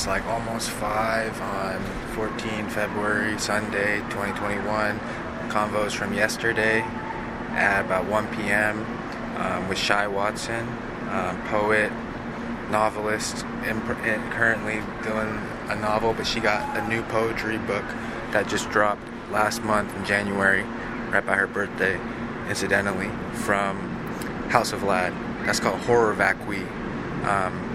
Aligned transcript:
It's 0.00 0.06
like 0.06 0.24
almost 0.28 0.70
5 0.70 1.42
on 1.42 1.84
14 2.14 2.70
February, 2.70 3.38
Sunday, 3.38 3.98
2021. 4.08 4.98
Convos 5.50 5.92
from 5.92 6.14
yesterday 6.14 6.80
at 7.50 7.84
about 7.84 8.06
1 8.06 8.34
p.m. 8.34 8.86
Um, 9.36 9.68
with 9.68 9.76
Shy 9.76 10.06
Watson, 10.06 10.66
um, 11.10 11.42
poet, 11.48 11.92
novelist, 12.70 13.44
and 13.64 13.82
currently 14.32 14.80
doing 15.02 15.38
a 15.68 15.76
novel, 15.76 16.14
but 16.14 16.26
she 16.26 16.40
got 16.40 16.78
a 16.78 16.88
new 16.88 17.02
poetry 17.02 17.58
book 17.58 17.84
that 18.30 18.48
just 18.48 18.70
dropped 18.70 19.02
last 19.30 19.62
month 19.62 19.94
in 19.96 20.06
January, 20.06 20.62
right 21.10 21.26
by 21.26 21.34
her 21.34 21.46
birthday, 21.46 22.00
incidentally, 22.48 23.10
from 23.34 23.76
House 24.48 24.72
of 24.72 24.80
Vlad. 24.80 25.12
That's 25.44 25.60
called 25.60 25.80
Horror 25.80 26.14
Vacui. 26.14 26.66
Um, 27.26 27.66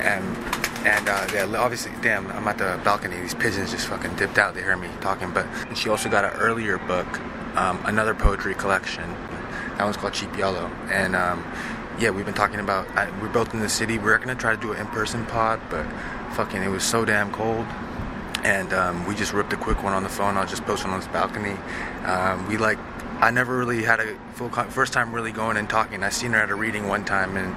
and 0.00 0.39
and 0.84 1.08
uh, 1.08 1.26
yeah, 1.32 1.46
obviously, 1.58 1.92
damn, 2.00 2.26
I'm 2.32 2.46
at 2.48 2.58
the 2.58 2.80
balcony. 2.84 3.20
These 3.20 3.34
pigeons 3.34 3.70
just 3.70 3.86
fucking 3.86 4.16
dipped 4.16 4.38
out. 4.38 4.54
They 4.54 4.62
heard 4.62 4.80
me 4.80 4.88
talking. 5.00 5.30
But 5.30 5.46
she 5.74 5.88
also 5.88 6.08
got 6.08 6.24
an 6.24 6.32
earlier 6.40 6.78
book, 6.78 7.06
um, 7.56 7.80
another 7.84 8.14
poetry 8.14 8.54
collection. 8.54 9.04
That 9.76 9.84
one's 9.84 9.96
called 9.96 10.14
Cheap 10.14 10.36
Yellow. 10.36 10.66
And 10.90 11.14
um, 11.14 11.44
yeah, 11.98 12.10
we've 12.10 12.24
been 12.24 12.34
talking 12.34 12.60
about. 12.60 12.88
I, 12.96 13.10
we're 13.20 13.28
both 13.28 13.52
in 13.52 13.60
the 13.60 13.68
city. 13.68 13.98
We 13.98 14.10
are 14.10 14.18
gonna 14.18 14.34
try 14.34 14.54
to 14.54 14.60
do 14.60 14.72
an 14.72 14.80
in-person 14.80 15.26
pod, 15.26 15.60
but 15.68 15.84
fucking, 16.34 16.62
it 16.62 16.68
was 16.68 16.82
so 16.82 17.04
damn 17.04 17.30
cold. 17.32 17.66
And 18.42 18.72
um, 18.72 19.06
we 19.06 19.14
just 19.14 19.34
ripped 19.34 19.52
a 19.52 19.56
quick 19.56 19.82
one 19.82 19.92
on 19.92 20.02
the 20.02 20.08
phone. 20.08 20.38
I'll 20.38 20.46
just 20.46 20.64
post 20.64 20.84
one 20.84 20.94
on 20.94 21.00
this 21.00 21.08
balcony. 21.08 21.56
Um, 22.06 22.48
we 22.48 22.56
like 22.56 22.78
I 23.20 23.30
never 23.30 23.58
really 23.58 23.82
had 23.82 24.00
a 24.00 24.14
full 24.32 24.48
con- 24.48 24.70
first 24.70 24.94
time 24.94 25.14
really 25.14 25.30
going 25.30 25.58
and 25.58 25.68
talking. 25.68 26.02
I 26.02 26.08
seen 26.08 26.32
her 26.32 26.38
at 26.38 26.48
a 26.48 26.54
reading 26.54 26.88
one 26.88 27.04
time, 27.04 27.36
and 27.36 27.54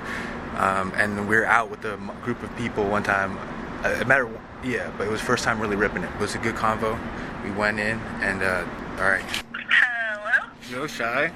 um, 0.57 0.93
and 0.95 1.27
we 1.27 1.35
were 1.35 1.45
out 1.45 1.70
with 1.70 1.84
a 1.85 1.98
group 2.23 2.41
of 2.43 2.55
people 2.55 2.88
one 2.88 3.03
time. 3.03 3.38
Uh, 3.84 3.89
it 3.99 4.07
matter, 4.07 4.30
yeah, 4.63 4.91
but 4.98 5.07
it 5.07 5.09
was 5.11 5.21
first 5.21 5.44
time 5.44 5.59
really 5.59 5.75
ripping 5.75 6.03
it. 6.03 6.09
It 6.09 6.20
was 6.20 6.35
a 6.35 6.38
good 6.38 6.55
convo. 6.55 6.98
We 7.44 7.52
went 7.52 7.80
in, 7.80 8.00
and 8.22 8.41
uh, 8.41 8.66
all 8.97 9.09
right. 9.09 9.23
Hello. 9.69 10.50
Yo, 10.69 10.88
shy. 10.88 11.31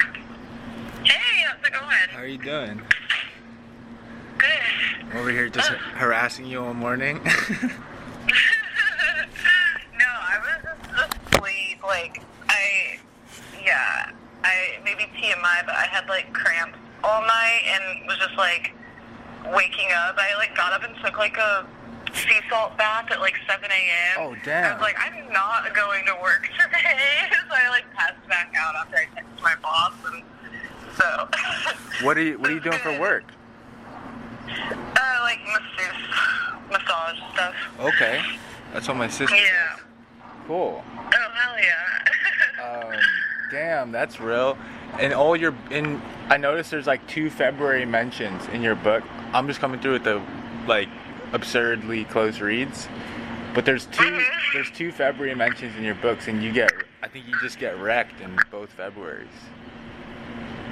Hey, 1.04 1.46
how's 1.46 1.66
it 1.66 1.74
going? 1.74 2.10
How 2.12 2.20
are 2.20 2.28
you 2.28 2.38
doing? 2.38 2.82
Good. 4.38 4.50
I'm 5.12 5.18
over 5.18 5.32
here 5.32 5.50
just 5.50 5.72
uh. 5.72 5.76
harassing 5.76 6.46
you 6.46 6.64
all 6.64 6.74
morning. 6.74 7.20
no, 7.24 7.32
I 10.06 10.40
was 10.42 10.78
just 10.94 11.34
asleep. 11.34 11.84
Like 11.84 12.22
I, 12.48 13.00
yeah, 13.64 14.12
I 14.44 14.80
maybe 14.84 15.04
TMI, 15.18 15.66
but 15.66 15.76
I 15.76 15.88
had 15.90 16.08
like 16.08 16.32
cramps 16.34 16.78
all 17.04 17.22
night 17.22 17.62
and 17.66 18.08
was 18.08 18.18
just 18.18 18.38
like 18.38 18.74
waking 19.56 19.90
up. 19.96 20.16
I 20.18 20.36
like 20.38 20.56
got 20.56 20.74
up 20.74 20.84
and 20.84 20.96
took 21.04 21.18
like 21.18 21.38
a 21.38 21.66
sea 22.14 22.40
salt 22.50 22.78
bath 22.78 23.12
at 23.12 23.20
like 23.20 23.36
7 23.48 23.64
a.m. 23.64 24.18
Oh 24.20 24.36
damn! 24.44 24.72
I 24.72 24.74
was 24.74 24.82
like, 24.82 24.98
I'm 25.00 25.32
not 25.32 25.74
going 25.76 26.06
to 26.06 26.16
work 26.22 26.50
today, 26.60 27.30
so 27.32 27.54
I 27.54 27.70
like 27.70 27.86
passed 27.94 28.28
back 28.28 28.54
out 28.58 28.76
after 28.76 28.98
I 28.98 29.06
texted 29.16 29.42
my 29.42 29.56
boss, 29.62 29.94
and 30.12 30.24
so. 30.98 31.30
what 32.06 32.18
are 32.18 32.24
you 32.24 32.40
What 32.40 32.50
are 32.50 32.54
you 32.54 32.60
doing 32.60 32.80
for 32.80 32.98
work? 33.00 33.24
Uh, 34.50 35.20
like 35.22 35.40
masseuse, 35.46 36.08
massage 36.72 37.18
stuff. 37.34 37.56
Okay, 37.80 38.22
that's 38.74 38.88
what 38.88 38.98
my 38.98 39.08
sister. 39.08 39.36
Yeah. 39.36 39.76
Does. 39.76 39.84
Cool. 40.48 40.84
Oh 40.98 41.30
hell 41.34 41.56
yeah. 41.60 42.88
um, 42.96 43.00
damn, 43.52 43.92
that's 43.92 44.20
real. 44.20 44.58
And 45.00 45.14
all 45.14 45.36
your 45.36 45.56
in, 45.72 46.02
I 46.30 46.38
noticed 46.38 46.72
there's 46.72 46.88
like 46.88 47.06
two 47.08 47.30
February 47.30 47.86
mentions 47.86 48.48
in 48.50 48.62
your 48.62 48.76
book. 48.76 49.04
I'm 49.34 49.48
just 49.48 49.60
coming 49.60 49.80
through 49.80 49.94
with 49.94 50.04
the 50.04 50.22
like 50.68 50.90
absurdly 51.34 52.06
close 52.06 52.40
reads, 52.40 52.88
but 53.54 53.66
there's 53.66 53.86
2 53.88 54.04
mm-hmm. 54.04 54.54
there's 54.54 54.72
two 54.72 54.92
February 54.92 55.36
mentions 55.36 55.76
in 55.76 55.84
your 55.84 55.96
books, 55.96 56.28
and 56.28 56.44
you 56.44 56.52
get 56.52 56.72
I 57.04 57.08
think 57.08 57.28
you 57.28 57.36
just 57.42 57.60
get 57.60 57.80
wrecked 57.80 58.22
in 58.22 58.38
both 58.52 58.76
Februarys. 58.76 59.28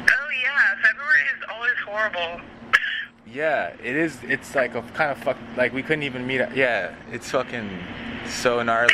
Oh 0.08 0.30
yeah, 0.44 0.76
February 0.84 1.24
is 1.38 1.44
always 1.50 1.78
horrible. 1.86 2.42
Yeah, 3.26 3.74
it 3.84 3.96
is. 3.96 4.18
It's 4.24 4.54
like 4.56 4.76
a 4.76 4.82
kind 4.94 5.12
of 5.12 5.18
fuck. 5.18 5.38
Like 5.56 5.74
we 5.74 5.82
couldn't 5.82 6.04
even 6.04 6.26
meet. 6.28 6.42
Up. 6.42 6.56
Yeah, 6.56 6.94
it's 7.12 7.30
fucking 7.30 7.70
so 8.28 8.62
gnarly. 8.64 8.94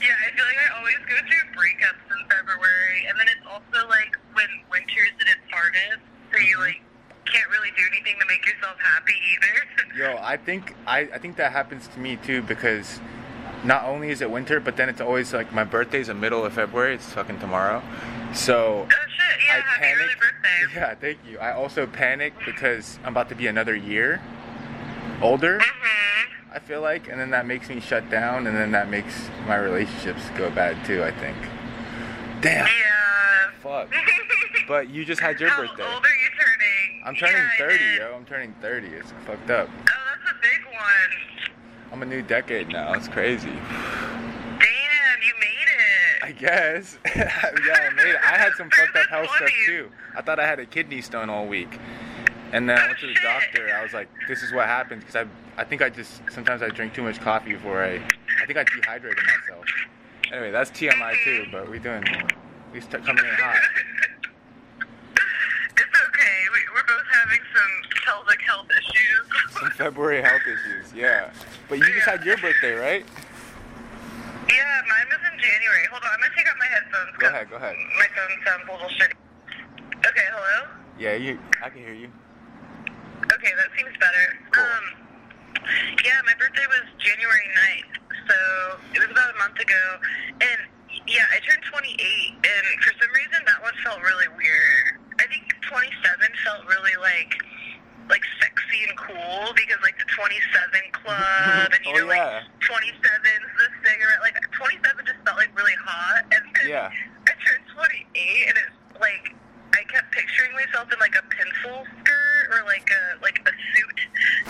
yeah, 0.00 0.14
I 0.24 0.30
feel 0.34 0.44
like 0.44 0.58
I 0.58 0.78
always 0.78 0.98
go 1.08 1.16
through 1.16 1.46
breakups 1.54 2.04
in 2.10 2.28
February, 2.28 3.06
and 3.08 3.18
then 3.18 3.26
it's 3.28 3.46
also 3.46 3.88
like 3.88 4.16
when 4.32 4.48
winter's 4.70 5.12
at 5.20 5.28
its 5.28 5.46
hardest, 5.50 6.02
so 6.36 6.42
you 6.42 6.58
like 6.58 6.80
can't 7.26 7.48
really 7.50 7.70
do 7.76 7.82
anything 7.92 8.14
to 8.20 8.26
make 8.26 8.44
yourself 8.46 8.76
happy 8.78 9.14
either. 9.34 9.96
Yo, 9.98 10.18
I 10.22 10.36
think 10.36 10.74
I, 10.86 11.00
I 11.00 11.18
think 11.18 11.36
that 11.36 11.52
happens 11.52 11.88
to 11.88 11.98
me 11.98 12.16
too 12.16 12.42
because 12.42 13.00
not 13.64 13.84
only 13.84 14.10
is 14.10 14.20
it 14.20 14.30
winter, 14.30 14.60
but 14.60 14.76
then 14.76 14.88
it's 14.88 15.00
always 15.00 15.32
like 15.32 15.52
my 15.52 15.64
birthday's 15.64 16.06
the 16.06 16.14
middle 16.14 16.44
of 16.44 16.52
February. 16.52 16.94
It's 16.94 17.12
fucking 17.12 17.40
tomorrow, 17.40 17.82
so. 18.32 18.86
Oh 18.86 19.06
shit! 19.08 19.40
Yeah, 19.46 19.54
I 19.54 19.60
happy 19.60 19.80
panic. 19.80 20.04
early 20.04 20.14
birthday. 20.14 20.32
Yeah, 20.74 20.94
thank 20.94 21.18
you. 21.28 21.38
I 21.38 21.52
also 21.52 21.86
panic 21.86 22.34
because 22.44 22.98
I'm 23.02 23.12
about 23.12 23.28
to 23.30 23.34
be 23.34 23.46
another 23.46 23.74
year 23.74 24.20
older. 25.22 25.58
Mm-hmm. 25.58 26.52
I 26.52 26.58
feel 26.58 26.80
like, 26.80 27.08
and 27.08 27.18
then 27.20 27.30
that 27.30 27.46
makes 27.46 27.68
me 27.68 27.80
shut 27.80 28.10
down, 28.10 28.46
and 28.46 28.56
then 28.56 28.72
that 28.72 28.88
makes 28.88 29.28
my 29.46 29.56
relationships 29.56 30.22
go 30.36 30.50
bad 30.50 30.84
too. 30.84 31.02
I 31.02 31.12
think. 31.12 31.36
Damn. 32.42 32.66
Yeah. 32.66 33.50
Fuck. 33.62 33.92
but 34.66 34.90
you 34.90 35.04
just 35.04 35.20
had 35.20 35.40
your 35.40 35.50
How 35.50 35.62
birthday. 35.62 35.82
How 35.82 35.94
old 35.94 36.04
are 36.04 36.08
you 36.08 36.28
turning? 36.38 37.02
I'm 37.04 37.14
turning 37.14 37.36
yeah, 37.36 37.68
30, 37.68 37.84
yo. 37.98 38.16
I'm 38.16 38.24
turning 38.24 38.54
30. 38.60 38.88
It's 38.88 39.12
fucked 39.24 39.50
up. 39.50 39.68
Oh, 39.68 39.82
that's 39.84 40.30
a 40.30 40.34
big 40.42 40.64
one. 40.72 41.52
I'm 41.92 42.02
a 42.02 42.06
new 42.06 42.22
decade 42.22 42.68
now. 42.68 42.92
It's 42.94 43.08
crazy. 43.08 43.48
Damn, 43.48 45.22
you 45.22 45.34
made 45.40 45.68
it. 45.68 46.24
I 46.24 46.32
guess. 46.32 46.98
yeah, 47.16 47.90
I 47.90 47.94
made 47.94 48.10
it. 48.10 48.20
I 48.22 48.36
had 48.38 48.52
some 48.54 48.70
fucked 48.76 48.96
up 48.96 49.06
health 49.08 49.30
stuff 49.36 49.50
too. 49.66 49.90
I 50.16 50.22
thought 50.22 50.40
I 50.40 50.46
had 50.46 50.58
a 50.58 50.66
kidney 50.66 51.00
stone 51.00 51.30
all 51.30 51.46
week. 51.46 51.78
And 52.52 52.68
then 52.68 52.78
I 52.78 52.84
oh, 52.84 52.86
went 52.88 52.98
to 53.00 53.06
the 53.06 53.14
shit. 53.14 53.22
doctor. 53.22 53.74
I 53.76 53.82
was 53.82 53.92
like, 53.92 54.08
"This 54.28 54.42
is 54.42 54.52
what 54.52 54.66
happens." 54.66 55.04
Because 55.04 55.26
I, 55.26 55.60
I 55.60 55.64
think 55.64 55.82
I 55.82 55.90
just 55.90 56.22
sometimes 56.30 56.62
I 56.62 56.68
drink 56.68 56.94
too 56.94 57.02
much 57.02 57.20
coffee 57.20 57.52
before 57.52 57.82
I, 57.82 57.96
I 58.40 58.46
think 58.46 58.58
I 58.58 58.64
dehydrated 58.64 59.24
myself. 59.24 59.64
Anyway, 60.32 60.52
that's 60.52 60.70
TMI 60.70 61.14
too. 61.24 61.46
But 61.50 61.68
we're 61.68 61.80
doing, 61.80 62.04
we 62.72 62.80
start 62.80 63.04
coming 63.04 63.24
in 63.24 63.34
hot. 63.34 63.60
It's 66.76 66.82
okay. 66.82 66.92
We, 66.92 66.92
we're 66.92 66.96
both 66.96 67.08
having 67.12 67.40
some 67.54 67.72
pelvic 68.04 68.40
health 68.42 68.68
issues. 68.70 69.24
Some 69.60 69.70
February 69.70 70.22
health 70.22 70.42
issues, 70.44 70.92
yeah. 70.92 71.32
But 71.68 71.78
you 71.78 71.84
just 71.94 72.06
had 72.06 72.24
your 72.24 72.36
birthday, 72.36 72.72
right? 72.72 73.04
yeah, 74.48 74.80
mine 74.84 75.08
was 75.08 75.22
in 75.32 75.38
January. 75.40 75.86
Hold 75.90 76.02
on, 76.04 76.10
I'm 76.12 76.20
gonna 76.20 76.34
take 76.36 76.46
out 76.46 76.58
my 76.58 76.66
headphones. 76.66 77.16
Go 77.18 77.26
ahead, 77.28 77.50
go 77.50 77.56
ahead. 77.56 77.74
My 77.96 78.08
phone 78.12 78.36
sounds 78.44 78.68
a 78.68 78.72
little 78.72 78.92
shitty. 79.00 79.16
Okay, 80.06 80.26
hello. 80.28 80.68
Yeah, 80.98 81.14
you. 81.16 81.38
I 81.64 81.70
can 81.70 81.80
hear 81.80 81.94
you. 81.94 82.10
Okay, 83.32 83.52
that 83.56 83.70
seems 83.76 83.96
better. 83.96 84.24
Cool. 84.52 84.64
Um, 84.64 84.84
yeah, 86.04 86.20
my 86.26 86.34
birthday 86.38 86.66
was 86.68 86.84
January 87.00 87.48
9th, 87.80 87.92
so 88.28 88.36
it 88.94 89.00
was 89.00 89.10
about 89.10 89.34
a 89.34 89.38
month 89.38 89.58
ago. 89.58 89.84
And 90.40 90.60
yeah, 91.08 91.24
I 91.32 91.40
turned 91.48 91.64
28, 91.64 91.96
and 92.44 92.66
for 92.84 92.92
some 93.00 93.12
reason 93.16 93.40
that 93.46 93.62
one 93.62 93.74
felt 93.82 94.02
really 94.04 94.28
weird. 94.36 95.05
I 95.26 95.28
think 95.28 95.50
27 95.66 95.90
felt 96.44 96.62
really 96.70 96.94
like 97.02 97.34
like 98.08 98.22
sexy 98.38 98.86
and 98.86 98.94
cool 98.96 99.50
because 99.58 99.82
like 99.82 99.98
the 99.98 100.06
27 100.14 100.38
club 101.02 101.74
and 101.74 101.82
you 101.82 101.90
Oh, 101.98 102.06
know 102.06 102.14
yeah. 102.14 102.46
like 102.46 102.62
27's 102.62 103.50
the 103.58 103.66
cigarette 103.82 104.22
like 104.22 104.38
27 104.54 105.02
just 105.02 105.18
felt 105.26 105.36
like 105.36 105.50
really 105.58 105.74
hot 105.82 106.22
and 106.30 106.44
then 106.54 106.70
Yeah. 106.70 106.90
I 107.26 107.32
turned 107.42 107.66
28 107.74 108.46
and 108.46 108.54
it's 108.54 109.00
like 109.02 109.34
I 109.74 109.82
kept 109.90 110.12
picturing 110.14 110.54
myself 110.54 110.86
in 110.94 110.98
like 111.00 111.16
a 111.18 111.22
pencil 111.34 111.82
skirt 111.98 112.46
or 112.54 112.62
like 112.70 112.86
a 112.86 113.02
like 113.22 113.42
a 113.42 113.50
suit. 113.74 113.98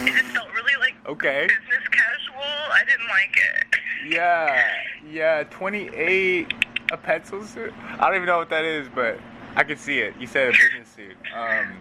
It 0.07 0.13
just 0.13 0.37
felt 0.37 0.53
really 0.53 0.77
like 0.79 0.95
Okay. 1.09 1.49
business 1.49 1.89
casual. 1.89 2.45
I 2.77 2.85
didn't 2.85 3.09
like 3.09 3.33
it. 3.33 4.13
Yeah, 4.13 4.69
yeah. 5.11 5.43
28, 5.49 6.53
a 6.93 6.97
pencil 6.99 7.43
suit. 7.45 7.73
I 7.99 8.07
don't 8.07 8.17
even 8.17 8.27
know 8.27 8.37
what 8.39 8.51
that 8.51 8.65
is, 8.67 8.87
but 8.95 9.19
I 9.57 9.65
can 9.65 9.79
see 9.79 9.99
it. 10.01 10.15
You 10.21 10.27
said 10.27 10.49
a 10.49 10.53
business 10.53 10.89
suit. 10.95 11.17
Um, 11.35 11.77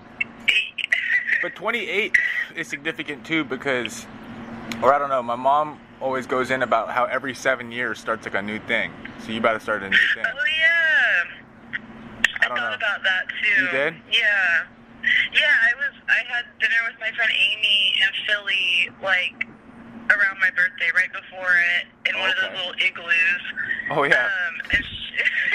but 1.41 1.55
28 1.55 2.15
is 2.55 2.67
significant 2.67 3.25
too 3.25 3.43
because, 3.43 4.05
or 4.81 4.93
I 4.93 4.97
don't 4.97 5.09
know. 5.09 5.21
My 5.21 5.35
mom 5.35 5.79
always 6.01 6.25
goes 6.25 6.51
in 6.51 6.63
about 6.63 6.89
how 6.89 7.05
every 7.05 7.33
seven 7.33 7.71
years 7.71 7.99
starts 7.99 8.25
like 8.25 8.35
a 8.35 8.41
new 8.41 8.59
thing. 8.59 8.91
So 9.19 9.31
you 9.31 9.41
better 9.41 9.59
start 9.59 9.83
a 9.83 9.89
new 9.89 9.97
thing. 10.15 10.23
Oh 10.25 10.45
yeah. 10.57 11.79
I 12.41 12.47
don't 12.47 12.57
thought 12.57 12.69
know. 12.69 12.75
about 12.75 13.03
that 13.03 13.25
too. 13.43 13.65
You 13.65 13.71
did? 13.71 13.95
Yeah. 14.11 14.63
Yeah, 15.33 15.53
I 15.61 15.75
was. 15.77 15.93
I 16.09 16.33
had 16.33 16.45
dinner 16.59 16.81
with 16.87 16.99
my 16.99 17.11
friend 17.15 17.31
Amy 17.31 17.93
in 18.01 18.09
Philly, 18.25 18.89
like 19.03 19.45
around 20.09 20.39
my 20.39 20.49
birthday, 20.51 20.89
right 20.95 21.11
before 21.13 21.53
it, 21.77 22.09
in 22.09 22.19
one 22.19 22.29
of 22.29 22.35
those 22.41 22.51
little 22.57 22.73
igloos. 22.81 23.43
Oh 23.91 24.03
yeah. 24.03 24.25
Um, 24.25 24.53
and 24.73 24.83
she, 24.83 25.54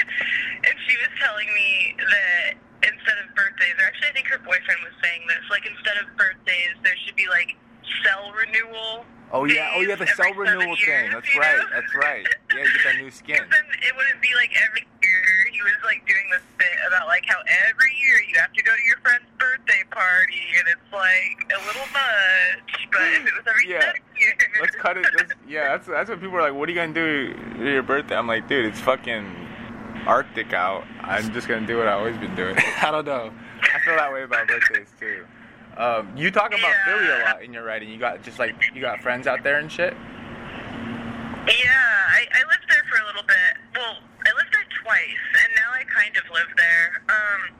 she 0.91 0.99
was 0.99 1.11
telling 1.23 1.47
me 1.55 1.95
that 2.03 2.59
instead 2.83 3.17
of 3.23 3.31
birthdays, 3.31 3.79
or 3.79 3.87
actually 3.87 4.11
I 4.11 4.13
think 4.19 4.27
her 4.27 4.43
boyfriend 4.43 4.83
was 4.83 4.91
saying 4.99 5.23
this, 5.31 5.39
like 5.47 5.63
instead 5.63 5.95
of 6.03 6.11
birthdays, 6.19 6.75
there 6.83 6.99
should 7.07 7.15
be 7.15 7.31
like 7.31 7.55
cell 8.03 8.35
renewal. 8.35 9.07
Oh 9.31 9.47
yeah, 9.47 9.71
oh 9.71 9.79
yeah, 9.79 9.95
the 9.95 10.07
cell 10.11 10.35
renewal 10.35 10.75
thing. 10.75 11.15
That's 11.15 11.31
right. 11.39 11.55
know? 11.55 11.71
That's 11.71 11.95
right. 11.95 12.27
Yeah, 12.51 12.67
you 12.67 12.75
get 12.75 12.83
that 12.83 12.97
new 12.99 13.11
skin. 13.23 13.39
then 13.39 13.65
it 13.79 13.95
wouldn't 13.95 14.19
be 14.19 14.35
like 14.35 14.51
every 14.59 14.83
year. 14.99 15.23
He 15.55 15.63
was 15.63 15.79
like 15.87 16.03
doing 16.03 16.27
this 16.35 16.43
bit 16.59 16.75
about 16.83 17.07
like 17.07 17.23
how 17.23 17.39
every 17.71 17.95
year 17.95 18.19
you 18.27 18.35
have 18.35 18.51
to 18.51 18.61
go 18.63 18.75
to 18.75 18.83
your 18.83 18.99
friend's 18.99 19.31
birthday 19.39 19.87
party, 19.95 20.43
and 20.59 20.67
it's 20.67 20.89
like 20.91 21.39
a 21.55 21.59
little 21.63 21.87
much. 21.95 22.75
But 22.91 23.07
if 23.15 23.23
it 23.23 23.33
was 23.39 23.47
every 23.47 23.71
Yeah. 23.71 23.95
years, 24.19 24.35
Let's 24.59 24.75
cut 24.75 24.97
it. 24.97 25.07
Let's, 25.15 25.31
yeah, 25.47 25.79
that's 25.79 25.87
that's 25.87 26.09
what 26.09 26.19
people 26.19 26.35
are 26.35 26.51
like. 26.51 26.53
What 26.53 26.67
are 26.67 26.71
you 26.73 26.77
gonna 26.77 26.91
do 26.93 27.31
for 27.55 27.63
your 27.63 27.83
birthday? 27.83 28.15
I'm 28.19 28.27
like, 28.27 28.49
dude, 28.51 28.65
it's 28.65 28.81
fucking 28.81 29.40
Arctic 30.11 30.51
out. 30.51 30.83
I'm 30.99 31.31
just 31.31 31.47
gonna 31.47 31.65
do 31.65 31.77
what 31.77 31.87
I've 31.87 31.99
always 31.99 32.17
been 32.17 32.35
doing. 32.35 32.57
I 32.81 32.91
don't 32.91 33.05
know. 33.05 33.31
I 33.61 33.79
feel 33.79 33.95
that 33.95 34.11
way 34.11 34.23
about 34.23 34.45
birthdays 34.45 34.89
too. 34.99 35.23
Um, 35.77 36.11
you 36.17 36.29
talk 36.31 36.47
about 36.49 36.59
Yeah. 36.59 36.83
Philly 36.85 37.07
a 37.07 37.23
lot 37.23 37.41
in 37.43 37.53
your 37.53 37.63
writing. 37.63 37.87
You 37.89 37.97
got 37.97 38.21
just 38.21 38.37
like 38.37 38.53
you 38.75 38.81
got 38.81 39.01
friends 39.01 39.25
out 39.25 39.41
there 39.41 39.59
and 39.59 39.71
shit. 39.71 39.93
Yeah, 41.47 42.11
I, 42.11 42.27
I 42.27 42.41
lived 42.43 42.67
there 42.67 42.83
for 42.91 43.01
a 43.01 43.05
little 43.07 43.23
bit. 43.23 43.55
Well, 43.73 43.97
I 44.27 44.35
lived 44.35 44.51
there 44.51 44.67
twice, 44.83 45.23
and 45.45 45.49
now 45.55 45.71
I 45.71 45.83
kind 45.85 46.11
of 46.17 46.23
live 46.29 46.51
there. 46.57 47.01
Um, 47.07 47.55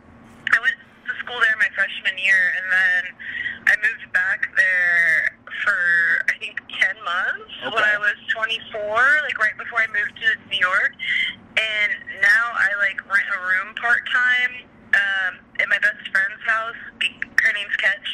I 0.51 0.59
went 0.59 0.75
to 1.07 1.13
school 1.23 1.39
there 1.41 1.55
my 1.57 1.69
freshman 1.75 2.17
year, 2.17 2.41
and 2.57 2.67
then 2.71 3.01
I 3.67 3.73
moved 3.81 4.11
back 4.13 4.49
there 4.57 5.37
for 5.63 5.79
I 6.29 6.35
think 6.39 6.57
ten 6.81 6.95
months 7.05 7.51
when 7.73 7.83
I 7.83 7.97
was 8.01 8.17
24, 8.33 8.73
like 9.25 9.37
right 9.37 9.57
before 9.57 9.79
I 9.79 9.89
moved 9.93 10.17
to 10.17 10.29
New 10.49 10.61
York. 10.61 10.93
And 11.51 11.91
now 12.23 12.45
I 12.55 12.71
like 12.79 12.97
rent 13.11 13.27
a 13.27 13.39
room 13.43 13.75
part 13.75 14.01
time 14.07 14.53
um, 14.95 15.31
at 15.59 15.67
my 15.67 15.77
best 15.83 15.99
friend's 16.09 16.41
house. 16.47 16.79
Her 17.43 17.53
name's 17.53 17.75
Ketch. 17.75 18.09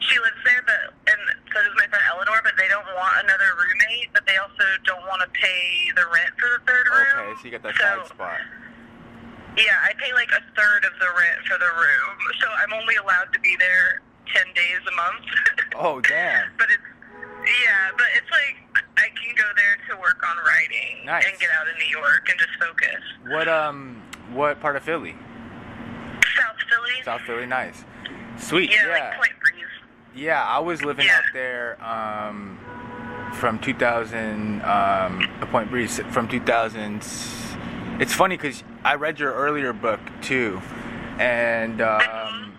She 0.00 0.18
lives 0.20 0.42
there, 0.44 0.62
but 0.66 0.92
and 1.08 1.20
so 1.54 1.62
does 1.62 1.72
my 1.80 1.88
friend 1.88 2.04
Eleanor. 2.12 2.42
But 2.44 2.54
they 2.60 2.68
don't 2.68 2.86
want 2.94 3.16
another 3.24 3.56
roommate. 3.56 4.12
But 4.12 4.26
they 4.28 4.36
also 4.36 4.66
don't 4.84 5.02
want 5.08 5.22
to 5.24 5.30
pay 5.32 5.90
the 5.96 6.04
rent 6.04 6.36
for 6.36 6.50
the 6.52 6.60
third 6.68 6.86
room. 6.90 7.32
Okay, 7.32 7.34
so 7.40 7.44
you 7.48 7.50
got 7.56 7.62
that 7.64 7.74
So, 7.74 7.82
side 7.82 8.06
spot. 8.12 8.38
Yeah, 9.56 9.78
I 9.82 9.92
pay 9.98 10.12
like 10.12 10.30
a 10.32 10.42
third 10.54 10.84
of 10.84 10.92
the 11.00 11.06
rent 11.18 11.40
for 11.48 11.56
the 11.58 11.72
room, 11.80 12.16
so 12.40 12.46
I'm 12.62 12.72
only 12.74 12.96
allowed 12.96 13.32
to 13.32 13.40
be 13.40 13.56
there 13.58 14.02
ten 14.34 14.46
days 14.54 14.80
a 14.90 14.94
month. 14.96 15.24
Oh 15.78 16.00
damn. 16.00 16.48
But 16.56 16.68
it's 16.70 16.82
yeah, 17.62 17.90
but 17.98 18.06
it's 18.16 18.30
like 18.30 18.82
I 18.96 19.08
can 19.10 19.34
go 19.36 19.44
there 19.56 19.76
to 19.90 20.00
work 20.00 20.16
on 20.26 20.36
writing 20.46 21.04
Nice. 21.04 21.26
and 21.26 21.38
get 21.38 21.50
out 21.50 21.68
of 21.68 21.74
New 21.78 21.84
York 21.86 22.26
and 22.30 22.38
just 22.38 22.52
focus. 22.58 23.02
What 23.28 23.46
um 23.46 24.02
what 24.32 24.58
part 24.60 24.76
of 24.76 24.82
Philly? 24.84 25.14
South 26.34 26.56
Philly. 26.70 27.02
South 27.04 27.20
Philly, 27.26 27.44
nice. 27.46 27.84
Sweet. 28.38 28.70
yeah, 28.70 28.86
Yeah. 28.86 28.92
like 29.10 29.16
Point 29.18 29.32
Breeze. 29.40 29.64
Yeah, 30.14 30.42
I 30.42 30.58
was 30.60 30.82
living 30.82 31.04
Yeah. 31.06 31.16
out 31.18 31.24
there 31.34 31.84
um, 31.84 32.58
from 33.34 33.58
2000, 33.58 34.62
um, 34.62 35.28
Point 35.50 35.70
Breeze, 35.70 36.00
from 36.10 36.26
2000. 36.26 37.02
It's 37.98 38.12
funny 38.12 38.36
because 38.36 38.62
I 38.84 38.96
read 38.96 39.18
your 39.18 39.32
earlier 39.32 39.72
book 39.72 40.00
too, 40.20 40.60
and 41.18 41.80
um, 41.80 42.52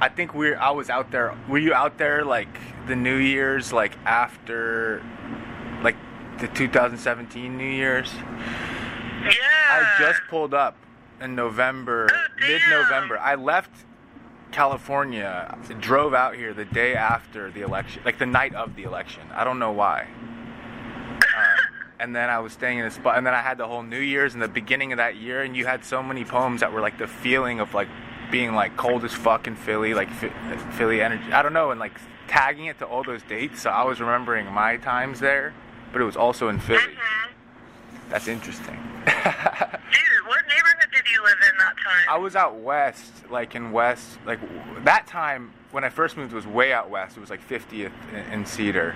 I 0.00 0.08
think 0.08 0.32
we're. 0.32 0.56
I 0.56 0.70
was 0.70 0.90
out 0.90 1.10
there. 1.10 1.36
Were 1.48 1.58
you 1.58 1.74
out 1.74 1.98
there 1.98 2.24
like 2.24 2.48
the 2.86 2.94
New 2.94 3.16
Year's, 3.16 3.72
like 3.72 3.96
after, 4.04 5.02
like 5.82 5.96
the 6.38 6.46
2017 6.48 7.56
New 7.58 7.64
Year's? 7.64 8.12
Yeah. 9.24 9.32
I 9.70 9.96
just 9.98 10.20
pulled 10.28 10.54
up 10.54 10.76
in 11.20 11.34
November, 11.34 12.06
Oh, 12.12 12.46
mid-November. 12.46 13.18
I 13.18 13.34
left 13.34 13.70
California, 14.52 15.58
drove 15.80 16.14
out 16.14 16.36
here 16.36 16.54
the 16.54 16.64
day 16.66 16.94
after 16.94 17.50
the 17.50 17.62
election, 17.62 18.02
like 18.04 18.18
the 18.18 18.26
night 18.26 18.54
of 18.54 18.76
the 18.76 18.84
election. 18.84 19.22
I 19.32 19.42
don't 19.42 19.58
know 19.58 19.72
why. 19.72 20.06
And 22.00 22.14
then 22.14 22.28
I 22.28 22.40
was 22.40 22.52
staying 22.52 22.78
in 22.78 22.84
a 22.84 22.90
spot, 22.90 23.16
and 23.16 23.26
then 23.26 23.34
I 23.34 23.40
had 23.40 23.56
the 23.56 23.66
whole 23.68 23.82
New 23.82 24.00
Year's 24.00 24.34
and 24.34 24.42
the 24.42 24.48
beginning 24.48 24.92
of 24.92 24.96
that 24.98 25.16
year, 25.16 25.42
and 25.42 25.56
you 25.56 25.64
had 25.66 25.84
so 25.84 26.02
many 26.02 26.24
poems 26.24 26.60
that 26.60 26.72
were 26.72 26.80
like 26.80 26.98
the 26.98 27.06
feeling 27.06 27.60
of 27.60 27.72
like 27.72 27.88
being 28.30 28.52
like 28.54 28.76
cold 28.76 29.04
as 29.04 29.12
fuck 29.12 29.46
in 29.46 29.54
Philly, 29.54 29.94
like 29.94 30.10
Philly 30.72 31.00
energy. 31.00 31.32
I 31.32 31.42
don't 31.42 31.52
know, 31.52 31.70
and 31.70 31.78
like 31.78 31.92
tagging 32.26 32.66
it 32.66 32.78
to 32.80 32.84
all 32.86 33.04
those 33.04 33.22
dates. 33.22 33.62
So 33.62 33.70
I 33.70 33.84
was 33.84 34.00
remembering 34.00 34.50
my 34.50 34.76
times 34.76 35.20
there, 35.20 35.54
but 35.92 36.00
it 36.00 36.04
was 36.04 36.16
also 36.16 36.48
in 36.48 36.58
Philly. 36.58 36.80
Mhm. 36.80 37.30
That's 38.10 38.28
interesting. 38.28 38.74
Dude, 39.06 39.14
what 40.26 40.40
neighborhood 40.48 40.90
did 40.92 41.08
you 41.10 41.22
live 41.22 41.36
in 41.50 41.56
that 41.58 41.74
time? 41.82 42.04
I 42.10 42.18
was 42.18 42.34
out 42.36 42.56
west, 42.56 43.12
like 43.30 43.54
in 43.54 43.72
west, 43.72 44.18
like 44.26 44.40
that 44.84 45.06
time 45.06 45.52
when 45.70 45.84
I 45.84 45.88
first 45.88 46.16
moved 46.16 46.32
was 46.32 46.46
way 46.46 46.72
out 46.72 46.90
west. 46.90 47.16
It 47.16 47.20
was 47.20 47.30
like 47.30 47.46
50th 47.48 47.92
in, 48.12 48.32
in 48.32 48.46
Cedar, 48.46 48.94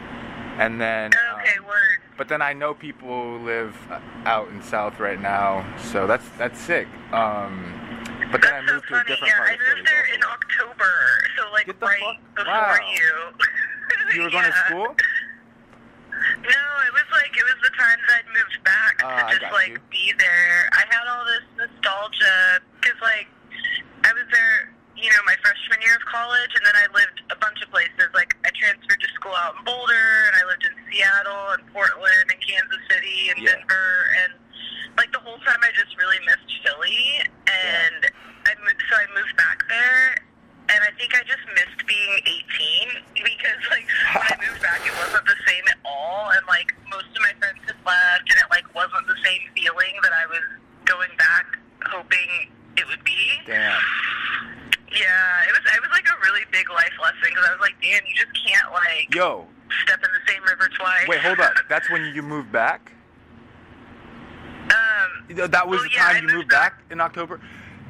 and 0.58 0.80
then. 0.80 1.12
okay, 1.40 1.58
um, 1.58 1.64
word. 1.66 1.98
but 2.16 2.28
then 2.28 2.42
I 2.42 2.52
know 2.52 2.74
people 2.74 3.08
who 3.38 3.44
live 3.44 3.76
uh, 3.90 4.00
out 4.24 4.48
in 4.48 4.62
South 4.62 4.98
right 5.00 5.20
now, 5.20 5.64
so 5.92 6.06
that's 6.06 6.24
that's 6.38 6.60
sick. 6.60 6.86
Um, 7.12 7.74
but 8.30 8.42
then 8.42 8.52
I 8.54 8.60
moved 8.60 8.84
so 8.88 8.94
to 8.96 9.00
a 9.00 9.04
funny. 9.04 9.08
different 9.08 9.32
yeah, 9.32 9.36
part 9.38 9.50
I 9.50 9.52
of 9.54 9.60
Philly. 9.60 9.76
moved 9.76 9.88
there 9.88 10.04
in. 10.14 10.20
October, 10.22 10.92
so 11.36 11.50
like 11.52 11.66
Get 11.66 11.80
the 11.80 11.86
right 11.86 12.00
fuck- 12.00 12.34
before 12.36 12.52
wow. 12.52 12.76
you. 12.94 13.12
You 14.14 14.22
were 14.22 14.30
going 14.30 14.44
to 14.44 14.52
school? 14.64 14.88
No, 14.88 16.64
it 16.86 16.92
was 16.96 17.08
like 17.12 17.32
it 17.36 17.44
was 17.44 17.56
the 17.62 17.72
time 17.76 17.98
that 18.08 18.24
I'd 18.24 18.28
moved 18.32 18.56
back 18.64 19.04
I 19.04 19.32
to 19.34 19.38
just 19.38 19.52
like 19.52 19.68
you. 19.68 19.78
be 19.90 20.12
there. 20.18 20.68
I 20.72 20.84
had 20.88 21.04
all 21.08 21.24
this 21.26 21.44
nostalgia 21.56 22.60
because 22.80 22.96
like 23.02 23.28
I 24.04 24.12
was 24.14 24.24
there, 24.32 24.72
you 24.98 25.10
know, 25.14 25.22
my 25.26 25.36
freshman 25.42 25.78
year 25.82 25.94
of 25.96 26.04
college, 26.10 26.50
and 26.58 26.64
then 26.66 26.76
I 26.76 26.86
lived 26.94 27.22
a 27.30 27.38
bunch 27.38 27.62
of 27.62 27.70
places. 27.70 28.10
Like 28.14 28.34
I 28.44 28.50
transferred 28.54 28.98
to 29.00 29.10
school 29.14 29.34
out 29.38 29.54
in 29.58 29.64
Boulder, 29.64 30.06
and 30.30 30.34
I 30.36 30.42
lived 30.50 30.64
in 30.66 30.74
Seattle 30.90 31.54
and 31.54 31.62
Portland 31.72 32.26
and 32.30 32.40
Kansas 32.42 32.82
City 32.90 33.30
and 33.30 33.38
Yeah. 33.42 33.54
Denver, 33.62 33.90
and 34.26 34.32
like 34.98 35.10
the 35.14 35.22
whole 35.22 35.38
time 35.46 35.60
I 35.62 35.70
just 35.74 35.94
really 35.98 36.18
missed 36.26 36.50
Philly, 36.66 37.22
and 37.46 38.00
I 38.46 38.52
mo- 38.58 38.80
so 38.90 38.92
I 38.98 39.06
moved 39.14 39.36
back 39.38 39.62
there. 39.68 40.22
And 40.68 40.84
I 40.84 40.92
think 41.00 41.16
I 41.16 41.24
just 41.24 41.40
missed 41.56 41.80
being 41.88 42.12
18 42.28 43.24
because, 43.24 43.56
like, 43.72 43.88
when 44.12 44.20
I 44.28 44.36
moved 44.52 44.60
back, 44.60 44.84
it 44.84 44.92
wasn't 45.00 45.24
the 45.24 45.40
same 45.48 45.64
at 45.64 45.78
all. 45.82 46.28
And, 46.28 46.44
like, 46.46 46.76
most 46.92 47.08
of 47.16 47.22
my 47.24 47.32
friends 47.40 47.56
had 47.64 47.80
left, 47.88 48.28
and 48.28 48.36
it, 48.36 48.44
like, 48.52 48.68
wasn't 48.74 49.06
the 49.08 49.16
same 49.24 49.40
feeling 49.56 49.96
that 50.02 50.12
I 50.12 50.26
was 50.28 50.44
going 50.84 51.08
back 51.16 51.56
hoping 51.88 52.52
it 52.76 52.86
would 52.86 53.02
be. 53.02 53.16
Damn. 53.46 53.80
Yeah, 54.92 55.42
it 55.48 55.52
was, 55.52 55.60
it 55.74 55.80
was 55.80 55.90
like 55.90 56.06
a 56.08 56.16
really 56.24 56.42
big 56.50 56.68
life 56.70 56.92
lesson 57.00 57.18
because 57.24 57.44
I 57.46 57.52
was 57.52 57.60
like, 57.60 57.74
damn, 57.82 58.00
you 58.06 58.14
just 58.14 58.32
can't, 58.46 58.72
like, 58.72 59.14
Yo, 59.14 59.46
step 59.84 59.98
in 60.02 60.08
the 60.12 60.32
same 60.32 60.42
river 60.44 60.68
twice. 60.76 61.06
wait, 61.08 61.20
hold 61.20 61.40
up. 61.40 61.52
That's 61.68 61.90
when 61.90 62.04
you 62.14 62.22
moved 62.22 62.50
back? 62.52 62.92
um, 64.64 65.36
That 65.50 65.68
was 65.68 65.80
Well, 65.80 65.88
the 65.88 65.96
time 65.96 66.16
I 66.16 66.18
you 66.18 66.22
moved 66.22 66.34
moved 66.34 66.48
back 66.50 66.82
in 66.90 67.00
October? 67.00 67.40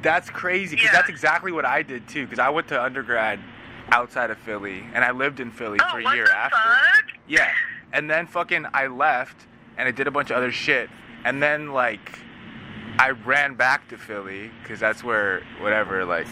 That's 0.01 0.29
crazy 0.29 0.75
because 0.77 0.91
Yeah. 0.91 0.97
that's 0.97 1.09
exactly 1.09 1.51
what 1.51 1.65
I 1.65 1.83
did 1.83 2.07
too. 2.07 2.23
Because 2.25 2.39
I 2.39 2.47
went 2.49 2.69
to 2.69 2.81
undergrad 2.81 3.39
outside 3.91 4.29
of 4.31 4.37
Philly 4.37 4.85
and 4.93 5.03
I 5.03 5.11
lived 5.11 5.41
in 5.41 5.51
Philly 5.51 5.77
oh, 5.83 5.91
for 5.91 5.99
a 5.99 6.15
year 6.15 6.25
after. 6.29 6.55
fuck? 6.55 7.05
Yeah. 7.27 7.51
And 7.91 8.09
then 8.09 8.25
fucking 8.27 8.65
I 8.73 8.87
left 8.87 9.35
and 9.77 9.87
I 9.89 9.91
did 9.91 10.07
a 10.07 10.11
bunch 10.11 10.29
of 10.31 10.37
other 10.37 10.53
shit. 10.53 10.89
And 11.25 11.43
then 11.43 11.73
like 11.73 12.17
I 12.99 13.11
ran 13.11 13.55
back 13.55 13.87
to 13.89 13.97
Philly 13.97 14.51
because 14.61 14.81
that's 14.81 15.05
where 15.05 15.41
whatever 15.61 16.03
like 16.03 16.27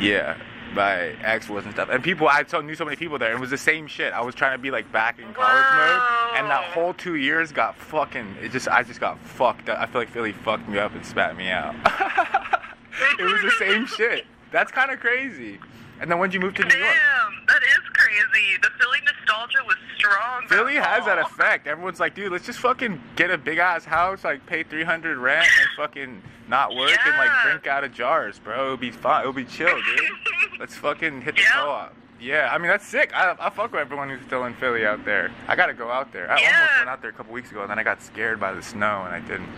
yeah 0.00 0.36
my 0.72 1.16
ex 1.22 1.48
was 1.48 1.64
and 1.64 1.74
stuff. 1.74 1.88
And 1.90 2.02
people 2.02 2.28
I 2.28 2.44
so, 2.46 2.60
knew 2.60 2.76
so 2.76 2.84
many 2.84 2.96
people 2.96 3.18
there. 3.18 3.32
It 3.32 3.40
was 3.40 3.50
the 3.50 3.58
same 3.58 3.88
shit. 3.88 4.12
I 4.12 4.22
was 4.22 4.36
trying 4.36 4.56
to 4.56 4.62
be 4.62 4.70
like 4.70 4.90
back 4.92 5.18
in 5.18 5.32
college 5.34 5.66
mode, 5.72 6.38
and 6.38 6.48
that 6.48 6.62
whole 6.72 6.94
two 6.94 7.16
years 7.16 7.50
got 7.50 7.76
fucking. 7.76 8.36
It 8.40 8.52
just 8.52 8.68
I 8.68 8.84
just 8.84 9.00
got 9.00 9.18
fucked. 9.20 9.68
up. 9.68 9.80
I 9.80 9.86
feel 9.86 10.00
like 10.00 10.10
Philly 10.10 10.32
fucked 10.32 10.68
me 10.68 10.78
up 10.78 10.94
and 10.94 11.04
spat 11.04 11.36
me 11.36 11.48
out. 11.48 11.74
it 13.18 13.24
was 13.24 13.42
the 13.42 13.52
same 13.58 13.86
shit. 13.86 14.26
That's 14.52 14.70
kind 14.70 14.92
of 14.92 15.00
crazy. 15.00 15.58
And 16.00 16.08
then 16.08 16.20
when 16.20 16.30
you 16.30 16.38
move 16.38 16.54
to 16.54 16.62
New 16.62 16.76
York? 16.76 16.94
Damn, 16.94 17.46
that 17.48 17.62
is 17.62 17.93
crazy. 18.22 18.56
The 18.62 18.70
Philly 18.80 18.98
nostalgia 19.04 19.58
was 19.66 19.76
strong. 19.96 20.46
Philly 20.48 20.74
has 20.76 21.04
that 21.06 21.18
effect. 21.18 21.66
Everyone's 21.66 22.00
like, 22.00 22.14
dude, 22.14 22.32
let's 22.32 22.46
just 22.46 22.58
fucking 22.58 23.00
get 23.16 23.30
a 23.30 23.38
big 23.38 23.58
ass 23.58 23.84
house, 23.84 24.24
like 24.24 24.44
pay 24.46 24.62
three 24.62 24.84
hundred 24.84 25.18
rent, 25.18 25.46
and 25.60 25.68
fucking 25.76 26.22
not 26.48 26.74
work 26.74 26.98
and 27.06 27.16
like 27.16 27.30
drink 27.44 27.66
out 27.66 27.84
of 27.84 27.92
jars, 27.92 28.38
bro. 28.38 28.64
It'll 28.64 28.76
be 28.76 28.90
fun. 28.90 29.22
It'll 29.22 29.32
be 29.32 29.44
chill, 29.44 29.68
dude. 29.68 30.10
let's 30.60 30.76
fucking 30.76 31.22
hit 31.22 31.36
the 31.36 31.42
Yeah. 31.42 31.52
co-op. 31.52 31.94
Yeah, 32.20 32.50
I 32.52 32.58
mean 32.58 32.68
that's 32.68 32.86
sick. 32.86 33.10
I, 33.14 33.34
I 33.38 33.50
fuck 33.50 33.72
with 33.72 33.80
everyone 33.80 34.08
who's 34.08 34.24
still 34.26 34.44
in 34.44 34.54
Philly 34.54 34.86
out 34.86 35.04
there. 35.04 35.30
I 35.48 35.56
gotta 35.56 35.74
go 35.74 35.90
out 35.90 36.12
there. 36.12 36.30
I 36.30 36.36
almost 36.36 36.76
went 36.78 36.88
out 36.88 37.00
there 37.02 37.10
a 37.10 37.12
couple 37.12 37.32
weeks 37.34 37.50
ago, 37.50 37.62
and 37.62 37.70
then 37.70 37.78
I 37.78 37.82
got 37.82 38.02
scared 38.02 38.40
by 38.40 38.52
the 38.54 38.62
snow, 38.62 39.04
and 39.04 39.14
I 39.14 39.20
didn't. 39.20 39.50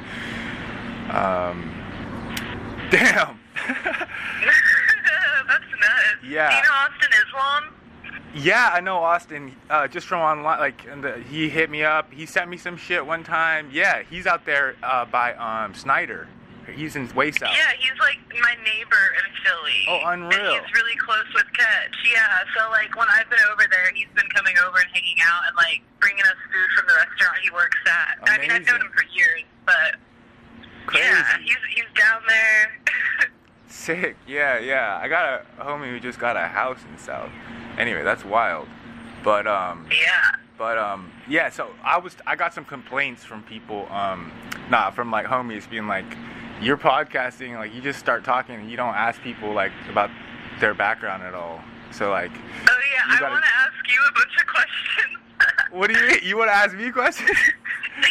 Um, 1.14 1.72
damn. 2.90 3.38
That's 5.46 5.64
nuts. 5.78 6.24
Yeah. 6.24 6.50
Do 6.50 6.56
you 6.56 6.62
know 6.62 6.74
Austin 6.74 7.10
Islam? 7.26 7.74
Yeah, 8.34 8.70
I 8.72 8.80
know 8.80 8.98
Austin. 8.98 9.56
Uh, 9.70 9.88
just 9.88 10.06
from 10.06 10.20
online, 10.20 10.58
like, 10.58 10.86
and 10.90 11.02
the, 11.02 11.18
he 11.30 11.48
hit 11.48 11.70
me 11.70 11.84
up. 11.84 12.12
He 12.12 12.26
sent 12.26 12.50
me 12.50 12.56
some 12.56 12.76
shit 12.76 13.04
one 13.04 13.24
time. 13.24 13.70
Yeah, 13.72 14.02
he's 14.08 14.26
out 14.26 14.44
there 14.44 14.76
uh, 14.82 15.04
by 15.06 15.34
um, 15.34 15.74
Snyder. 15.74 16.28
He's 16.74 16.96
in 16.96 17.06
way 17.14 17.30
south. 17.30 17.54
Yeah, 17.54 17.72
he's 17.78 17.98
like 18.00 18.18
my 18.42 18.54
neighbor 18.64 19.04
in 19.14 19.26
Philly. 19.44 19.80
Oh, 19.88 20.00
unreal. 20.10 20.56
And 20.56 20.66
he's 20.66 20.74
really 20.74 20.96
close 20.98 21.26
with 21.32 21.46
Ketch. 21.54 21.94
Yeah, 22.12 22.42
so 22.56 22.68
like 22.70 22.94
when 22.96 23.06
I've 23.08 23.30
been 23.30 23.38
over 23.52 23.64
there, 23.70 23.92
he's 23.94 24.10
been 24.14 24.28
coming 24.34 24.56
over 24.66 24.78
and 24.78 24.90
hanging 24.92 25.18
out 25.22 25.46
and 25.46 25.54
like 25.56 25.82
bringing 26.00 26.24
us 26.24 26.36
food 26.50 26.68
from 26.76 26.86
the 26.88 26.94
restaurant 26.94 27.38
he 27.42 27.50
works 27.50 27.78
at. 27.86 28.18
I 28.28 28.38
mean, 28.38 28.50
I've 28.50 28.66
known 28.66 28.80
him 28.80 28.90
for 28.96 29.04
years, 29.14 29.44
but 29.64 29.94
Crazy. 30.86 31.06
yeah, 31.06 31.38
he's 31.38 31.62
he's 31.74 31.90
down 31.94 32.22
there. 32.26 33.30
Sick. 33.68 34.16
Yeah, 34.26 34.58
yeah. 34.58 34.98
I 35.02 35.08
got 35.08 35.42
a 35.58 35.62
homie 35.64 35.90
who 35.90 36.00
just 36.00 36.18
got 36.18 36.36
a 36.36 36.46
house 36.46 36.78
in 36.90 36.98
South. 36.98 37.30
Anyway, 37.78 38.02
that's 38.02 38.24
wild. 38.24 38.68
But 39.24 39.46
um, 39.46 39.88
yeah. 39.90 40.30
but 40.56 40.78
um, 40.78 41.10
yeah. 41.28 41.50
So 41.50 41.70
I 41.82 41.98
was 41.98 42.16
I 42.26 42.36
got 42.36 42.54
some 42.54 42.64
complaints 42.64 43.24
from 43.24 43.42
people. 43.42 43.86
Um, 43.90 44.32
nah, 44.70 44.90
from 44.90 45.10
like 45.10 45.26
homies 45.26 45.68
being 45.68 45.88
like, 45.88 46.06
you're 46.60 46.76
podcasting. 46.78 47.56
Like 47.56 47.74
you 47.74 47.80
just 47.80 47.98
start 47.98 48.24
talking 48.24 48.54
and 48.54 48.70
you 48.70 48.76
don't 48.76 48.94
ask 48.94 49.20
people 49.22 49.52
like 49.52 49.72
about 49.90 50.10
their 50.60 50.74
background 50.74 51.22
at 51.24 51.34
all. 51.34 51.60
So 51.90 52.10
like, 52.10 52.30
Oh 52.32 52.80
yeah, 52.94 53.02
I 53.08 53.18
gotta- 53.18 53.32
want 53.32 53.44
to 53.44 53.50
ask 53.50 53.88
you 53.88 54.00
a 54.08 54.12
bunch 54.12 54.36
of 54.40 54.46
questions. 54.54 55.18
What 55.70 55.90
do 55.90 55.98
you 55.98 56.06
mean? 56.08 56.18
you 56.22 56.36
want 56.36 56.48
to 56.50 56.54
ask 56.54 56.74
me 56.76 56.90
questions? 56.90 57.30
yeah, 58.00 58.04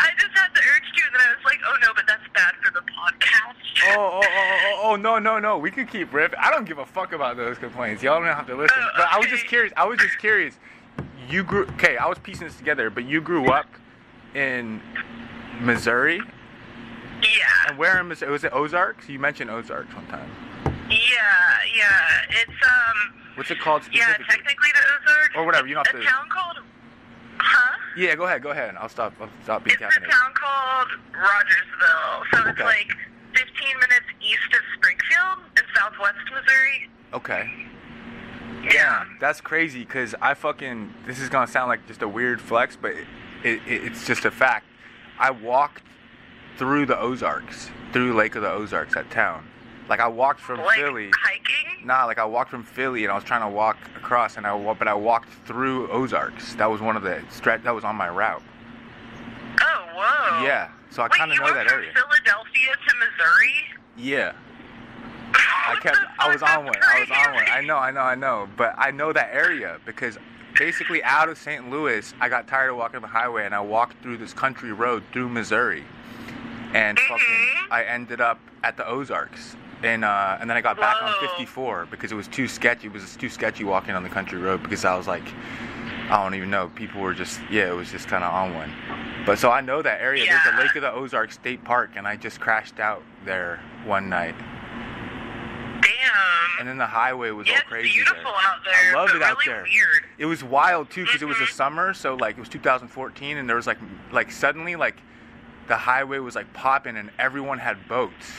I 0.00 0.10
just 0.18 0.32
had 0.36 0.48
the 0.54 0.60
urge 0.60 0.82
to, 0.96 1.02
and 1.06 1.14
then 1.14 1.20
I 1.22 1.30
was 1.34 1.44
like, 1.44 1.58
oh 1.66 1.76
no, 1.82 1.88
but 1.94 2.06
that's 2.06 2.22
bad 2.34 2.54
for 2.64 2.72
the 2.72 2.80
podcast. 2.80 3.96
oh, 3.96 3.96
oh, 3.96 4.20
oh, 4.24 4.26
oh, 4.26 4.80
oh, 4.92 4.96
no, 4.96 5.18
no, 5.18 5.38
no. 5.38 5.58
We 5.58 5.70
can 5.70 5.86
keep 5.86 6.10
riffing. 6.12 6.34
I 6.38 6.50
don't 6.50 6.64
give 6.66 6.78
a 6.78 6.86
fuck 6.86 7.12
about 7.12 7.36
those 7.36 7.58
complaints. 7.58 8.02
Y'all 8.02 8.18
don't 8.20 8.28
have 8.34 8.46
to 8.46 8.54
listen. 8.56 8.76
Oh, 8.80 8.88
But 8.96 9.06
I 9.10 9.18
was 9.18 9.26
just 9.28 9.46
curious. 9.46 9.72
I 9.76 9.84
was 9.86 9.98
just 9.98 10.18
curious. 10.18 10.58
You 11.28 11.42
grew. 11.42 11.64
Okay, 11.74 11.96
I 11.96 12.06
was 12.06 12.18
piecing 12.18 12.46
this 12.46 12.56
together, 12.56 12.90
but 12.90 13.04
you 13.04 13.20
grew 13.20 13.50
up 13.50 13.66
in 14.34 14.80
Missouri. 15.60 16.20
Yeah. 17.22 17.68
And 17.68 17.78
where 17.78 17.98
in 18.00 18.08
Missouri? 18.08 18.30
Was 18.30 18.44
it 18.44 18.52
Ozarks? 18.52 19.08
You 19.08 19.18
mentioned 19.18 19.50
Ozarks 19.50 19.94
one 19.94 20.06
time. 20.08 20.30
Yeah, 20.90 20.96
yeah. 21.74 22.20
It's 22.30 22.50
um. 22.50 23.14
What's 23.36 23.50
it 23.50 23.58
called 23.58 23.82
specifically? 23.82 24.24
Yeah, 24.28 24.34
technically 24.36 24.68
the 24.74 24.80
Ozarks. 25.10 25.34
Or 25.36 25.44
whatever, 25.46 25.66
you 25.66 25.74
don't 25.74 25.86
have 25.86 25.96
a 25.96 26.00
to- 26.00 26.04
town 26.04 26.28
called. 26.28 26.58
Huh? 27.46 27.78
Yeah, 27.96 28.14
go 28.16 28.24
ahead, 28.24 28.42
go 28.42 28.50
ahead. 28.50 28.74
I'll 28.78 28.88
stop. 28.88 29.12
I'll 29.20 29.28
stop 29.44 29.64
being 29.64 29.76
It's 29.80 29.82
a 29.82 30.00
caffeinated. 30.00 30.10
town 30.10 30.32
called 30.34 30.88
Rogersville. 31.12 32.24
So 32.32 32.48
it's 32.50 32.60
like 32.60 32.88
15 33.34 33.68
minutes 33.80 34.06
east 34.20 34.52
of 34.52 34.60
Springfield 34.76 35.38
in 35.56 35.62
southwest 35.76 36.16
Missouri. 36.32 36.88
Okay. 37.12 37.50
Yeah. 38.72 39.04
That's 39.20 39.40
crazy 39.40 39.80
because 39.84 40.14
I 40.20 40.34
fucking. 40.34 40.94
This 41.06 41.20
is 41.20 41.28
gonna 41.28 41.46
sound 41.46 41.68
like 41.68 41.86
just 41.86 42.02
a 42.02 42.08
weird 42.08 42.40
flex, 42.40 42.76
but 42.80 42.92
it, 42.92 43.06
it, 43.44 43.60
it's 43.66 44.06
just 44.06 44.24
a 44.24 44.30
fact. 44.30 44.66
I 45.18 45.30
walked 45.30 45.82
through 46.56 46.86
the 46.86 46.98
Ozarks, 46.98 47.70
through 47.92 48.14
Lake 48.14 48.34
of 48.36 48.42
the 48.42 48.50
Ozarks, 48.50 48.94
that 48.94 49.10
town. 49.10 49.46
Like 49.88 50.00
I 50.00 50.08
walked 50.08 50.40
from 50.40 50.60
Like 50.60 50.78
Philly. 50.78 51.10
hiking. 51.14 51.86
Nah, 51.86 52.04
like 52.06 52.18
I 52.18 52.24
walked 52.24 52.50
from 52.50 52.62
Philly 52.62 53.04
and 53.04 53.12
I 53.12 53.14
was 53.14 53.24
trying 53.24 53.42
to 53.42 53.48
walk 53.48 53.76
across, 53.96 54.36
and 54.36 54.46
I 54.46 54.74
but 54.74 54.88
I 54.88 54.94
walked 54.94 55.28
through 55.46 55.90
Ozarks. 55.90 56.54
That 56.54 56.70
was 56.70 56.80
one 56.80 56.96
of 56.96 57.02
the 57.02 57.22
stretch. 57.30 57.62
That 57.64 57.74
was 57.74 57.84
on 57.84 57.94
my 57.96 58.08
route. 58.08 58.42
Oh, 59.60 59.86
whoa. 59.94 60.42
Yeah, 60.44 60.70
so 60.90 61.02
I 61.02 61.08
kind 61.08 61.30
of 61.30 61.34
you 61.36 61.40
know 61.40 61.44
went 61.52 61.56
that 61.56 61.68
from 61.68 61.80
area. 61.80 61.92
Philadelphia 61.94 62.72
to 62.88 62.94
Missouri. 62.96 63.54
Yeah. 63.96 64.32
I 65.34 65.76
kept. 65.80 65.98
I 66.18 66.32
was 66.32 66.42
on 66.42 66.64
one. 66.64 66.74
I 66.82 67.00
was 67.00 67.10
on 67.10 67.34
one. 67.34 67.44
I 67.50 67.60
know. 67.60 67.76
I 67.76 67.90
know. 67.90 68.00
I 68.00 68.14
know. 68.14 68.48
But 68.56 68.74
I 68.78 68.90
know 68.90 69.12
that 69.12 69.30
area 69.32 69.78
because 69.84 70.18
basically 70.58 71.02
out 71.04 71.28
of 71.28 71.36
St. 71.38 71.70
Louis, 71.70 72.12
I 72.20 72.28
got 72.28 72.46
tired 72.48 72.70
of 72.70 72.76
walking 72.76 73.00
the 73.00 73.06
highway 73.06 73.44
and 73.44 73.54
I 73.54 73.60
walked 73.60 74.02
through 74.02 74.16
this 74.18 74.32
country 74.32 74.72
road 74.72 75.02
through 75.12 75.28
Missouri, 75.28 75.84
and 76.72 76.98
fucking, 76.98 77.18
Mhm. 77.18 77.70
I 77.70 77.84
ended 77.84 78.20
up 78.20 78.38
at 78.62 78.76
the 78.76 78.86
Ozarks. 78.86 79.56
And, 79.84 80.04
uh, 80.04 80.38
and 80.40 80.48
then 80.48 80.56
I 80.56 80.62
got 80.62 80.78
back 80.78 81.02
on 81.02 81.12
54 81.20 81.88
because 81.90 82.10
it 82.10 82.14
was 82.14 82.26
too 82.26 82.48
sketchy. 82.48 82.86
It 82.86 82.92
was 82.92 83.16
too 83.16 83.28
sketchy 83.28 83.64
walking 83.64 83.94
on 83.94 84.02
the 84.02 84.08
country 84.08 84.38
road 84.38 84.62
because 84.62 84.84
I 84.84 84.96
was 84.96 85.06
like, 85.06 85.24
I 86.10 86.22
don't 86.22 86.34
even 86.34 86.48
know. 86.50 86.70
People 86.74 87.02
were 87.02 87.12
just, 87.12 87.38
yeah, 87.50 87.68
it 87.70 87.74
was 87.76 87.90
just 87.90 88.08
kind 88.08 88.24
of 88.24 88.32
on 88.32 88.54
one. 88.54 88.72
But 89.26 89.38
so 89.38 89.50
I 89.50 89.60
know 89.60 89.82
that 89.82 90.00
area. 90.00 90.24
There's 90.26 90.44
the 90.44 90.62
Lake 90.62 90.74
of 90.76 90.82
the 90.82 90.92
Ozarks 90.92 91.34
State 91.34 91.64
Park, 91.64 91.92
and 91.96 92.06
I 92.08 92.16
just 92.16 92.40
crashed 92.40 92.80
out 92.80 93.02
there 93.26 93.60
one 93.84 94.08
night. 94.08 94.34
Damn. 95.80 96.60
And 96.60 96.68
then 96.68 96.78
the 96.78 96.86
highway 96.86 97.30
was 97.30 97.46
yeah, 97.46 97.54
all 97.54 97.58
it's 97.60 97.68
crazy. 97.68 97.92
beautiful 97.94 98.22
there. 98.22 98.32
out 98.32 98.56
there. 98.64 98.90
I 98.96 98.98
loved 98.98 99.12
but 99.12 99.16
it 99.16 99.22
out 99.22 99.36
really 99.38 99.52
there. 99.52 99.62
Weird. 99.64 100.04
It 100.18 100.26
was 100.26 100.42
wild 100.44 100.90
too 100.90 101.04
because 101.04 101.20
it 101.20 101.26
was 101.28 101.38
the 101.38 101.44
Mhm. 101.44 101.52
summer, 101.52 101.94
so 101.94 102.14
like 102.14 102.36
it 102.36 102.40
was 102.40 102.48
2014, 102.48 103.36
and 103.36 103.48
there 103.48 103.56
was 103.56 103.66
like 103.66 103.78
like 104.12 104.30
suddenly 104.30 104.76
like 104.76 104.96
the 105.66 105.76
highway 105.76 106.18
was 106.18 106.34
like 106.34 106.50
popping, 106.54 106.96
and 106.96 107.10
everyone 107.18 107.58
had 107.58 107.86
boats. 107.88 108.30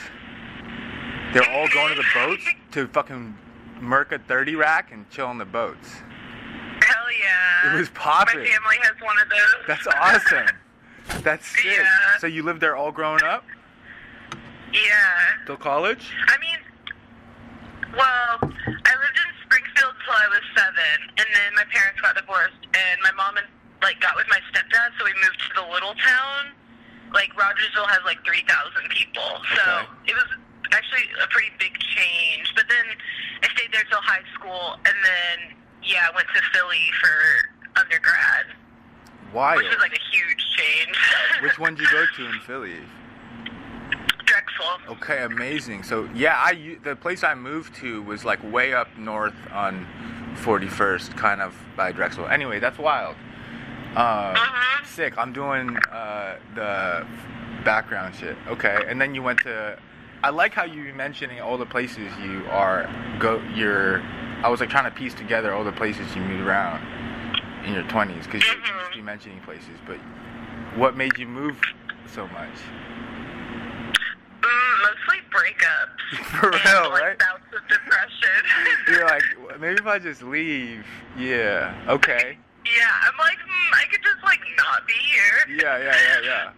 They're 1.34 1.50
all 1.50 1.67
going 1.70 1.96
to 1.96 2.01
the 2.01 2.08
boats 2.13 2.46
to 2.72 2.88
fucking 2.88 3.38
murk 3.82 4.12
a 4.12 4.20
30 4.20 4.55
rack 4.55 4.91
and 4.91 5.10
chill 5.10 5.27
on 5.27 5.38
the 5.38 5.46
boats. 5.46 5.89
Hell 6.82 7.05
yeah. 7.20 7.74
It 7.74 7.79
was 7.79 7.89
popping. 7.89 8.39
My 8.39 8.46
family 8.46 8.77
has 8.82 8.94
one 9.01 9.17
of 9.22 9.29
those. 9.29 9.67
That's 9.67 9.88
awesome. 9.88 11.22
That's 11.24 11.46
sick. 11.48 11.65
Yeah. 11.65 12.17
So 12.20 12.27
you 12.27 12.44
lived 12.44 12.62
there 12.62 12.75
all 12.75 12.91
growing 12.91 13.24
up 13.24 13.44
yeah. 14.75 15.46
till 15.46 15.58
college? 15.58 16.12
I 16.27 16.36
mean, 16.38 16.60
well, 17.96 18.39
I 18.44 18.94
lived 19.00 19.17
in 19.17 19.29
Springfield 19.48 19.96
till 20.03 20.15
I 20.15 20.27
was 20.27 20.44
seven, 20.55 20.96
and 21.17 21.27
then 21.32 21.50
my 21.55 21.63
parents 21.72 22.01
got 22.01 22.15
divorced, 22.15 22.60
and 22.75 22.96
my 23.01 23.12
mom 23.15 23.38
and 23.38 23.48
like 23.82 24.00
got 24.01 24.15
with 24.15 24.27
my 24.29 24.39
stepdad, 24.51 24.91
so 25.00 25.05
we 25.05 25.13
moved 25.24 25.39
to 25.39 25.51
the 25.62 25.67
little 25.72 25.94
town. 25.96 26.51
Like 27.13 27.32
Rogersville 27.38 27.88
has 27.88 28.03
like 28.03 28.20
three 28.25 28.44
thousand 28.50 28.89
people, 28.89 29.39
so 29.55 29.63
Okay. 29.63 30.12
it 30.12 30.15
was 30.15 30.27
actually 30.75 31.08
a 31.24 31.27
pretty 31.27 31.51
big 31.60 31.74
change. 31.79 32.51
But 32.55 32.65
then 32.70 32.86
I 33.44 33.48
stayed 33.55 33.72
there 33.74 33.84
till 33.89 34.01
high 34.01 34.24
school, 34.34 34.74
and 34.86 34.96
then 35.03 35.55
yeah, 35.84 36.08
I 36.12 36.15
went 36.15 36.27
to 36.36 36.41
Philly 36.53 36.86
for 37.01 37.79
undergrad, 37.79 38.46
Wild. 39.34 39.58
which 39.58 39.67
was 39.67 39.79
like 39.79 39.94
a 39.94 40.03
huge 40.15 40.44
change. 40.58 40.96
Which 41.41 41.60
one 41.60 41.75
did 41.75 41.84
you 41.84 41.91
go 41.91 42.05
to 42.17 42.25
in 42.29 42.39
Philly? 42.41 42.75
Drexel. 44.25 44.94
Okay, 44.96 45.24
amazing. 45.24 45.84
So 45.84 46.10
yeah, 46.15 46.36
I 46.38 46.77
the 46.84 46.96
place 46.96 47.24
I 47.24 47.36
moved 47.36 47.75
to 47.75 48.01
was 48.03 48.25
like 48.25 48.39
way 48.51 48.74
up 48.74 48.88
north 48.98 49.36
on 49.51 49.86
41st, 50.38 51.15
kind 51.15 51.41
of 51.41 51.55
by 51.77 51.91
Drexel. 51.91 52.25
Anyway, 52.27 52.60
that's 52.60 52.77
wild. 52.79 53.15
Uh, 53.96 54.34
Mhm. 54.34 54.86
Sick. 54.86 55.13
I'm 55.17 55.32
doing 55.34 55.77
uh, 55.91 56.36
the 56.55 57.05
background 57.63 58.15
shit. 58.15 58.36
Okay, 58.48 58.84
and 58.88 59.00
then 59.00 59.13
you 59.15 59.22
went 59.22 59.39
to. 59.44 59.77
I 60.25 60.29
like 60.32 60.55
how 60.55 60.63
you 60.63 60.91
mentioning 60.96 61.39
all 61.39 61.55
the 61.55 61.67
places 61.67 62.12
you 62.24 62.44
are 62.50 62.89
go. 63.20 63.39
You're. 63.53 64.01
I 64.41 64.50
was 64.50 64.60
like 64.60 64.72
trying 64.72 64.86
to 64.86 64.98
piece 64.98 65.13
together 65.13 65.53
all 65.53 65.63
the 65.63 65.72
places 65.72 66.15
you 66.15 66.22
moved 66.24 66.41
around 66.41 66.82
in 67.63 67.74
your 67.75 67.84
20s 67.84 68.24
because 68.24 68.44
you 68.44 68.53
Mhm. 68.55 68.79
just 68.79 68.94
be 68.94 69.01
mentioning 69.03 69.39
places. 69.41 69.77
But 69.86 69.98
what 70.75 70.98
made 70.98 71.15
you 71.20 71.27
move 71.27 71.62
so 72.08 72.27
much? 72.29 72.50
Mm, 74.41 74.82
mostly 74.82 75.22
breakups. 75.29 76.15
For 76.41 76.50
real, 76.50 76.89
like, 76.89 77.01
right? 77.03 77.20
Bouts 77.20 77.44
of 77.55 77.67
depression. 77.67 78.46
You're 78.88 79.05
like, 79.05 79.60
maybe 79.60 79.75
if 79.79 79.86
I 79.86 80.00
just 80.00 80.24
leave. 80.24 80.88
Yeah. 81.15 81.72
Okay. 81.88 82.36
yeah, 82.65 82.89
I'm 83.03 83.17
like, 83.20 83.38
mm, 83.38 83.79
I 83.79 83.86
could 83.91 84.01
just 84.01 84.24
like 84.24 84.39
not 84.58 84.88
be 84.88 84.94
here. 84.94 85.55
Yeah, 85.55 85.77
yeah, 85.77 85.96
yeah, 86.01 86.20
yeah. 86.24 86.51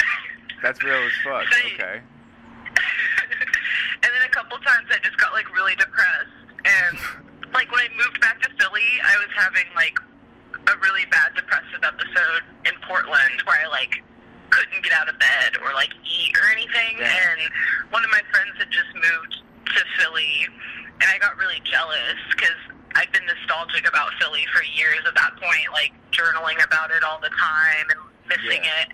That's 0.62 0.82
real 0.82 0.96
as 0.96 1.12
fuck. 1.22 1.44
Okay. 1.74 2.00
And 4.32 4.40
then 4.40 4.44
a 4.44 4.48
couple 4.48 4.58
times 4.64 4.88
I 4.90 4.98
just 5.04 5.16
got 5.18 5.32
like 5.32 5.48
really 5.54 5.76
depressed, 5.76 6.32
and 6.64 6.98
like 7.52 7.70
when 7.70 7.80
I 7.80 7.88
moved 7.96 8.20
back 8.20 8.40
to 8.42 8.48
Philly, 8.58 8.88
I 9.04 9.16
was 9.20 9.28
having 9.36 9.66
like 9.76 9.98
a 10.68 10.74
really 10.80 11.04
bad 11.10 11.34
depressive 11.34 11.82
episode 11.82 12.42
in 12.64 12.72
Portland 12.86 13.42
where 13.44 13.58
I 13.60 13.68
like 13.68 14.02
couldn't 14.50 14.84
get 14.84 14.92
out 14.92 15.08
of 15.08 15.18
bed 15.18 15.56
or 15.64 15.72
like 15.74 15.90
eat 16.04 16.36
or 16.36 16.48
anything, 16.52 16.98
Yeah. 16.98 17.08
and 17.12 17.40
one 17.90 18.04
of 18.04 18.10
my 18.10 18.20
friends 18.32 18.52
had 18.58 18.70
just 18.70 18.92
moved 18.94 19.34
to 19.76 19.80
Philly, 19.98 20.48
and 21.00 21.08
I 21.12 21.18
got 21.18 21.36
really 21.36 21.60
jealous 21.64 22.20
because 22.30 22.56
I'd 22.94 23.10
been 23.12 23.24
nostalgic 23.24 23.88
about 23.88 24.12
Philly 24.20 24.44
for 24.52 24.62
years 24.76 25.00
at 25.08 25.14
that 25.16 25.32
point, 25.40 25.72
like 25.72 25.92
journaling 26.12 26.60
about 26.64 26.90
it 26.92 27.02
all 27.04 27.18
the 27.20 27.32
time 27.32 27.86
and 27.88 28.00
missing 28.28 28.64
Yeah. 28.64 28.82
it. 28.84 28.88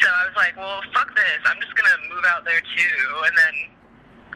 So 0.00 0.08
I 0.08 0.24
was 0.28 0.36
like, 0.36 0.56
well, 0.56 0.80
fuck 0.92 1.14
this. 1.16 1.40
I'm 1.44 1.60
just 1.60 1.74
gonna 1.76 1.96
move 2.12 2.24
out 2.28 2.44
there 2.44 2.60
too. 2.60 3.00
And 3.28 3.36
then, 3.36 3.54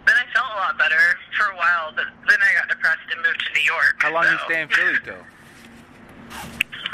then 0.06 0.16
I 0.16 0.24
felt 0.32 0.46
a 0.54 0.58
lot 0.58 0.78
better 0.78 0.98
for 1.36 1.50
a 1.52 1.56
while. 1.56 1.92
But 1.94 2.06
then 2.28 2.38
I 2.40 2.58
got 2.58 2.68
depressed 2.68 3.00
and 3.12 3.22
moved 3.22 3.40
to 3.46 3.52
New 3.54 3.64
York. 3.64 3.96
How 3.98 4.12
long 4.12 4.24
so, 4.24 4.30
you 4.32 4.38
stay 4.46 4.62
in 4.62 4.68
Philly 4.68 4.98
though? 5.04 5.24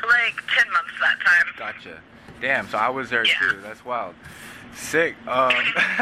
Like 0.08 0.34
ten 0.54 0.70
months 0.72 0.92
that 1.00 1.18
time. 1.24 1.46
Gotcha. 1.58 2.00
Damn. 2.40 2.68
So 2.68 2.78
I 2.78 2.88
was 2.88 3.10
there 3.10 3.24
Yeah. 3.26 3.38
too. 3.38 3.60
That's 3.62 3.84
wild. 3.84 4.14
Sick. 4.74 5.16
Um, 5.26 5.52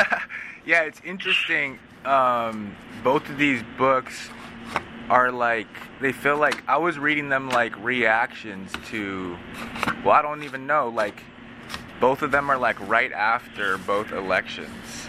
yeah, 0.67 0.83
it's 0.83 1.01
interesting. 1.05 1.79
Um, 2.05 2.75
both 3.03 3.29
of 3.31 3.39
these 3.39 3.63
books 3.79 4.29
are 5.09 5.31
like 5.31 5.69
they 6.01 6.13
feel 6.13 6.37
like 6.37 6.63
I 6.69 6.77
was 6.77 6.99
reading 6.99 7.29
them 7.29 7.49
like 7.51 7.77
reactions 7.83 8.73
to. 8.91 9.37
Well, 10.05 10.13
I 10.15 10.23
don't 10.23 10.43
even 10.43 10.67
know. 10.67 10.89
Like 10.89 11.23
both 12.01 12.23
of 12.23 12.31
them 12.31 12.51
are 12.51 12.59
like 12.59 12.79
right 12.89 13.13
after 13.13 13.79
both 13.79 14.13
elections. 14.13 15.04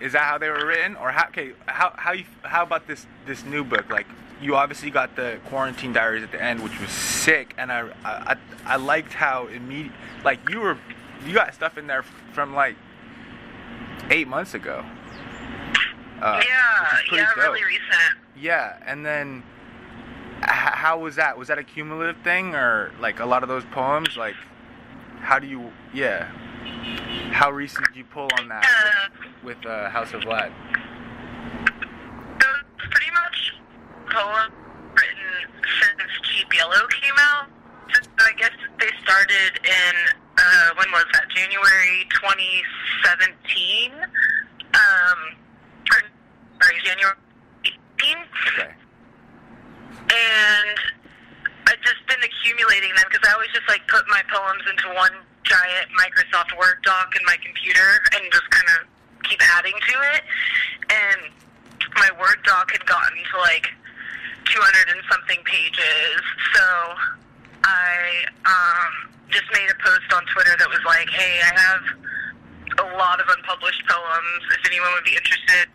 Is 0.00 0.12
that 0.12 0.22
how 0.24 0.38
they 0.38 0.48
were 0.48 0.66
written, 0.66 0.96
or 0.96 1.10
how? 1.12 1.26
Okay, 1.28 1.52
how 1.66 1.92
how 1.96 2.12
you 2.12 2.24
how 2.42 2.62
about 2.64 2.86
this 2.86 3.06
this 3.24 3.44
new 3.44 3.62
book? 3.62 3.88
Like 3.88 4.06
you 4.40 4.56
obviously 4.56 4.90
got 4.90 5.14
the 5.14 5.38
quarantine 5.46 5.92
diaries 5.92 6.24
at 6.24 6.32
the 6.32 6.42
end, 6.42 6.60
which 6.62 6.78
was 6.80 6.90
sick, 6.90 7.54
and 7.56 7.70
I 7.70 7.88
I, 8.04 8.36
I 8.66 8.76
liked 8.76 9.12
how 9.12 9.46
immediate 9.46 9.92
like 10.24 10.40
you 10.50 10.60
were 10.60 10.76
you 11.24 11.32
got 11.32 11.54
stuff 11.54 11.78
in 11.78 11.86
there 11.86 12.04
from 12.32 12.52
like 12.54 12.74
eight 14.10 14.26
months 14.26 14.54
ago. 14.54 14.84
Uh, 16.20 16.40
yeah, 16.46 16.98
yeah, 17.12 17.28
dope. 17.36 17.44
really 17.44 17.64
recent. 17.64 18.18
Yeah, 18.36 18.76
and 18.86 19.04
then 19.06 19.42
h- 20.38 20.48
how 20.48 20.98
was 20.98 21.16
that? 21.16 21.38
Was 21.38 21.48
that 21.48 21.58
a 21.58 21.64
cumulative 21.64 22.16
thing, 22.24 22.54
or 22.54 22.92
like 23.00 23.20
a 23.20 23.26
lot 23.26 23.42
of 23.44 23.48
those 23.48 23.64
poems? 23.66 24.16
Like, 24.16 24.34
how 25.20 25.38
do 25.38 25.46
you? 25.46 25.70
Yeah, 25.94 26.28
how 27.32 27.50
recent 27.50 27.86
did 27.88 27.96
you 27.96 28.04
pull 28.04 28.28
on 28.38 28.48
that 28.48 28.64
uh, 28.64 29.08
with, 29.44 29.56
with 29.56 29.66
uh, 29.66 29.90
House 29.90 30.12
of 30.12 30.20
Vlad? 30.22 30.52
Pretty 32.78 33.10
much 33.10 33.54
poems 34.12 34.52
written 34.94 35.50
since 35.80 36.12
Cheap 36.28 36.54
Yellow 36.54 36.86
came 37.00 37.14
out. 37.18 37.46
I 38.20 38.32
guess 38.36 38.52
they 38.78 38.88
started 39.02 39.58
in 39.64 39.94
uh, 40.38 40.70
when 40.76 40.90
was 40.92 41.04
that? 41.12 41.28
January 41.30 42.06
2017. 42.10 43.92
Um, 44.72 45.36
sorry, 46.60 46.80
January 46.84 47.16
18. 47.64 48.16
Okay. 48.54 48.72
And 49.92 50.78
I've 51.66 51.80
just 51.80 52.06
been 52.08 52.22
accumulating 52.22 52.94
them 52.96 53.04
because 53.10 53.26
I 53.28 53.32
always 53.34 53.50
just 53.52 53.68
like 53.68 53.86
put 53.88 54.04
my 54.08 54.22
poems 54.32 54.62
into 54.68 54.88
one 54.94 55.12
giant 55.44 55.88
Microsoft 55.98 56.56
Word 56.58 56.82
doc 56.82 57.14
in 57.18 57.24
my 57.26 57.36
computer 57.42 58.00
and 58.14 58.22
just 58.32 58.48
kind 58.50 58.68
of 58.78 58.86
keep 59.24 59.40
adding 59.56 59.74
to 59.74 59.96
it. 60.14 60.22
And 60.90 61.32
my 61.96 62.10
Word 62.18 62.42
doc 62.44 62.72
had 62.72 62.84
gotten 62.86 63.18
to 63.32 63.38
like 63.38 63.68
200 64.46 64.96
and 64.96 65.02
something 65.10 65.38
pages. 65.44 66.20
So 66.54 66.64
I 67.64 68.26
um, 68.44 69.12
just 69.30 69.46
made 69.52 69.70
a 69.70 69.78
post 69.82 70.08
on 70.14 70.24
Twitter 70.34 70.56
that 70.58 70.68
was 70.68 70.82
like, 70.84 71.08
hey, 71.10 71.40
I 71.42 71.52
have 71.58 71.82
a 72.78 72.96
lot 72.96 73.20
of 73.20 73.26
unpublished 73.28 73.82
poems. 73.86 74.42
If 74.58 74.66
anyone 74.66 74.92
would 74.94 75.04
be 75.04 75.16
interested 75.16 75.68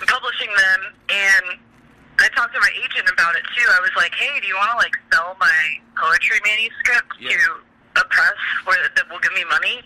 in 0.00 0.06
publishing 0.06 0.50
them. 0.56 0.80
And 1.08 1.46
I 2.20 2.28
talked 2.32 2.54
to 2.54 2.60
my 2.60 2.72
agent 2.76 3.08
about 3.12 3.36
it 3.36 3.44
too. 3.56 3.68
I 3.68 3.80
was 3.80 3.92
like, 3.96 4.14
hey, 4.14 4.40
do 4.40 4.46
you 4.46 4.56
want 4.56 4.70
to 4.72 4.78
like 4.80 4.96
sell 5.12 5.36
my 5.40 5.60
poetry 5.96 6.40
manuscript 6.44 7.12
yeah. 7.20 7.30
to 7.30 7.40
a 7.98 8.06
press 8.08 8.38
where 8.64 8.78
that 8.94 9.06
will 9.10 9.20
give 9.20 9.32
me 9.32 9.44
money? 9.48 9.82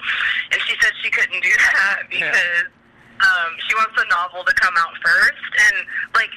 And 0.53 0.59
she 0.67 0.75
said 0.81 0.93
she 1.03 1.11
couldn't 1.11 1.43
do 1.43 1.55
that 1.75 2.09
because 2.11 2.67
yeah. 2.67 3.25
um, 3.25 3.51
she 3.67 3.75
wants 3.75 3.95
the 3.97 4.07
novel 4.11 4.45
to 4.45 4.55
come 4.55 4.75
out 4.79 4.95
first. 5.03 5.51
And 5.71 5.77
like, 6.15 6.33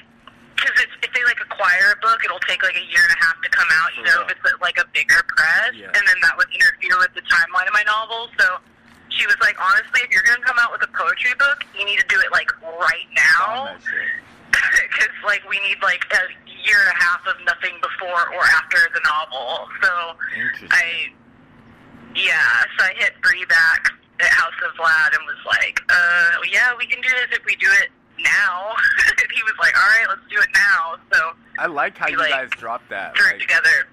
because 0.56 0.88
if 1.04 1.12
they 1.12 1.24
like 1.28 1.40
acquire 1.44 1.92
a 1.92 2.00
book, 2.00 2.24
it'll 2.24 2.42
take 2.48 2.64
like 2.64 2.78
a 2.78 2.86
year 2.88 3.04
and 3.04 3.14
a 3.14 3.20
half 3.20 3.36
to 3.44 3.50
come 3.52 3.68
out. 3.84 3.92
You 4.00 4.04
know, 4.08 4.24
if 4.24 4.32
it's 4.32 4.62
like 4.64 4.80
a 4.80 4.88
bigger 4.96 5.20
press, 5.28 5.76
yeah. 5.76 5.92
and 5.92 6.04
then 6.08 6.18
that 6.24 6.40
would 6.40 6.48
interfere 6.56 6.96
with 7.04 7.12
the 7.18 7.26
timeline 7.28 7.68
of 7.68 7.76
my 7.76 7.84
novel. 7.84 8.32
So 8.40 8.64
she 9.10 9.28
was 9.28 9.36
like, 9.42 9.60
honestly, 9.60 10.02
if 10.04 10.10
you're 10.12 10.24
gonna 10.24 10.46
come 10.46 10.58
out 10.60 10.72
with 10.72 10.82
a 10.84 10.92
poetry 10.96 11.36
book, 11.38 11.66
you 11.78 11.86
need 11.86 12.00
to 12.00 12.08
do 12.08 12.20
it 12.20 12.32
like 12.32 12.50
right 12.64 13.10
now. 13.12 13.76
Because 14.52 15.16
like 15.26 15.44
we 15.50 15.60
need 15.68 15.84
like 15.84 16.06
a 16.16 16.24
year 16.64 16.80
and 16.80 16.96
a 16.96 17.00
half 17.04 17.22
of 17.28 17.36
nothing 17.46 17.76
before 17.82 18.24
or 18.34 18.44
after 18.56 18.80
the 18.94 19.02
novel. 19.04 19.68
So 19.82 19.92
I 20.72 21.12
yeah, 22.16 22.64
so 22.78 22.86
I 22.86 22.94
hit 22.98 23.14
Bree 23.22 23.46
back 23.46 23.92
at 24.20 24.28
House 24.28 24.54
of 24.66 24.76
Vlad 24.76 25.18
and 25.18 25.26
was 25.26 25.42
like, 25.46 25.80
uh, 25.90 26.32
yeah, 26.52 26.72
we 26.78 26.86
can 26.86 27.02
do 27.02 27.10
this 27.10 27.38
if 27.38 27.46
we 27.46 27.56
do 27.56 27.68
it 27.82 27.90
now. 28.20 28.76
and 29.08 29.32
he 29.34 29.44
was 29.44 29.54
like, 29.60 29.76
all 29.76 29.90
right, 29.90 30.06
let's 30.10 30.22
do 30.30 30.40
it 30.40 30.50
now. 30.54 30.96
So 31.14 31.32
I 31.58 31.68
like 31.68 31.98
how 31.98 32.08
you 32.08 32.18
like, 32.18 32.30
guys 32.30 32.50
dropped 32.52 32.90
that. 32.90 33.16
Threw 33.16 33.26
like, 33.26 33.40
together. 33.40 33.88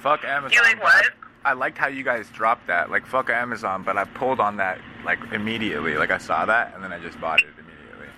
Fuck 0.00 0.24
Amazon. 0.24 0.52
You 0.52 0.62
like 0.62 0.82
what? 0.82 1.06
I 1.44 1.52
liked 1.52 1.76
how 1.76 1.88
you 1.88 2.02
guys 2.02 2.28
dropped 2.30 2.66
that. 2.68 2.90
Like 2.90 3.06
fuck 3.06 3.30
Amazon, 3.30 3.82
but 3.82 3.96
I 3.98 4.04
pulled 4.04 4.40
on 4.40 4.56
that 4.56 4.80
like 5.04 5.18
immediately. 5.32 5.96
Like 5.96 6.10
I 6.10 6.18
saw 6.18 6.46
that 6.46 6.74
and 6.74 6.82
then 6.82 6.92
I 6.92 6.98
just 6.98 7.20
bought 7.20 7.42
it 7.42 7.48
immediately. 7.58 8.08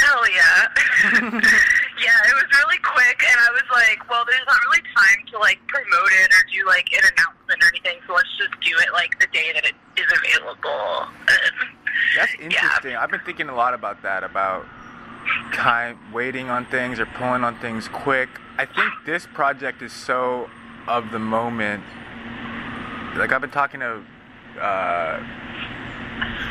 Hell 0.00 0.24
yeah. 0.30 1.50
Yeah, 1.98 2.14
it 2.30 2.34
was 2.38 2.46
really 2.62 2.78
quick, 2.78 3.18
and 3.26 3.38
I 3.42 3.50
was 3.50 3.66
like, 3.74 3.98
well, 4.08 4.22
there's 4.22 4.46
not 4.46 4.58
really 4.70 4.86
time 4.94 5.18
to 5.34 5.38
like 5.38 5.58
promote 5.66 6.12
it 6.22 6.30
or 6.30 6.42
do 6.46 6.62
like 6.66 6.86
an 6.94 7.02
announcement 7.10 7.37
or 7.50 7.68
anything, 7.68 7.98
so 8.06 8.14
let's 8.14 8.28
just 8.38 8.52
do 8.60 8.76
it 8.78 8.92
like 8.92 9.18
the 9.20 9.26
day 9.32 9.52
that 9.54 9.64
it 9.64 9.74
is 9.96 10.06
available. 10.18 11.08
That's 12.16 12.32
interesting. 12.40 12.92
Yeah. 12.92 13.02
I've 13.02 13.10
been 13.10 13.20
thinking 13.24 13.48
a 13.48 13.54
lot 13.54 13.74
about 13.74 14.02
that, 14.02 14.24
about 14.24 14.66
time 15.52 15.98
waiting 16.12 16.50
on 16.50 16.66
things 16.66 16.98
or 17.00 17.06
pulling 17.06 17.44
on 17.44 17.58
things 17.60 17.88
quick. 17.88 18.28
I 18.58 18.66
think 18.66 18.92
this 19.06 19.26
project 19.26 19.82
is 19.82 19.92
so 19.92 20.48
of 20.86 21.10
the 21.10 21.18
moment. 21.18 21.84
Like 23.16 23.32
I've 23.32 23.40
been 23.40 23.50
talking 23.50 23.80
to 23.80 24.02
uh, 24.60 25.22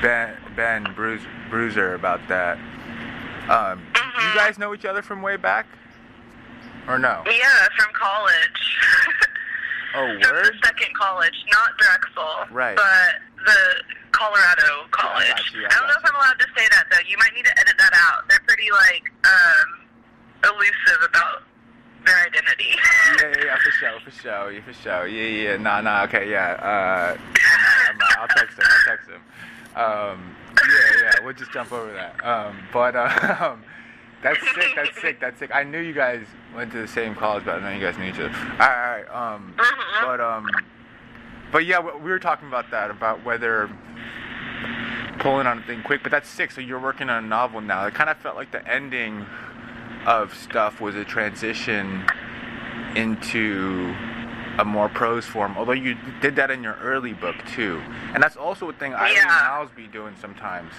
Ben 0.01 0.35
Ben 0.55 0.93
Bruiser, 0.95 1.27
Bruiser 1.49 1.93
about 1.95 2.27
that. 2.27 2.57
Um, 3.49 3.81
you 3.95 4.35
guys 4.35 4.57
know 4.57 4.73
each 4.73 4.85
other 4.85 5.01
from 5.01 5.21
way 5.21 5.37
back? 5.37 5.67
Or 6.87 6.97
no? 6.97 7.23
Yeah, 7.25 7.67
from 7.77 7.93
college. 7.93 8.77
oh, 9.95 10.05
word? 10.05 10.23
From 10.23 10.45
the 10.45 10.53
second 10.65 10.93
college, 10.95 11.37
not 11.51 11.77
Drexel. 11.77 12.55
Right. 12.55 12.75
But 12.75 13.45
the 13.45 13.59
Colorado 14.11 14.87
college. 14.91 15.53
Yeah, 15.53 15.67
I, 15.71 15.75
I, 15.75 15.75
I 15.75 15.79
don't 15.79 15.87
know 15.87 15.93
you. 15.93 16.01
if 16.01 16.09
I'm 16.09 16.15
allowed 16.15 16.39
to 16.39 16.47
say 16.57 16.65
that, 16.71 16.85
though. 16.91 17.05
You 17.07 17.17
might 17.17 17.33
need 17.35 17.45
to 17.45 17.59
edit 17.59 17.77
that 17.77 17.93
out. 17.93 18.27
They're 18.29 18.43
pretty, 18.47 18.69
like, 18.71 19.05
um, 19.23 19.87
elusive 20.43 21.01
about 21.07 21.43
their 22.05 22.17
identity. 22.25 22.73
yeah, 23.19 23.21
yeah, 23.21 23.45
yeah, 23.45 23.57
for 23.57 23.71
sure, 23.71 23.99
for 24.03 24.11
sure, 24.11 24.51
yeah, 24.51 24.61
for 24.61 24.73
sure. 24.73 25.07
Yeah, 25.07 25.51
yeah, 25.51 25.57
nah, 25.57 25.81
nah, 25.81 26.03
okay, 26.03 26.29
yeah. 26.29 26.57
Uh, 26.59 27.17
uh, 27.17 28.19
I'll 28.19 28.27
text 28.27 28.57
him, 28.57 28.65
I'll 28.65 28.85
text 28.85 29.09
him. 29.09 29.21
Um, 29.75 30.35
yeah, 30.57 31.01
yeah, 31.01 31.11
we'll 31.23 31.33
just 31.33 31.51
jump 31.51 31.71
over 31.71 31.93
that. 31.93 32.23
Um, 32.25 32.57
but, 32.73 32.95
uh, 32.95 33.35
um, 33.53 33.63
that's 34.23 34.39
sick. 34.39 34.71
That's 34.75 35.01
sick. 35.01 35.19
That's 35.19 35.39
sick. 35.39 35.51
I 35.53 35.63
knew 35.63 35.79
you 35.79 35.93
guys 35.93 36.25
went 36.55 36.71
to 36.71 36.79
the 36.79 36.87
same 36.87 37.15
college, 37.15 37.45
but 37.45 37.55
I 37.55 37.59
know 37.61 37.75
you 37.75 37.83
guys 37.83 37.97
knew 37.97 38.05
each 38.05 38.15
other. 38.15 38.33
All 38.51 38.57
right. 38.57 39.05
Um, 39.09 39.53
mm-hmm. 39.57 40.05
but 40.05 40.21
um, 40.21 40.47
but 41.51 41.65
yeah, 41.65 41.79
we 41.79 42.09
were 42.09 42.19
talking 42.19 42.47
about 42.47 42.71
that 42.71 42.89
about 42.89 43.23
whether 43.23 43.69
pulling 45.19 45.47
on 45.47 45.59
a 45.59 45.61
thing 45.63 45.83
quick. 45.83 46.03
But 46.03 46.11
that's 46.11 46.29
sick. 46.29 46.51
So 46.51 46.61
you're 46.61 46.79
working 46.79 47.09
on 47.09 47.23
a 47.23 47.27
novel 47.27 47.61
now. 47.61 47.85
It 47.85 47.93
kind 47.93 48.09
of 48.09 48.17
felt 48.17 48.35
like 48.35 48.51
the 48.51 48.67
ending 48.67 49.25
of 50.05 50.33
stuff 50.33 50.81
was 50.81 50.95
a 50.95 51.03
transition 51.03 52.05
into 52.95 53.93
a 54.57 54.65
more 54.65 54.89
prose 54.89 55.25
form. 55.25 55.55
Although 55.57 55.73
you 55.73 55.95
did 56.21 56.35
that 56.37 56.49
in 56.49 56.63
your 56.63 56.75
early 56.75 57.13
book 57.13 57.35
too, 57.53 57.81
and 58.13 58.23
that's 58.23 58.35
also 58.35 58.69
a 58.69 58.73
thing 58.73 58.93
I 58.93 59.11
yeah. 59.11 59.25
Myles 59.25 59.69
be 59.75 59.87
doing 59.87 60.15
sometimes. 60.19 60.73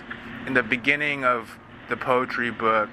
In 0.47 0.55
the 0.55 0.63
beginning 0.63 1.25
of 1.25 1.59
the 1.89 1.97
poetry 1.97 2.51
book 2.51 2.91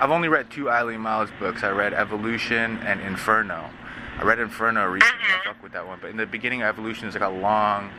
I've 0.00 0.10
only 0.10 0.28
read 0.28 0.50
two 0.50 0.68
Eileen 0.68 1.00
Myles 1.00 1.30
books. 1.38 1.62
I 1.62 1.70
read 1.70 1.94
Evolution 1.94 2.78
and 2.78 3.00
Inferno. 3.00 3.70
I 4.18 4.24
read 4.24 4.40
Inferno 4.40 4.86
recently. 4.86 5.22
I 5.22 5.44
fuck 5.44 5.62
with 5.62 5.70
that 5.72 5.86
one. 5.86 5.98
But 6.00 6.10
in 6.10 6.16
the 6.16 6.26
beginning, 6.26 6.62
Evolution 6.62 7.06
is 7.06 7.14
like 7.14 7.22
a 7.22 7.28
long 7.28 7.90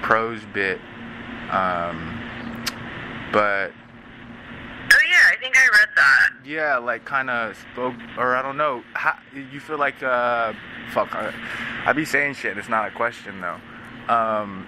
prose 0.00 0.42
bit. 0.52 0.80
Um, 1.50 2.20
but 3.32 3.72
Oh 4.92 4.98
yeah, 5.08 5.32
I 5.32 5.36
think 5.40 5.56
I 5.56 5.66
read 5.66 5.88
that. 5.96 6.28
Yeah, 6.44 6.76
like 6.76 7.04
kind 7.04 7.28
of 7.28 7.56
spoke, 7.72 7.94
or 8.16 8.36
I 8.36 8.42
don't 8.42 8.56
know. 8.56 8.84
How, 8.92 9.18
you 9.32 9.58
feel 9.58 9.78
like, 9.78 10.02
uh, 10.04 10.52
fuck, 10.92 11.14
I, 11.16 11.34
I 11.84 11.92
be 11.92 12.04
saying 12.04 12.34
shit. 12.34 12.56
It's 12.58 12.68
not 12.68 12.86
a 12.86 12.90
question 12.92 13.40
though. 13.40 13.58
Um, 14.14 14.66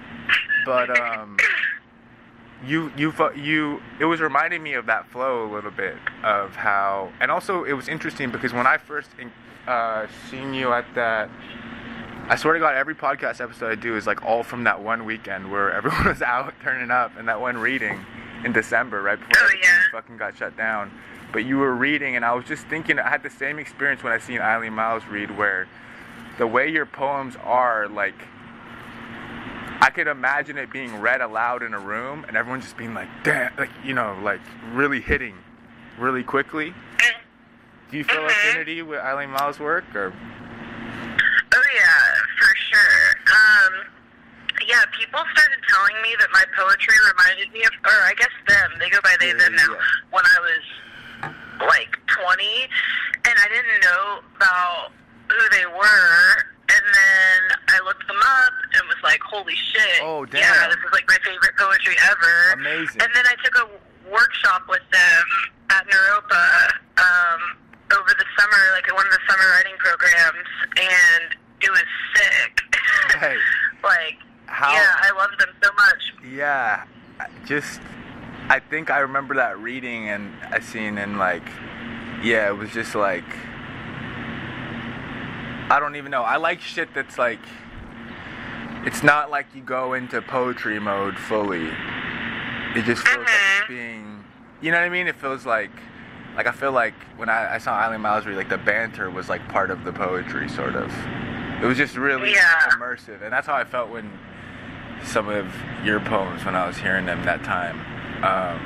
but 0.64 0.99
um, 0.99 1.37
you 2.64 2.90
you 2.97 3.12
you 3.35 3.83
it 4.01 4.05
was 4.05 4.21
reminding 4.21 4.62
me 4.62 4.75
of 4.75 4.87
that 4.87 5.07
flow 5.11 5.45
a 5.45 5.51
little 5.53 5.71
bit 5.71 5.97
of 6.25 6.55
how 6.55 7.12
and 7.21 7.31
also 7.31 7.64
it 7.64 7.75
was 7.75 7.88
interesting 7.88 8.31
because 8.31 8.53
when 8.53 8.66
I 8.66 8.79
first 8.79 9.11
uh, 9.66 10.07
seen 10.31 10.55
you 10.55 10.73
at 10.73 10.87
that 10.95 11.29
I 12.29 12.37
swear 12.37 12.55
to 12.55 12.61
God 12.61 12.75
every 12.75 12.95
podcast 12.95 13.40
episode 13.40 13.73
I 13.73 13.75
do 13.75 13.97
is 13.97 14.07
like 14.07 14.25
all 14.25 14.42
from 14.42 14.64
that 14.64 14.83
one 14.83 15.05
weekend 15.05 15.51
where 15.51 15.73
everyone 15.73 16.05
was 16.07 16.23
out 16.23 16.55
turning 16.62 16.90
up 16.90 17.16
and 17.16 17.29
that 17.29 17.40
one 17.40 17.59
reading 17.59 18.05
in 18.45 18.53
December 18.53 19.03
right 19.03 19.19
before 19.19 19.49
oh, 19.49 19.57
yeah. 19.62 19.83
fucking 19.92 20.16
got 20.16 20.37
shut 20.37 20.57
down 20.57 20.90
but 21.33 21.45
you 21.45 21.59
were 21.59 21.75
reading 21.75 22.16
and 22.16 22.25
I 22.25 22.33
was 22.33 22.47
just 22.47 22.66
thinking 22.69 22.99
I 22.99 23.09
had 23.09 23.23
the 23.23 23.31
same 23.31 23.59
experience 23.59 24.03
when 24.03 24.12
I 24.12 24.19
seen 24.19 24.40
Eileen 24.40 24.73
Myles 24.73 25.05
read 25.07 25.37
where 25.37 25.69
the 26.38 26.47
way 26.47 26.71
your 26.71 26.87
poems 26.87 27.35
are 27.42 27.88
like 27.88 28.14
I 29.80 29.90
could 29.90 30.06
imagine 30.06 30.58
it 30.58 30.70
being 30.70 31.00
read 31.00 31.20
aloud 31.20 31.62
in 31.62 31.74
a 31.74 31.78
room 31.78 32.24
and 32.26 32.36
everyone 32.36 32.60
just 32.60 32.76
being 32.76 32.94
like, 32.94 33.08
damn, 33.22 33.54
like, 33.56 33.70
you 33.84 33.94
know, 33.94 34.18
like 34.22 34.40
really 34.72 35.00
hitting 35.00 35.36
really 35.98 36.22
quickly. 36.22 36.74
Do 37.90 37.98
you 37.98 38.04
feel 38.04 38.16
mm-hmm. 38.16 38.26
affinity 38.26 38.82
with 38.82 39.00
Eileen 39.00 39.30
Myles' 39.30 39.60
work 39.60 39.84
or? 39.94 40.12
Oh 40.12 41.62
yeah, 41.74 42.14
for 42.38 42.56
sure. 42.56 43.14
Um, 43.30 43.86
yeah, 44.66 44.82
people 44.98 45.20
started 45.32 45.60
telling 45.68 46.02
me 46.02 46.16
that 46.18 46.28
my 46.32 46.44
poetry 46.56 46.94
reminded 47.14 47.52
me 47.52 47.62
of, 47.62 47.70
or 47.84 48.02
I 48.02 48.14
guess 48.18 48.32
them. 48.48 48.72
They 48.78 48.90
go 48.90 48.98
by 49.02 49.14
they 49.20 49.28
Yeah, 49.28 49.34
them 49.34 49.54
now. 49.54 49.72
yeah. 49.72 49.78
When 50.10 50.24
I 50.24 50.38
was 50.40 51.68
like 51.68 51.96
20, 52.06 52.44
and 53.24 53.34
I 53.38 53.48
didn't 53.48 53.80
know 53.82 54.20
about 54.36 54.92
who 55.28 55.48
they 55.50 55.66
were. 55.66 56.56
And 56.68 56.83
then 56.83 57.40
I 57.68 57.79
looked 57.85 58.07
them 58.07 58.18
up 58.18 58.52
and 58.74 58.83
was 58.88 58.98
like, 59.05 59.20
"Holy 59.22 59.55
shit! 59.55 60.02
Oh, 60.02 60.24
damn. 60.26 60.40
Yeah, 60.42 60.66
this 60.68 60.76
is 60.83 60.92
like 60.92 61.07
my 61.09 61.18
favorite 61.24 61.57
poetry 61.57 61.94
ever." 62.11 62.52
Amazing. 62.61 63.00
And 63.02 63.11
then 63.14 63.24
I 63.26 63.35
took 63.44 63.55
a 63.62 63.66
workshop 64.11 64.62
with 64.68 64.83
them 64.90 65.24
at 65.70 65.87
Naropa 65.87 66.72
um, 66.98 67.40
over 67.92 68.11
the 68.18 68.24
summer, 68.38 68.62
like 68.74 68.88
at 68.88 68.94
one 68.94 69.07
of 69.07 69.12
the 69.12 69.20
summer 69.29 69.48
writing 69.50 69.74
programs, 69.79 70.48
and 70.76 71.35
it 71.61 71.70
was 71.70 71.85
sick. 72.14 72.61
Right. 73.20 73.38
like, 73.83 74.16
How- 74.46 74.72
yeah, 74.72 74.92
I 75.00 75.11
loved 75.16 75.40
them 75.40 75.48
so 75.62 75.70
much. 75.74 76.14
Yeah, 76.35 76.85
just 77.46 77.81
I 78.48 78.59
think 78.61 78.90
I 78.90 78.98
remember 79.00 79.35
that 79.37 79.59
reading 79.59 80.09
and 80.09 80.33
I 80.50 80.61
seen 80.61 80.98
and 80.98 81.18
like, 81.18 81.42
yeah, 82.22 82.48
it 82.48 82.57
was 82.57 82.70
just 82.70 82.94
like 82.94 83.24
I 85.70 85.81
don't 85.81 85.96
even 85.96 86.11
know. 86.11 86.22
I 86.22 86.37
like 86.37 86.61
shit 86.61 86.92
that's 86.94 87.18
like 87.18 87.40
it's 88.85 89.02
not 89.02 89.31
like 89.31 89.46
you 89.55 89.62
go 89.62 89.94
into 89.94 90.22
poetry 90.22 90.79
mode 90.79 91.18
fully. 91.18 91.66
It 92.76 92.85
just 92.85 93.02
feels 93.07 93.18
like 93.18 93.29
it's 93.29 93.64
Mhm. 93.64 93.68
being, 93.68 94.24
you 94.61 94.70
know 94.70 94.79
what 94.79 94.87
I 94.87 94.90
mean? 94.90 95.09
It 95.09 95.16
feels 95.16 95.44
like 95.44 95.70
like 96.37 96.46
I 96.46 96.52
feel 96.52 96.70
like 96.72 96.94
when 97.16 97.29
I, 97.31 97.55
I 97.55 97.59
saw 97.59 97.72
Eileen 97.74 98.02
Myles 98.02 98.26
read, 98.26 98.37
like 98.37 98.50
the 98.50 98.59
banter 98.59 99.11
was 99.11 99.29
like 99.29 99.46
part 99.48 99.70
of 99.70 99.85
the 99.85 99.92
poetry, 99.92 100.48
sort 100.48 100.76
of. 100.76 100.92
It 101.62 101.66
was 101.66 101.79
just 101.79 101.96
really 101.96 102.33
Yeah. 102.33 102.61
immersive, 102.72 103.22
and 103.22 103.33
that's 103.33 103.46
how 103.46 103.55
I 103.55 103.64
felt 103.64 103.88
when 103.88 104.11
some 105.02 105.29
of 105.29 105.46
your 105.83 105.98
poems 106.00 106.44
when 106.44 106.55
I 106.55 106.66
was 106.66 106.76
hearing 106.76 107.07
them 107.07 107.24
that 107.24 107.42
time. 107.42 107.81
Um, 108.22 108.61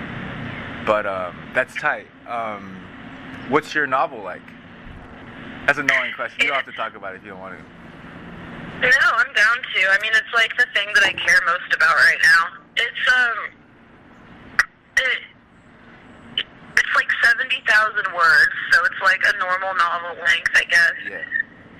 but 0.84 1.06
um, 1.06 1.36
that's 1.54 1.74
tight. 1.76 2.08
Um, 2.26 2.76
what's 3.48 3.74
your 3.74 3.86
novel 3.86 4.20
like? 4.22 4.42
That's 5.66 5.78
an 5.78 5.88
annoying 5.90 6.12
question. 6.14 6.40
You 6.40 6.48
don't 6.48 6.56
have 6.56 6.66
to 6.66 6.72
talk 6.72 6.94
about 6.96 7.14
it 7.14 7.18
if 7.18 7.24
you 7.24 7.30
don't 7.30 7.40
want 7.40 7.54
to. 7.58 7.62
No, 8.80 9.06
I'm 9.14 9.32
down 9.34 9.56
to. 9.60 9.80
I 9.92 9.98
mean, 10.00 10.12
it's 10.14 10.32
like 10.34 10.56
the 10.56 10.66
thing 10.74 10.88
that 10.94 11.04
I 11.04 11.12
care 11.12 11.40
most 11.46 11.72
about 11.74 11.94
right 11.96 12.18
now. 12.22 12.42
It's 12.76 13.04
um, 13.12 13.38
it, 14.96 15.20
it's 16.76 16.94
like 16.96 17.08
seventy 17.22 17.62
thousand 17.68 18.08
words, 18.14 18.54
so 18.72 18.84
it's 18.84 19.00
like 19.02 19.20
a 19.28 19.36
normal 19.38 19.74
novel 19.76 20.16
length, 20.24 20.52
I 20.54 20.64
guess. 20.64 20.96
Yeah. 21.08 21.18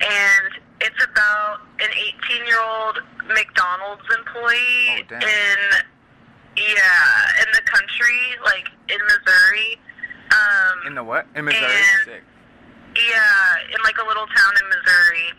and 0.07 0.61
it's 0.81 1.03
about 1.03 1.61
an 1.79 1.89
18 2.29 2.45
year 2.47 2.57
old 2.59 2.99
McDonald's 3.27 4.01
employee 4.17 5.05
Oh, 5.11 5.15
in 5.15 5.59
yeah 6.57 7.41
in 7.41 7.47
the 7.53 7.61
country 7.65 8.19
like 8.43 8.65
in 8.89 8.97
Missouri 9.05 9.79
um 10.31 10.87
In 10.87 10.95
the 10.95 11.03
what? 11.03 11.27
In 11.35 11.45
Missouri? 11.45 11.71
Sick. 12.05 12.23
Yeah 13.07 13.73
in 13.73 13.79
like 13.83 13.97
a 13.97 14.05
little 14.07 14.27
town 14.27 14.53
in 14.61 14.65
Missouri. 14.69 15.29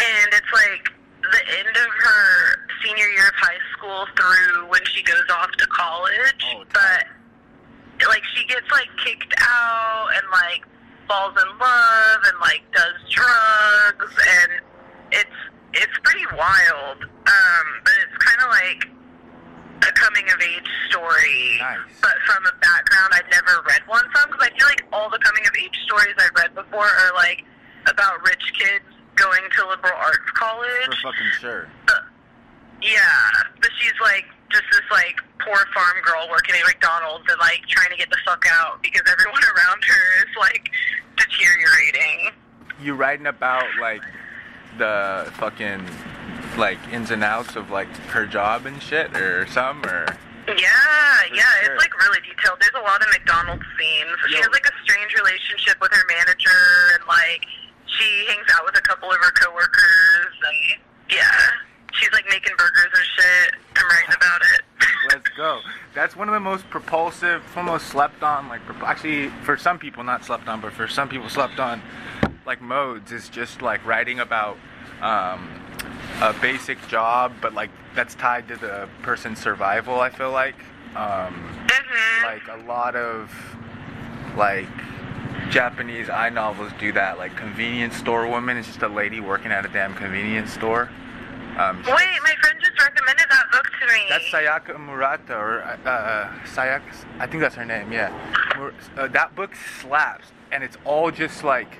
And 0.00 0.28
it's 0.32 0.52
like 0.52 0.84
the 1.20 1.42
end 1.58 1.76
of 1.76 1.90
her 1.90 2.24
senior 2.82 3.08
year 3.08 3.28
of 3.28 3.36
high 3.36 3.62
school 3.76 4.06
through 4.16 4.66
when 4.68 4.80
she 4.86 5.02
goes 5.02 5.28
off 5.30 5.50
to 5.52 5.66
college. 5.66 6.42
Oh, 6.56 6.64
but 6.72 7.04
like 8.08 8.24
she 8.34 8.46
gets 8.46 8.66
like 8.72 8.88
kicked 9.04 9.34
out 9.40 10.08
and 10.16 10.24
like 10.32 10.64
falls 11.06 11.36
in 11.36 11.50
love 11.58 12.20
and 12.24 12.38
like 12.40 12.62
does 12.72 12.96
drugs. 13.10 14.12
And 14.16 14.50
it's 15.12 15.38
it's 15.74 15.98
pretty 16.02 16.26
wild. 16.36 17.04
Um 17.04 17.66
but 17.84 17.94
it's 18.00 18.16
kind 18.24 18.40
of 18.42 18.48
like 18.50 18.99
a 19.82 19.92
coming 19.92 20.26
of 20.28 20.40
age 20.42 20.68
story 20.90 21.56
Nice. 21.58 21.78
but 22.02 22.14
from 22.26 22.44
a 22.46 22.54
background 22.60 23.10
I'd 23.16 23.28
never 23.32 23.62
read 23.66 23.80
one 23.86 24.04
from 24.12 24.28
because 24.30 24.48
I 24.48 24.50
feel 24.58 24.68
like 24.68 24.84
all 24.92 25.08
the 25.08 25.18
coming 25.18 25.46
of 25.46 25.52
age 25.56 25.76
stories 25.84 26.14
I've 26.18 26.34
read 26.36 26.54
before 26.54 26.84
are 26.86 27.12
like 27.14 27.44
about 27.86 28.20
rich 28.26 28.44
kids 28.58 28.84
going 29.16 29.40
to 29.56 29.60
liberal 29.68 29.96
arts 29.96 30.30
college 30.34 30.86
For 31.00 31.10
fucking 31.12 31.30
sure. 31.40 31.68
but, 31.86 32.04
yeah, 32.82 33.44
but 33.60 33.70
she's 33.80 33.96
like 34.00 34.24
just 34.52 34.64
this 34.72 34.84
like 34.90 35.16
poor 35.38 35.56
farm 35.72 35.96
girl 36.04 36.28
working 36.30 36.54
at 36.56 36.66
McDonald's 36.66 37.24
and 37.30 37.38
like 37.40 37.60
trying 37.68 37.90
to 37.90 37.96
get 37.96 38.10
the 38.10 38.18
fuck 38.24 38.44
out 38.60 38.82
because 38.82 39.02
everyone 39.10 39.40
around 39.56 39.84
her 39.84 40.04
is 40.28 40.36
like 40.38 40.70
deteriorating. 41.16 42.30
You 42.82 42.94
writing 42.94 43.26
about 43.26 43.64
like 43.80 44.02
the 44.78 45.30
fucking 45.34 45.84
like 46.56 46.78
ins 46.92 47.10
and 47.10 47.22
outs 47.24 47.56
of 47.56 47.70
like 47.70 47.88
her 48.14 48.26
job 48.26 48.66
and 48.66 48.82
shit 48.82 49.14
or 49.16 49.46
some 49.48 49.84
or 49.84 50.06
Yeah, 50.48 50.54
yeah, 51.32 51.42
sure. 51.62 51.74
it's 51.74 51.80
like 51.82 51.96
really 51.98 52.20
detailed. 52.20 52.58
There's 52.60 52.74
a 52.76 52.84
lot 52.84 53.00
of 53.02 53.08
McDonald's 53.10 53.64
scenes. 53.78 54.16
She 54.28 54.34
Yo. 54.34 54.40
has 54.42 54.48
like 54.52 54.64
a 54.66 54.72
strange 54.84 55.14
relationship 55.14 55.80
with 55.80 55.92
her 55.92 56.04
manager 56.08 56.60
and 56.98 57.06
like 57.06 57.44
she 57.86 58.24
hangs 58.28 58.46
out 58.54 58.64
with 58.64 58.76
a 58.78 58.82
couple 58.82 59.10
of 59.10 59.16
her 59.18 59.32
coworkers 59.32 60.34
and 60.46 60.80
yeah, 61.10 61.22
she's 61.94 62.10
like 62.12 62.24
making 62.30 62.52
burgers 62.56 62.90
and 62.94 63.04
shit. 63.16 63.54
I'm 63.76 63.88
writing 63.88 64.14
about 64.16 64.40
it. 64.54 64.60
Let's 65.12 65.28
go. 65.36 65.60
That's 65.94 66.14
one 66.14 66.28
of 66.28 66.34
the 66.34 66.40
most 66.40 66.68
propulsive, 66.70 67.42
almost 67.56 67.86
slept 67.88 68.22
on. 68.22 68.48
Like 68.48 68.60
actually, 68.82 69.28
for 69.44 69.56
some 69.56 69.78
people 69.78 70.04
not 70.04 70.24
slept 70.24 70.46
on, 70.48 70.60
but 70.60 70.72
for 70.72 70.86
some 70.88 71.08
people 71.08 71.28
slept 71.28 71.58
on. 71.58 71.82
Like 72.46 72.60
modes 72.62 73.12
is 73.12 73.28
just 73.28 73.60
like 73.62 73.84
writing 73.84 74.20
about 74.20 74.56
um, 75.02 75.48
a 76.20 76.32
basic 76.40 76.78
job, 76.88 77.32
but 77.40 77.54
like 77.54 77.70
that's 77.94 78.14
tied 78.14 78.48
to 78.48 78.56
the 78.56 78.88
person's 79.02 79.38
survival. 79.38 80.00
I 80.00 80.10
feel 80.10 80.30
like. 80.32 80.56
Um, 80.96 81.56
Mhm. 81.66 82.22
like 82.24 82.48
a 82.48 82.56
lot 82.66 82.96
of 82.96 83.30
like 84.36 84.66
Japanese 85.50 86.08
I-novels 86.10 86.72
do 86.78 86.92
that. 86.92 87.18
Like 87.18 87.36
convenience 87.36 87.96
store 87.96 88.26
woman 88.26 88.56
is 88.56 88.66
just 88.66 88.82
a 88.82 88.88
lady 88.88 89.20
working 89.20 89.52
at 89.52 89.64
a 89.64 89.68
damn 89.68 89.94
convenience 89.94 90.52
store. 90.52 90.88
Um, 91.58 91.76
Wait, 91.78 91.86
my 92.22 92.34
friend 92.42 92.58
just 92.60 92.80
recommended 92.80 93.26
that 93.28 93.50
book 93.52 93.66
to 93.80 93.86
me. 93.92 94.06
that's 94.08 94.24
Sayaka 94.26 94.78
Murata, 94.78 95.36
or 95.36 95.62
uh, 95.62 95.88
uh, 95.88 96.32
Sayaka. 96.44 96.82
I 97.18 97.26
think 97.26 97.40
that's 97.42 97.54
her 97.56 97.64
name. 97.64 97.92
Yeah, 97.92 98.12
uh, 98.96 99.08
that 99.08 99.34
book 99.34 99.52
slaps, 99.80 100.26
and 100.52 100.62
it's 100.64 100.76
all 100.84 101.10
just 101.10 101.42
like, 101.44 101.78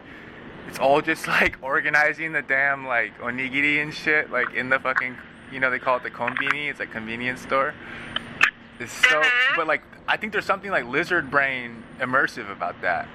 it's 0.68 0.78
all 0.78 1.00
just 1.00 1.26
like 1.26 1.58
organizing 1.62 2.32
the 2.32 2.42
damn 2.42 2.86
like 2.86 3.18
onigiri 3.18 3.82
and 3.82 3.92
shit, 3.94 4.30
like 4.30 4.52
in 4.54 4.68
the 4.68 4.78
fucking, 4.78 5.16
you 5.52 5.60
know, 5.60 5.70
they 5.70 5.78
call 5.78 5.96
it 5.96 6.02
the 6.02 6.10
konbini. 6.10 6.70
It's 6.70 6.80
like 6.80 6.92
convenience 6.92 7.40
store. 7.42 7.74
It's 8.78 8.92
so, 8.92 9.20
Mhm. 9.20 9.56
but 9.56 9.66
like, 9.66 9.82
I 10.08 10.16
think 10.16 10.32
there's 10.32 10.46
something 10.46 10.70
like 10.70 10.86
lizard 10.86 11.30
brain 11.30 11.82
immersive 12.00 12.50
about 12.50 12.80
that. 12.82 13.06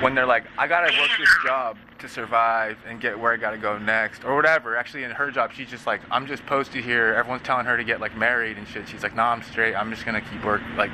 When 0.00 0.14
they're 0.14 0.26
like, 0.26 0.44
I 0.56 0.66
gotta 0.68 0.96
work 0.98 1.10
this 1.18 1.28
job 1.44 1.76
to 1.98 2.08
survive 2.08 2.78
and 2.86 3.00
get 3.00 3.18
where 3.18 3.32
I 3.32 3.36
gotta 3.36 3.58
go 3.58 3.76
next, 3.76 4.24
or 4.24 4.36
whatever. 4.36 4.76
Actually, 4.76 5.02
in 5.02 5.10
her 5.10 5.32
job, 5.32 5.52
she's 5.52 5.68
just 5.68 5.84
like, 5.86 6.00
I'm 6.12 6.26
just 6.28 6.46
posted 6.46 6.84
here. 6.84 7.12
Everyone's 7.14 7.42
telling 7.42 7.66
her 7.66 7.76
to 7.76 7.82
get 7.82 8.00
like 8.00 8.16
married 8.16 8.56
and 8.56 8.68
shit. 8.68 8.88
She's 8.88 9.02
like, 9.02 9.16
Nah, 9.16 9.32
I'm 9.32 9.42
straight. 9.42 9.74
I'm 9.74 9.90
just 9.90 10.06
gonna 10.06 10.20
keep 10.20 10.44
work 10.44 10.62
like 10.76 10.92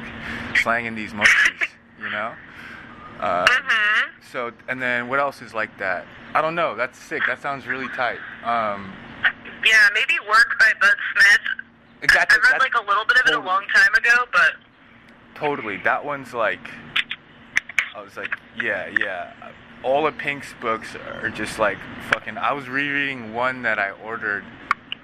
slanging 0.62 0.94
these 0.94 1.12
mochis, 1.12 1.68
you 2.00 2.08
know. 2.10 2.32
Uh, 3.20 3.46
Mhm. 3.46 4.08
So, 4.30 4.52
and 4.68 4.80
then 4.80 5.08
what 5.08 5.20
else 5.20 5.42
is 5.42 5.54
like 5.54 5.76
that? 5.78 6.06
I 6.34 6.40
don't 6.40 6.54
know. 6.54 6.74
That's 6.74 6.98
sick. 6.98 7.22
That 7.26 7.40
sounds 7.40 7.66
really 7.66 7.88
tight. 7.88 8.18
Um, 8.44 8.92
Yeah, 9.64 9.88
maybe 9.94 10.14
Work 10.28 10.56
by 10.58 10.72
Bud 10.80 10.96
Smith. 11.12 12.10
that's, 12.12 12.34
I 12.34 12.52
read 12.52 12.60
like 12.60 12.74
a 12.74 12.84
little 12.86 13.04
bit 13.04 13.18
of 13.18 13.26
it 13.28 13.34
a 13.34 13.40
long 13.40 13.64
time 13.74 13.94
ago, 13.94 14.26
but 14.32 14.52
Totally. 15.34 15.78
That 15.78 16.04
one's 16.04 16.32
like, 16.32 16.70
I 17.94 18.02
was 18.02 18.16
like, 18.16 18.34
yeah, 18.60 18.90
yeah. 18.98 19.32
All 19.82 20.06
of 20.06 20.16
Pink's 20.16 20.54
books 20.60 20.96
are 20.96 21.28
just 21.30 21.58
like 21.58 21.78
fucking. 22.10 22.38
I 22.38 22.52
was 22.52 22.68
rereading 22.68 23.34
one 23.34 23.62
that 23.62 23.78
I 23.78 23.90
ordered. 23.90 24.44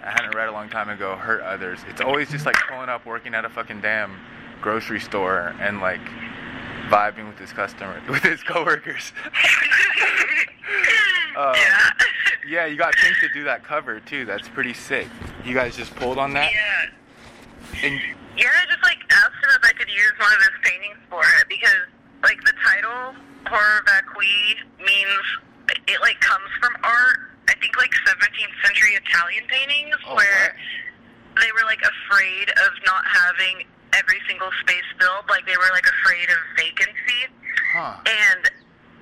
I 0.02 0.10
hadn't 0.10 0.34
read 0.34 0.48
a 0.48 0.52
long 0.52 0.70
time 0.70 0.88
ago. 0.88 1.14
Hurt 1.16 1.42
others. 1.42 1.80
It's 1.88 2.00
always 2.00 2.30
just 2.30 2.46
like 2.46 2.56
pulling 2.68 2.88
up, 2.88 3.04
working 3.04 3.34
at 3.34 3.44
a 3.44 3.50
fucking 3.50 3.82
damn 3.82 4.18
grocery 4.62 5.00
store, 5.00 5.54
and 5.60 5.80
like 5.80 6.00
vibing 6.90 7.28
with 7.28 7.38
his 7.38 7.52
customer, 7.52 8.00
with 8.08 8.22
his 8.22 8.42
coworkers. 8.42 9.12
Um, 11.36 11.54
yeah. 11.56 11.90
yeah, 12.48 12.66
you 12.66 12.76
got 12.76 12.92
Pink 12.94 13.16
to 13.20 13.28
do 13.32 13.44
that 13.44 13.62
cover 13.64 14.00
too. 14.00 14.24
That's 14.24 14.48
pretty 14.48 14.74
sick. 14.74 15.06
You 15.44 15.54
guys 15.54 15.76
just 15.76 15.94
pulled 15.96 16.18
on 16.18 16.32
that. 16.34 16.50
yeah. 16.52 17.86
And 17.86 18.00
Yeah, 18.36 18.50
I 18.50 18.66
just 18.66 18.82
like 18.82 18.98
asked 19.10 19.38
him 19.42 19.50
if 19.56 19.64
I 19.64 19.72
could 19.72 19.88
use 19.88 20.12
one 20.18 20.32
of 20.32 20.38
his 20.40 20.56
paintings 20.62 20.98
for 21.08 21.22
it 21.40 21.48
because 21.48 21.86
like 22.22 22.40
the 22.44 22.52
title 22.66 23.14
horror 23.46 23.82
vacui 23.86 24.56
means 24.84 25.24
it 25.88 26.00
like 26.02 26.20
comes 26.20 26.50
from 26.60 26.74
art. 26.82 27.18
I 27.48 27.54
think 27.54 27.76
like 27.78 27.90
17th 28.06 28.66
century 28.66 28.94
Italian 28.94 29.44
paintings 29.48 29.94
Oh, 30.06 30.14
where 30.16 30.54
what? 31.34 31.42
they 31.42 31.50
were 31.52 31.64
like 31.66 31.80
afraid 31.82 32.50
of 32.50 32.70
not 32.86 33.04
having 33.06 33.66
every 33.94 34.20
single 34.28 34.50
space 34.60 34.86
filled. 34.98 35.26
Like 35.28 35.46
they 35.46 35.56
were 35.56 35.70
like 35.72 35.86
afraid 35.86 36.28
of 36.30 36.40
vacancy. 36.56 37.30
Huh. 37.74 37.96
And 38.06 38.42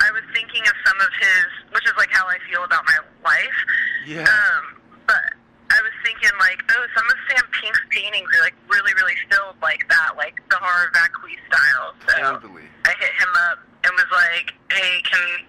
I 0.01 0.11
was 0.13 0.23
thinking 0.33 0.63
of 0.63 0.75
some 0.87 0.99
of 1.01 1.11
his, 1.19 1.47
which 1.75 1.87
is 1.87 1.95
like 1.97 2.11
how 2.11 2.27
I 2.27 2.39
feel 2.51 2.65
about 2.65 2.85
my 2.87 2.99
life. 3.25 3.59
Yeah. 4.07 4.29
Um, 4.29 4.81
but 5.07 5.35
I 5.71 5.79
was 5.83 5.93
thinking 6.05 6.31
like, 6.39 6.63
oh, 6.71 6.85
some 6.97 7.07
of 7.07 7.17
Sam 7.29 7.45
Pink's 7.61 7.83
paintings 7.91 8.29
are 8.39 8.43
like 8.43 8.57
really, 8.69 8.95
really 8.95 9.17
filled 9.29 9.57
like 9.61 9.85
that, 9.89 10.17
like 10.17 10.41
the 10.51 10.57
horror 10.57 10.91
vacui 10.95 11.37
style. 11.49 11.93
So 12.09 12.15
totally. 12.39 12.69
I 12.85 12.93
hit 13.01 13.15
him 13.19 13.33
up 13.51 13.59
and 13.85 13.93
was 13.97 14.11
like, 14.13 14.55
hey, 14.73 15.03
can 15.05 15.45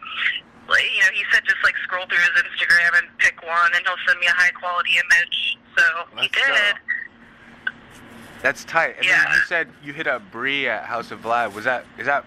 you 0.77 1.01
know, 1.01 1.11
he 1.13 1.25
said 1.33 1.41
just 1.45 1.57
like 1.63 1.73
scroll 1.81 2.05
through 2.05 2.21
his 2.21 2.35
Instagram 2.45 3.01
and 3.01 3.07
pick 3.17 3.41
one, 3.41 3.71
and 3.73 3.81
he'll 3.85 3.97
send 4.05 4.19
me 4.19 4.27
a 4.27 4.37
high 4.37 4.53
quality 4.53 5.01
image. 5.01 5.57
So 5.77 5.83
Let's 6.13 6.21
he 6.21 6.27
did. 6.29 6.75
Go. 6.75 6.99
That's 8.41 8.63
tight. 8.63 8.95
And 8.97 9.03
then 9.07 9.09
Yeah. 9.09 9.35
you 9.35 9.41
said 9.47 9.67
you 9.83 9.93
hit 9.93 10.07
up 10.07 10.21
Bree 10.31 10.67
at 10.67 10.85
House 10.85 11.11
of 11.11 11.21
Vlad. 11.21 11.53
Was 11.53 11.65
that 11.65 11.85
is 11.97 12.05
that 12.05 12.25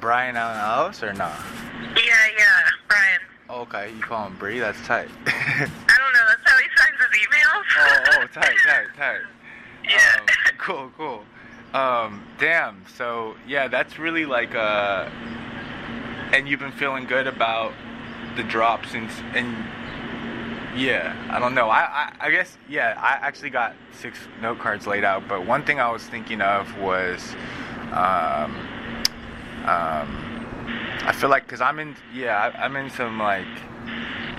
Brian 0.00 0.36
Alan 0.36 0.58
Ellis 0.58 1.02
or 1.02 1.12
not? 1.12 1.34
Yeah, 1.96 2.14
yeah, 2.38 2.70
Brian. 2.88 3.20
Okay, 3.50 3.92
you 3.94 4.00
call 4.02 4.26
him 4.26 4.36
Bree. 4.36 4.58
That's 4.60 4.80
tight. 4.86 5.08
I 5.26 5.68
don't 5.98 6.12
know. 6.12 6.20
That's 6.28 6.50
how 6.50 6.56
he 6.58 6.64
signs 6.76 6.98
his 6.98 7.20
emails. 7.26 7.64
oh, 7.78 8.04
oh, 8.22 8.26
tight, 8.28 8.56
tight, 8.66 8.86
tight. 8.96 9.20
Yeah. 9.82 9.96
Um, 10.20 10.26
cool, 10.58 10.92
cool. 10.96 11.24
Um, 11.74 12.22
damn. 12.38 12.84
So 12.96 13.34
yeah, 13.46 13.66
that's 13.68 13.98
really 13.98 14.24
like 14.26 14.54
uh, 14.54 15.08
and 16.32 16.48
you've 16.48 16.60
been 16.60 16.70
feeling 16.72 17.06
good 17.06 17.26
about 17.26 17.72
the 18.36 18.42
drop 18.44 18.86
since 18.86 19.12
and 19.34 19.56
yeah, 20.80 21.28
I 21.30 21.38
don't 21.38 21.54
know. 21.54 21.68
I, 21.68 21.80
I 21.80 22.12
I 22.20 22.30
guess 22.30 22.56
yeah. 22.68 22.94
I 22.96 23.26
actually 23.26 23.50
got 23.50 23.76
six 23.92 24.18
note 24.40 24.58
cards 24.58 24.86
laid 24.86 25.04
out, 25.04 25.28
but 25.28 25.46
one 25.46 25.62
thing 25.64 25.78
I 25.78 25.90
was 25.90 26.02
thinking 26.04 26.40
of 26.40 26.74
was 26.78 27.34
um, 27.92 28.56
um, 29.66 30.08
I 31.02 31.12
feel 31.14 31.28
like 31.28 31.44
because 31.44 31.60
I'm 31.60 31.78
in 31.78 31.94
yeah 32.14 32.50
I, 32.54 32.64
I'm 32.64 32.76
in 32.76 32.88
some 32.88 33.18
like 33.18 33.46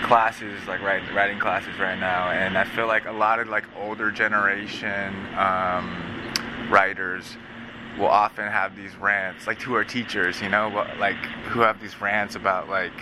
classes 0.03 0.59
like 0.67 0.81
writing 0.81 1.13
writing 1.13 1.37
classes 1.37 1.77
right 1.79 1.99
now, 1.99 2.31
and 2.31 2.57
I 2.57 2.63
feel 2.63 2.87
like 2.87 3.05
a 3.05 3.11
lot 3.11 3.39
of 3.39 3.47
like 3.47 3.65
older 3.77 4.09
generation 4.09 5.13
um, 5.37 6.33
writers 6.71 7.37
will 7.99 8.07
often 8.07 8.47
have 8.47 8.75
these 8.75 8.95
rants 8.95 9.45
like 9.45 9.61
who 9.61 9.75
are 9.75 9.83
teachers, 9.83 10.41
you 10.41 10.49
know, 10.49 10.69
like 10.97 11.17
who 11.49 11.59
have 11.59 11.79
these 11.79 12.01
rants 12.01 12.35
about 12.35 12.67
like 12.67 12.99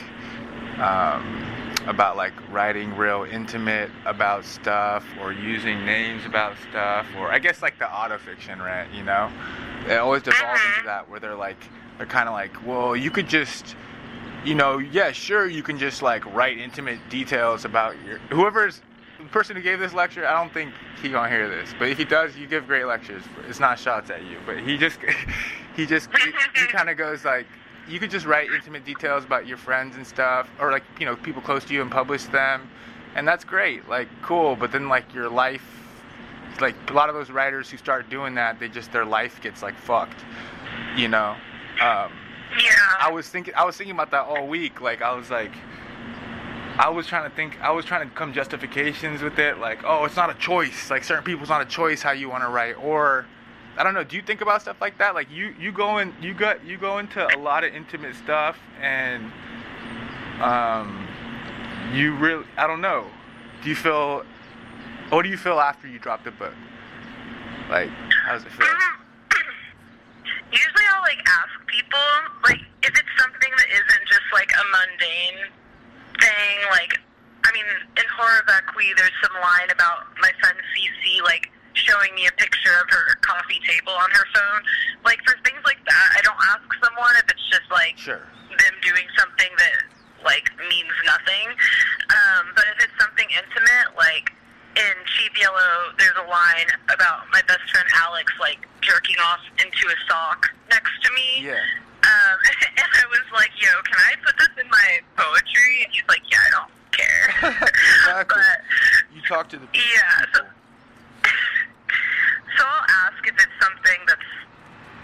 um, 0.80 1.46
about 1.90 2.16
like 2.16 2.34
writing 2.52 2.96
real 2.96 3.24
intimate 3.24 3.90
about 4.06 4.46
stuff 4.46 5.04
or 5.20 5.34
using 5.34 5.84
names 5.86 6.24
about 6.24 6.56
stuff 6.70 7.08
or 7.18 7.32
I 7.32 7.40
guess 7.40 7.64
like 7.64 7.80
the 7.80 7.86
autofiction 7.86 8.64
rant, 8.64 8.94
you 8.94 9.04
know, 9.04 9.32
it 9.88 9.98
always 9.98 10.22
devolves 10.22 10.62
into 10.62 10.80
uh-huh. 10.80 10.86
that 10.86 11.10
where 11.10 11.20
they're 11.20 11.36
like 11.36 11.58
they're 11.98 12.06
kind 12.06 12.30
of 12.30 12.34
like, 12.34 12.66
well, 12.66 12.96
you 12.96 13.10
could 13.10 13.28
just 13.28 13.76
you 14.46 14.56
know, 14.56 14.78
yeah, 14.78 15.12
sure, 15.12 15.48
you 15.48 15.64
can 15.64 15.80
just 15.80 16.02
like 16.04 16.24
write 16.34 16.60
intimate 16.60 17.00
details 17.10 17.66
about 17.66 17.96
your 18.06 18.20
whoever's 18.30 18.82
the 19.18 19.26
person 19.26 19.56
who 19.56 19.62
gave 19.62 19.80
this 19.80 19.94
lecture. 19.94 20.26
I 20.28 20.40
don't 20.40 20.54
think 20.54 20.72
he 21.02 21.10
gonna 21.10 21.28
hear 21.28 21.50
this, 21.50 21.74
but 21.78 21.90
if 21.90 21.98
he 21.98 22.06
does, 22.06 22.38
you 22.38 22.46
give 22.46 22.68
great 22.68 22.86
lectures. 22.86 23.24
It's 23.48 23.60
not 23.60 23.80
shots 23.80 24.12
at 24.12 24.24
you, 24.26 24.38
but 24.46 24.60
he 24.60 24.78
just 24.78 25.00
he 25.76 25.88
just 25.88 26.10
he, 26.16 26.32
he 26.56 26.68
kind 26.68 26.90
of 26.90 26.98
goes 26.98 27.26
like, 27.26 27.48
you 27.90 28.00
could 28.00 28.12
just 28.12 28.26
write 28.26 28.50
intimate 28.52 28.86
details 28.86 29.24
about 29.26 29.48
your 29.48 29.58
friends 29.58 29.96
and 29.96 30.06
stuff, 30.06 30.50
or 30.60 30.72
like 30.72 30.84
you 31.00 31.06
know 31.06 31.16
people 31.16 31.42
close 31.42 31.66
to 31.66 31.74
you 31.74 31.82
and 31.82 31.92
publish 31.92 32.24
them, 32.26 32.70
and 33.16 33.28
that's 33.28 33.44
great, 33.44 33.88
like 33.90 34.08
cool. 34.22 34.56
But 34.56 34.72
then 34.72 34.88
like 34.88 35.14
your 35.14 35.30
life, 35.30 35.66
like 36.62 36.76
a 36.90 36.94
lot 36.94 37.10
of 37.10 37.16
those 37.16 37.30
writers 37.32 37.70
who 37.70 37.78
start 37.78 38.10
doing 38.10 38.36
that, 38.36 38.60
they 38.60 38.70
just 38.70 38.92
their 38.92 39.06
life 39.06 39.42
gets 39.42 39.62
like 39.64 39.76
fucked, 39.78 40.24
you 40.96 41.08
know. 41.08 41.36
Um, 41.82 42.12
Yeah. 42.62 42.72
I 43.00 43.12
was 43.12 43.28
thinking 43.30 43.54
I 43.56 43.66
was 43.66 43.78
thinking 43.78 43.96
about 43.96 44.12
that 44.12 44.24
all 44.26 44.48
week. 44.48 44.82
Like 44.82 45.02
I 45.02 45.14
was 45.16 45.30
like 45.30 45.52
I 46.78 46.90
was 46.90 47.08
trying 47.08 47.30
to 47.30 47.36
think 47.36 47.60
I 47.62 47.72
was 47.72 47.84
trying 47.86 48.08
to 48.08 48.16
come 48.16 48.32
justifications 48.34 49.22
with 49.22 49.38
it, 49.38 49.58
like, 49.60 49.80
oh, 49.84 50.06
it's 50.06 50.16
not 50.16 50.30
a 50.30 50.34
choice. 50.36 50.90
Like 50.90 51.04
certain 51.04 51.26
people's 51.26 51.50
not 51.50 51.62
a 51.62 51.66
choice 51.66 52.02
how 52.02 52.12
you 52.12 52.30
want 52.30 52.44
to 52.44 52.50
write. 52.50 52.76
Or 52.82 53.26
I 53.80 53.84
don't 53.84 53.94
know, 53.94 54.04
do 54.04 54.18
you 54.18 54.22
think 54.22 54.42
about 54.42 54.62
stuff 54.62 54.78
like 54.82 54.98
that? 54.98 55.16
Like 55.16 55.32
you 55.32 55.56
you 55.60 55.72
go 55.72 55.98
in 56.00 56.14
you 56.22 56.34
got 56.34 56.64
you 56.66 56.78
go 56.78 57.00
into 57.00 57.26
a 57.36 57.40
lot 57.40 57.64
of 57.64 57.74
intimate 57.74 58.16
stuff 58.16 58.58
and 58.82 59.32
um 60.42 61.08
you 61.94 62.14
really 62.16 62.46
I 62.58 62.68
don't 62.68 62.82
know. 62.82 63.08
Do 63.64 63.70
you 63.70 63.76
feel 63.76 64.24
what 65.10 65.24
do 65.24 65.30
you 65.30 65.38
feel 65.38 65.60
after 65.60 65.88
you 65.88 65.98
drop 65.98 66.24
the 66.24 66.32
book? 66.32 66.54
Like, 67.70 67.90
how 68.26 68.34
does 68.34 68.44
it 68.46 68.52
feel? 68.52 68.66
Usually 70.52 70.86
I'll 70.94 71.02
like 71.02 71.22
ask 71.26 71.50
people, 71.66 72.10
like, 72.46 72.62
if 72.82 72.94
it's 72.94 73.14
something 73.18 73.54
that 73.58 73.70
isn't 73.74 74.06
just 74.10 74.30
like 74.34 74.52
a 74.54 74.64
mundane 74.70 75.50
thing, 76.22 76.56
like, 76.70 76.98
I 77.46 77.52
mean, 77.54 77.66
in 77.98 78.06
Horror 78.18 78.42
Vacui, 78.50 78.94
there's 78.98 79.14
some 79.22 79.34
line 79.42 79.70
about 79.72 80.06
my 80.22 80.32
friend 80.42 80.58
Cece, 80.78 81.24
like, 81.24 81.50
showing 81.88 82.14
me 82.16 82.28
a 82.28 82.34
picture 82.36 82.74
of 82.82 82.88
her 82.90 83.16
coffee 83.22 83.60
table 83.68 83.94
on 83.94 84.10
her 84.12 84.26
phone. 84.34 84.62
Like, 85.06 85.20
for 85.26 85.36
things 85.44 85.62
like 85.66 85.80
that, 85.88 86.08
I 86.18 86.22
don't 86.22 86.40
ask 86.52 86.64
someone 86.84 87.14
if 87.18 87.28
it's 87.32 87.46
just 87.50 87.68
like 87.72 87.98
Sure. 87.98 88.22
them 88.50 88.76
doing 88.84 89.08
something 89.18 89.50
that 89.58 89.76
like 90.24 90.52
means 90.68 90.92
nothing. 91.06 91.48
Um, 92.12 92.52
but 92.56 92.66
if 92.76 92.84
it's 92.84 92.98
something 93.00 93.28
intimate, 93.32 93.96
like 93.96 94.32
in 94.76 94.96
Cheap 95.16 95.40
Yellow, 95.40 95.96
there's 95.98 96.18
a 96.20 96.28
line 96.28 96.68
about 96.92 97.24
my 97.32 97.42
best 97.48 97.64
friend 97.72 97.88
Alex 98.04 98.28
like 98.40 98.68
jerking 98.82 99.16
off 99.24 99.40
into 99.64 99.88
a 99.88 99.98
sock 100.08 100.46
next 100.70 100.92
to 101.04 101.10
me. 101.16 101.48
Yeah. 101.48 101.64
Um, 102.04 102.36
and 102.80 102.90
I 103.00 103.06
was 103.12 103.28
like, 103.34 103.52
"Yo, 103.60 103.68
can 103.88 103.96
I 104.00 104.16
put 104.24 104.36
this 104.40 104.52
in 104.60 104.70
my 104.70 105.00
poetry?" 105.16 105.84
And 105.84 105.92
he's 105.92 106.08
like, 106.08 106.24
"Yeah, 106.32 106.40
I 106.44 106.50
don't 106.52 106.72
care." 106.92 107.28
Exactly. 108.04 108.42
but 108.44 109.16
You 109.16 109.22
talk 109.24 109.48
to 109.50 109.58
the 109.58 109.68
people. 109.68 109.88
yeah, 109.96 110.26
so, 110.34 110.42
I'll 112.60 112.88
ask 113.08 113.20
if 113.24 113.36
it's 113.36 113.58
something 113.62 114.00
that's, 114.08 114.30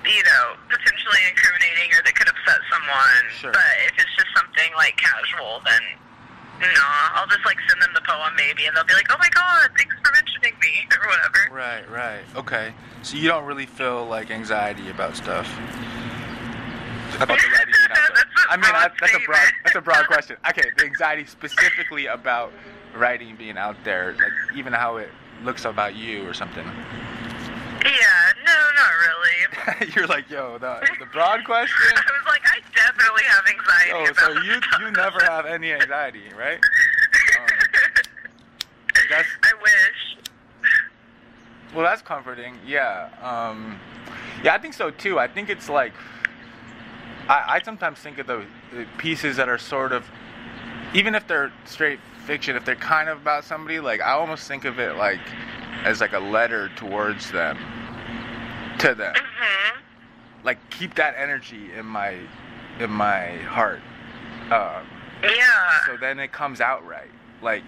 you 0.05 0.23
know, 0.23 0.59
potentially 0.69 1.21
incriminating 1.29 1.91
or 1.95 2.03
that 2.03 2.15
could 2.15 2.27
upset 2.27 2.59
someone. 2.85 3.25
Sure. 3.33 3.51
But 3.51 3.73
if 3.85 3.93
it's 3.97 4.15
just 4.15 4.29
something 4.35 4.71
like 4.75 4.97
casual, 4.97 5.61
then 5.65 5.81
no, 6.61 6.85
I'll 7.15 7.27
just 7.27 7.45
like 7.45 7.57
send 7.67 7.81
them 7.81 7.91
the 7.93 8.01
poem 8.01 8.33
maybe, 8.37 8.65
and 8.65 8.75
they'll 8.75 8.85
be 8.85 8.93
like, 8.93 9.07
"Oh 9.11 9.17
my 9.19 9.29
god, 9.29 9.69
thanks 9.77 9.95
for 10.03 10.11
mentioning 10.13 10.53
me," 10.61 10.87
or 11.01 11.07
whatever. 11.07 11.39
Right, 11.51 11.89
right. 11.89 12.23
Okay. 12.35 12.73
So 13.03 13.17
you 13.17 13.27
don't 13.27 13.45
really 13.45 13.65
feel 13.65 14.05
like 14.05 14.31
anxiety 14.31 14.89
about 14.89 15.15
stuff. 15.15 15.47
About 17.15 17.39
the 17.39 17.47
writing 17.47 17.73
out 17.89 17.95
there. 17.95 18.15
That's 18.49 18.57
mean, 18.57 18.71
that, 18.71 18.93
that's 18.99 19.15
a 19.15 19.19
broad 19.19 19.47
that's 19.63 19.75
a 19.75 19.81
broad 19.81 20.07
question. 20.07 20.37
Okay, 20.49 20.69
the 20.77 20.85
anxiety 20.85 21.25
specifically 21.25 22.05
about 22.05 22.51
writing 22.95 23.35
being 23.35 23.57
out 23.57 23.75
there, 23.83 24.13
like 24.13 24.57
even 24.57 24.71
how 24.71 24.97
it 24.97 25.09
looks 25.43 25.65
about 25.65 25.95
you 25.95 26.27
or 26.27 26.33
something. 26.33 26.65
Yeah, 27.85 28.33
no, 28.45 28.53
not 28.75 28.91
really. 28.99 29.91
You're 29.95 30.07
like, 30.07 30.29
yo, 30.29 30.57
the 30.57 30.87
the 30.99 31.05
broad 31.07 31.43
question. 31.45 31.75
I 31.95 32.01
was 32.01 32.24
I 32.24 32.24
definitely 32.97 33.23
have 33.23 33.45
anxiety 33.47 33.91
Oh, 33.93 34.13
so 34.35 34.41
you 34.41 34.53
stuff. 34.61 34.81
you 34.81 34.91
never 34.91 35.19
have 35.23 35.45
any 35.45 35.73
anxiety, 35.73 36.23
right? 36.37 36.59
Um, 37.39 37.47
that's 39.09 39.27
I 39.43 39.51
wish. 39.61 40.17
Well, 41.73 41.83
that's 41.85 42.01
comforting. 42.01 42.57
Yeah. 42.65 43.09
Um, 43.21 43.79
yeah, 44.43 44.53
I 44.53 44.57
think 44.57 44.73
so 44.73 44.91
too. 44.91 45.19
I 45.19 45.27
think 45.27 45.49
it's 45.49 45.69
like 45.69 45.93
I, 47.27 47.43
I 47.55 47.61
sometimes 47.63 47.99
think 47.99 48.17
of 48.19 48.27
the, 48.27 48.45
the 48.73 48.85
pieces 48.97 49.37
that 49.37 49.49
are 49.49 49.57
sort 49.57 49.91
of, 49.91 50.05
even 50.93 51.15
if 51.15 51.27
they're 51.27 51.51
straight 51.65 51.99
fiction, 52.25 52.55
if 52.55 52.65
they're 52.65 52.75
kind 52.75 53.09
of 53.09 53.21
about 53.21 53.43
somebody, 53.43 53.79
like 53.79 54.01
I 54.01 54.11
almost 54.11 54.47
think 54.47 54.65
of 54.65 54.79
it 54.79 54.95
like 54.95 55.19
as 55.83 56.01
like 56.01 56.13
a 56.13 56.19
letter 56.19 56.69
towards 56.75 57.31
them, 57.31 57.57
to 58.79 58.95
them. 58.95 59.13
hmm 59.15 59.79
Like 60.43 60.57
keep 60.69 60.95
that 60.95 61.15
energy 61.17 61.71
in 61.77 61.85
my 61.85 62.17
in 62.79 62.89
my 62.91 63.37
heart. 63.37 63.81
Um, 64.51 64.85
Yeah. 65.23 65.85
so 65.85 65.97
then 65.97 66.19
it 66.19 66.31
comes 66.31 66.61
out 66.61 66.85
right. 66.85 67.09
Like, 67.41 67.63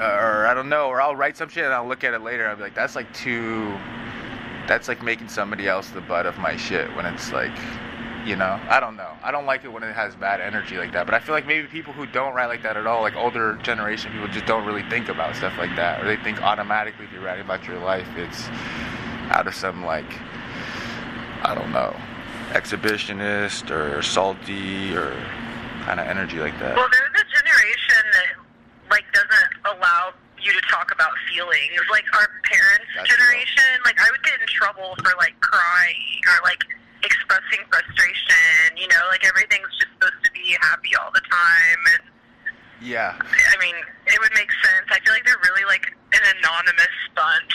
uh, 0.00 0.04
or 0.04 0.46
I 0.46 0.54
don't 0.54 0.68
know, 0.68 0.88
or 0.88 1.00
I'll 1.00 1.16
write 1.16 1.36
some 1.36 1.48
shit 1.48 1.64
and 1.64 1.72
I'll 1.74 1.86
look 1.86 2.02
at 2.04 2.14
it 2.14 2.20
later. 2.22 2.42
and 2.44 2.50
I'll 2.50 2.56
be 2.56 2.62
like, 2.62 2.74
that's 2.74 2.96
like 2.96 3.12
too. 3.14 3.72
That's 4.66 4.88
like 4.88 5.02
making 5.02 5.28
somebody 5.28 5.66
else 5.68 5.88
the 5.90 6.00
butt 6.02 6.26
of 6.26 6.36
my 6.38 6.56
shit 6.56 6.94
when 6.94 7.06
it's 7.06 7.32
like, 7.32 7.56
you 8.26 8.36
know, 8.36 8.60
I 8.68 8.80
don't 8.80 8.96
know. 8.96 9.12
I 9.22 9.30
don't 9.30 9.46
like 9.46 9.64
it 9.64 9.72
when 9.72 9.82
it 9.82 9.94
has 9.94 10.14
bad 10.16 10.40
energy 10.42 10.76
like 10.76 10.92
that. 10.92 11.06
But 11.06 11.14
I 11.14 11.20
feel 11.20 11.34
like 11.34 11.46
maybe 11.46 11.66
people 11.68 11.94
who 11.94 12.04
don't 12.04 12.34
write 12.34 12.46
like 12.48 12.62
that 12.64 12.76
at 12.76 12.86
all, 12.86 13.00
like 13.00 13.16
older 13.16 13.54
generation 13.62 14.12
people, 14.12 14.28
just 14.28 14.44
don't 14.44 14.66
really 14.66 14.82
think 14.90 15.08
about 15.08 15.36
stuff 15.36 15.56
like 15.56 15.74
that, 15.76 16.02
or 16.02 16.06
they 16.06 16.22
think 16.22 16.42
automatically 16.42 17.06
if 17.06 17.12
you're 17.12 17.22
writing 17.22 17.44
about 17.44 17.64
your 17.66 17.78
life, 17.78 18.06
it's 18.16 18.48
out 19.30 19.46
of 19.46 19.54
some 19.54 19.84
like, 19.84 20.20
I 21.42 21.54
don't 21.54 21.72
know, 21.72 21.96
exhibitionist 22.52 23.70
or 23.70 24.02
salty 24.02 24.94
or 24.94 25.12
kind 25.84 26.00
of 26.00 26.06
energy 26.06 26.38
like 26.38 26.58
that. 26.60 26.76
Well, 26.76 26.88
there's 26.92 27.16
a 27.16 27.26
generation 27.32 28.02
that 28.12 28.32
like 28.90 29.04
doesn't 29.12 29.52
allow 29.64 30.12
you 30.40 30.52
to 30.52 30.62
talk 30.70 30.92
about 30.92 31.10
feelings. 31.28 31.80
Like 31.90 32.04
our 32.14 32.28
parents' 32.44 32.88
That's 32.96 33.08
generation, 33.08 33.82
like 33.84 34.00
I 34.00 34.08
would 34.10 34.22
get 34.22 34.40
in 34.40 34.46
trouble 34.48 34.94
for 35.02 35.12
like 35.18 35.38
crying 35.40 36.20
or 36.28 36.40
like 36.44 36.64
expressing 37.04 37.64
frustration. 37.68 38.76
You 38.76 38.88
know, 38.88 39.02
like 39.08 39.24
everything's 39.24 39.68
just 39.76 39.92
supposed 39.98 40.22
to 40.24 40.32
be 40.32 40.56
happy 40.60 40.94
all 40.96 41.10
the 41.12 41.24
time. 41.24 41.80
And 41.96 42.02
Yeah. 42.82 43.16
I 43.20 43.56
mean, 43.60 43.74
it 44.06 44.20
would 44.20 44.32
make 44.34 44.50
sense. 44.52 44.86
I 44.90 45.00
feel 45.00 45.12
like 45.12 45.24
they're 45.24 45.36
really 45.44 45.64
like 45.64 45.86
an 46.12 46.20
anonymous 46.38 46.86
bunch. 47.14 47.54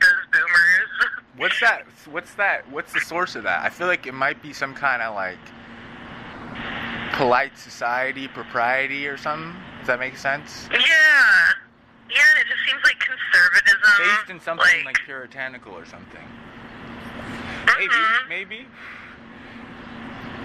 Those 0.00 0.10
boomers. 0.32 1.22
What's 1.36 1.60
that? 1.60 1.84
What's 2.10 2.34
that? 2.34 2.70
What's 2.70 2.92
the 2.92 3.00
source 3.00 3.36
of 3.36 3.44
that? 3.44 3.62
I 3.64 3.68
feel 3.68 3.86
like 3.86 4.06
it 4.06 4.14
might 4.14 4.42
be 4.42 4.52
some 4.52 4.74
kind 4.74 5.02
of 5.02 5.14
like 5.14 5.38
polite 7.14 7.56
society 7.58 8.28
propriety 8.28 9.06
or 9.06 9.16
something. 9.16 9.54
Does 9.78 9.86
that 9.88 9.98
make 10.00 10.16
sense? 10.16 10.68
Yeah. 10.72 10.78
Yeah, 12.10 12.20
and 12.36 12.40
it 12.40 12.46
just 12.48 12.68
seems 12.68 12.82
like 12.84 12.98
conservatism. 13.00 13.80
Based 13.98 14.30
in 14.30 14.40
something 14.40 14.84
like, 14.84 14.98
puritanical 15.04 15.72
or 15.72 15.86
something. 15.86 16.20
Maybe, 17.78 17.92
Mhm. 17.94 18.28
maybe. 18.28 18.68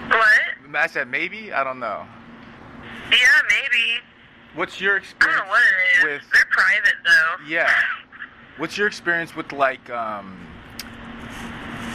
What? 0.08 0.40
I 0.74 0.86
said 0.86 1.08
maybe. 1.08 1.52
I 1.52 1.62
don't 1.62 1.78
know. 1.78 2.06
Yeah, 3.10 3.42
maybe. 3.48 4.00
What's 4.54 4.80
your 4.80 4.96
I 4.96 4.98
don't 4.98 5.04
experience 5.04 5.40
know 5.42 5.48
what 5.48 5.62
it 5.62 5.98
is. 5.98 6.04
with? 6.04 6.22
They're 6.32 6.44
private 6.50 6.94
though. 7.04 7.44
Yeah. 7.46 7.70
What's 8.58 8.76
your 8.76 8.86
experience 8.86 9.34
with 9.36 9.52
like 9.52 9.88
um 9.90 10.46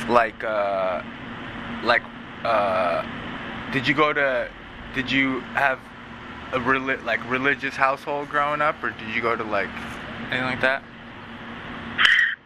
like 0.09 0.43
uh 0.43 1.01
like 1.83 2.01
uh 2.43 3.03
did 3.71 3.87
you 3.87 3.93
go 3.93 4.13
to 4.13 4.49
did 4.93 5.11
you 5.11 5.41
have 5.53 5.79
a 6.53 6.59
reli- 6.59 7.03
like 7.03 7.27
religious 7.29 7.75
household 7.75 8.29
growing 8.29 8.61
up 8.61 8.81
or 8.83 8.91
did 8.91 9.09
you 9.13 9.21
go 9.21 9.35
to 9.35 9.43
like 9.43 9.69
anything 10.31 10.45
like 10.45 10.61
that? 10.61 10.81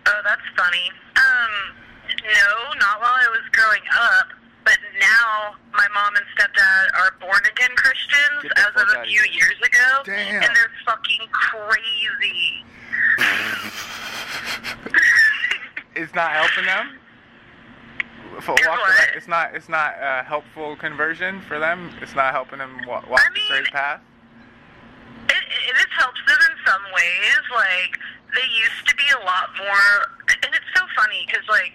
Oh, 0.08 0.22
that's 0.24 0.42
funny. 0.58 0.92
Um, 1.16 1.76
no, 2.24 2.74
not 2.80 3.00
while 3.00 3.14
I 3.14 3.28
was 3.30 3.42
growing 3.52 3.84
up, 3.94 4.28
but 4.70 4.78
now 5.00 5.56
my 5.74 5.88
mom 5.96 6.14
and 6.16 6.26
stepdad 6.38 6.86
are 7.02 7.12
born 7.20 7.42
again 7.52 7.74
Christians 7.76 8.46
as 8.56 8.68
of 8.82 8.88
a 9.02 9.04
few 9.06 9.22
here. 9.24 9.34
years 9.34 9.58
ago. 9.66 10.02
Damn. 10.06 10.44
And 10.44 10.56
they're 10.56 10.72
fucking 10.86 11.28
crazy. 11.32 12.66
It's 15.96 16.14
not 16.16 16.32
helping 16.32 16.64
them. 16.66 16.96
For 18.40 18.52
walk 18.52 18.62
the 18.62 18.70
what? 18.70 18.80
right- 18.88 19.10
it's 19.18 19.28
not. 19.28 19.54
It's 19.54 19.68
not 19.68 19.96
a 20.00 20.24
helpful 20.24 20.78
conversion 20.78 21.42
for 21.42 21.60
them. 21.60 21.92
It's 22.02 22.16
not 22.16 22.32
helping 22.32 22.60
them 22.60 22.80
wa- 22.88 23.04
walk 23.10 23.20
I 23.20 23.34
the 23.34 23.42
straight 23.42 23.68
path. 23.68 24.00
It, 25.28 25.36
it, 25.36 25.76
it 25.76 25.90
helps 25.98 26.22
them 26.26 26.38
in 26.50 26.56
some 26.66 26.82
ways. 26.96 27.42
Like, 27.54 28.00
they 28.34 28.48
used 28.48 28.88
to 28.88 28.96
be 28.96 29.04
a 29.12 29.26
lot 29.26 29.50
more. 29.58 30.08
And 30.44 30.54
it's 30.56 30.72
so 30.74 30.86
funny 30.96 31.26
because, 31.28 31.44
like, 31.50 31.74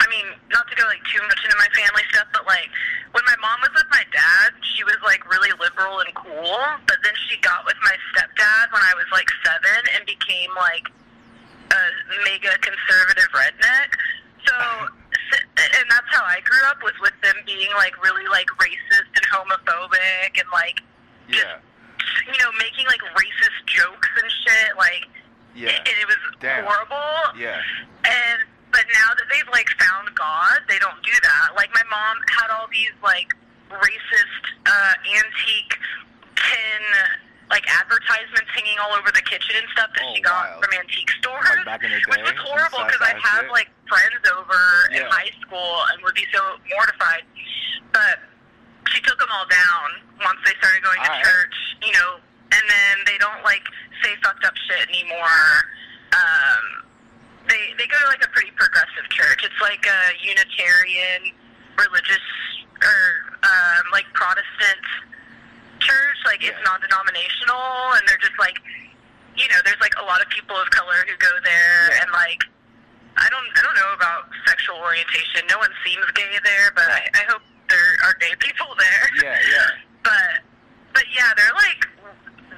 I 0.00 0.06
mean, 0.10 0.26
not 0.52 0.66
to 0.68 0.74
go 0.76 0.84
like 0.90 1.02
too 1.08 1.22
much 1.26 1.40
into 1.44 1.56
my 1.56 1.68
family 1.72 2.02
stuff, 2.10 2.26
but 2.32 2.44
like 2.46 2.68
when 3.12 3.24
my 3.24 3.36
mom 3.40 3.60
was 3.62 3.70
with 3.74 3.88
my 3.90 4.02
dad, 4.12 4.52
she 4.74 4.84
was 4.84 4.98
like 5.04 5.22
really 5.30 5.50
liberal 5.60 6.00
and 6.00 6.12
cool. 6.14 6.60
But 6.86 6.98
then 7.02 7.14
she 7.30 7.38
got 7.40 7.64
with 7.64 7.78
my 7.82 7.94
stepdad 8.12 8.72
when 8.74 8.82
I 8.82 8.92
was 8.98 9.06
like 9.12 9.28
seven 9.46 9.80
and 9.96 10.04
became 10.04 10.50
like 10.58 10.86
a 11.72 11.82
mega 12.26 12.58
conservative 12.58 13.30
redneck. 13.32 13.94
So, 14.44 14.54
and 15.56 15.86
that's 15.88 16.10
how 16.12 16.22
I 16.26 16.40
grew 16.44 16.62
up 16.68 16.82
was 16.82 16.94
with 17.00 17.14
them 17.22 17.36
being 17.46 17.70
like 17.78 17.96
really 18.02 18.26
like 18.28 18.46
racist 18.60 19.08
and 19.14 19.26
homophobic 19.32 20.36
and 20.36 20.48
like 20.52 20.82
Yeah. 21.30 21.56
you 22.28 22.36
know 22.42 22.50
making 22.58 22.84
like 22.86 23.00
racist 23.16 23.58
jokes 23.66 24.08
and 24.20 24.30
shit. 24.44 24.76
Like, 24.76 25.06
Yeah. 25.54 25.70
and 25.78 25.96
it 26.02 26.06
was 26.06 26.18
Damn. 26.40 26.64
horrible. 26.66 27.38
Yeah. 27.40 27.62
And 28.04 28.42
but 28.74 28.84
now 28.90 29.14
that 29.14 29.26
they've 29.30 29.46
like 29.54 29.70
found 29.78 30.10
God, 30.18 30.58
they 30.66 30.78
don't 30.82 30.98
do 31.06 31.14
that. 31.22 31.54
Like 31.54 31.70
my 31.72 31.86
mom 31.86 32.18
had 32.34 32.50
all 32.50 32.66
these 32.74 32.90
like 33.06 33.30
racist 33.70 34.42
uh 34.66 34.92
antique 35.14 35.78
tin 36.34 36.82
like 37.50 37.64
advertisements 37.70 38.50
hanging 38.56 38.78
all 38.82 38.96
over 38.98 39.12
the 39.14 39.22
kitchen 39.22 39.54
and 39.54 39.68
stuff 39.72 39.90
that 39.94 40.02
Oh, 40.02 40.12
she 40.16 40.20
got 40.24 40.58
wild. 40.58 40.64
from 40.64 40.72
antique 40.80 41.10
stores. 41.22 41.44
Like 41.62 41.64
back 41.70 41.82
in 41.86 41.90
the 41.94 42.00
which 42.10 42.24
was 42.26 42.34
horrible 42.42 42.82
because 42.88 42.98
sci-fi 43.04 43.20
have 43.20 43.46
like 43.54 43.70
friends 43.86 44.24
over 44.34 44.58
in 44.90 45.04
high 45.06 45.30
school 45.44 45.84
and 45.94 46.02
would 46.02 46.16
be 46.18 46.26
so 46.34 46.40
mortified. 46.72 47.22
But 47.94 48.18
she 48.90 48.98
took 49.06 49.18
them 49.22 49.28
all 49.30 49.46
down 49.46 49.86
once 50.24 50.40
they 50.44 50.56
started 50.58 50.82
going 50.82 50.98
to 50.98 51.06
All 51.06 51.14
right. 51.14 51.24
church, 51.24 51.56
you 51.84 51.92
know, 51.94 52.18
and 52.50 52.64
then 52.66 52.94
they 53.06 53.18
don't 53.22 53.42
like 53.46 53.62
say 54.02 54.16
fucked 54.24 54.42
up 54.44 54.54
shit 54.66 54.88
anymore. 54.88 55.46
Um, 56.16 56.64
they 57.48 57.76
they 57.76 57.86
go 57.86 57.96
to 58.00 58.08
like 58.08 58.24
a 58.24 58.30
pretty 58.32 58.50
progressive 58.56 59.03
church. 59.14 59.40
It's 59.46 59.60
like 59.62 59.86
a 59.86 60.00
Unitarian 60.26 61.30
religious 61.78 62.26
or 62.82 63.02
um, 63.46 63.82
like 63.94 64.04
Protestant 64.12 64.82
church. 65.80 66.18
Like 66.26 66.42
it's 66.42 66.58
Yeah. 66.58 66.66
non-denominational, 66.66 67.94
and 67.96 68.02
they're 68.10 68.20
just 68.20 68.36
like, 68.38 68.58
you 69.38 69.46
know, 69.48 69.58
there's 69.64 69.80
like 69.80 69.94
a 69.98 70.04
lot 70.04 70.20
of 70.20 70.28
people 70.30 70.56
of 70.58 70.68
color 70.70 71.06
who 71.06 71.14
go 71.18 71.32
there, 71.44 71.88
Yeah. 71.94 72.02
and 72.02 72.10
like. 72.12 72.42
I 73.16 73.30
don't. 73.30 73.46
I 73.54 73.62
don't 73.62 73.76
know 73.78 73.94
about 73.94 74.26
sexual 74.44 74.74
orientation. 74.82 75.46
No 75.48 75.58
one 75.58 75.70
seems 75.86 76.02
gay 76.18 76.34
there, 76.42 76.72
but 76.74 76.90
I, 76.90 77.06
I 77.14 77.22
hope 77.30 77.42
there 77.70 77.94
are 78.02 78.12
gay 78.18 78.34
people 78.40 78.66
there. 78.74 79.06
Yeah. 79.22 79.38
Yeah. 79.38 79.70
But 80.02 80.42
but 80.92 81.04
yeah, 81.14 81.30
they're 81.38 81.54
like 81.54 81.86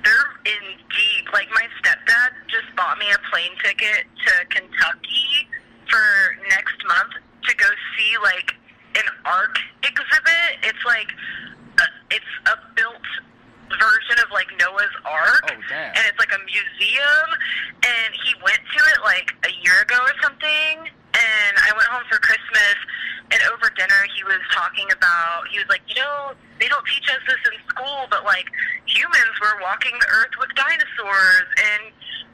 they're 0.03 0.31
in 0.49 0.65
deep. 0.89 1.29
Like 1.33 1.49
my 1.53 1.69
stepdad 1.79 2.33
just 2.49 2.75
bought 2.75 2.97
me 2.97 3.05
a 3.13 3.19
plane 3.31 3.53
ticket 3.63 4.09
to 4.25 4.33
Kentucky 4.49 5.47
for 5.89 6.37
next 6.51 6.77
month 6.87 7.13
to 7.49 7.57
go 7.57 7.67
see 7.97 8.13
like 8.23 8.55
an 8.97 9.07
ark 9.25 9.57
exhibit. 9.83 10.51
It's 10.63 10.85
like 10.85 11.11
a, 11.79 11.87
it's 12.11 12.33
a 12.47 12.57
built 12.75 13.07
version 13.75 14.17
of 14.23 14.31
like 14.31 14.47
Noah's 14.59 14.95
Ark. 15.05 15.51
Oh, 15.51 15.61
damn. 15.69 15.95
And 15.95 16.03
it's 16.07 16.19
like 16.19 16.33
a 16.33 16.43
museum 16.47 17.29
and 17.83 18.11
he 18.15 18.35
went 18.43 18.63
to 18.63 18.81
it 18.95 19.01
like 19.03 19.35
a 19.43 19.53
year 19.63 19.83
ago 19.83 19.99
or 19.99 20.15
something 20.23 20.87
and 21.17 21.53
I 21.59 21.71
went 21.75 21.89
home 21.91 22.07
for 22.11 22.19
Christmas 22.23 22.77
and 23.33 23.41
over 23.51 23.67
dinner 23.75 24.07
he 24.15 24.23
was 24.23 24.39
talking 24.55 24.87
about 24.95 25.51
he 25.51 25.59
was 25.59 25.67
like, 25.69 25.83
you 25.89 25.99
know, 25.99 26.33
they 26.61 26.69
don't 26.69 26.87
teach 26.87 27.11
us 27.11 27.21
this 27.27 27.43
in 27.51 27.59
school, 27.69 28.07
but 28.11 28.25
like 28.25 28.47
humans 28.87 29.35
were 29.43 29.59
walking 29.63 29.93
the 29.99 30.09
earth 30.15 30.35
with 30.39 30.51
dinosaurs 30.55 31.49
and 31.59 31.91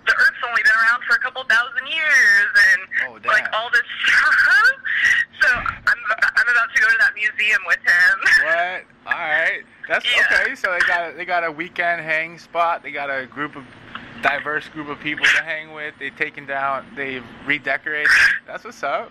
the 0.07 0.13
earth's 0.15 0.43
only 0.49 0.63
been 0.63 0.73
around 0.73 1.03
for 1.09 1.17
a 1.17 1.19
couple 1.21 1.45
thousand 1.45 1.87
years 1.87 2.49
and 2.73 2.81
Oh, 3.09 3.19
like 3.29 3.47
all 3.53 3.71
this 3.71 3.83
stuff. 4.07 4.35
so 5.43 5.49
I'm 5.49 5.99
I'm 6.37 6.49
about 6.49 6.75
to 6.75 6.81
go 6.83 6.89
to 6.89 6.97
that 7.01 7.15
museum 7.15 7.61
with 7.67 7.79
him. 7.79 8.19
What? 8.45 9.13
All 9.15 9.19
right. 9.21 9.63
That's 9.89 10.05
Yeah. 10.07 10.23
okay. 10.41 10.55
So 10.55 10.73
they 10.73 10.81
got 10.87 11.17
they 11.17 11.25
got 11.25 11.45
a 11.45 11.51
weekend 11.53 12.03
hang 12.03 12.39
spot. 12.39 12.83
They 12.83 12.91
got 12.93 13.09
a 13.11 13.27
group 13.27 13.57
of 13.57 13.65
diverse 14.23 14.69
group 14.69 14.89
of 14.89 15.01
people 15.01 15.25
to 15.25 15.43
hang 15.43 15.73
with. 15.73 15.95
They've 15.99 16.17
taken 16.17 16.47
down. 16.47 16.87
They've 16.97 17.25
redecorated. 17.47 18.09
That's 18.47 18.65
what's 18.65 18.83
up. 18.83 19.11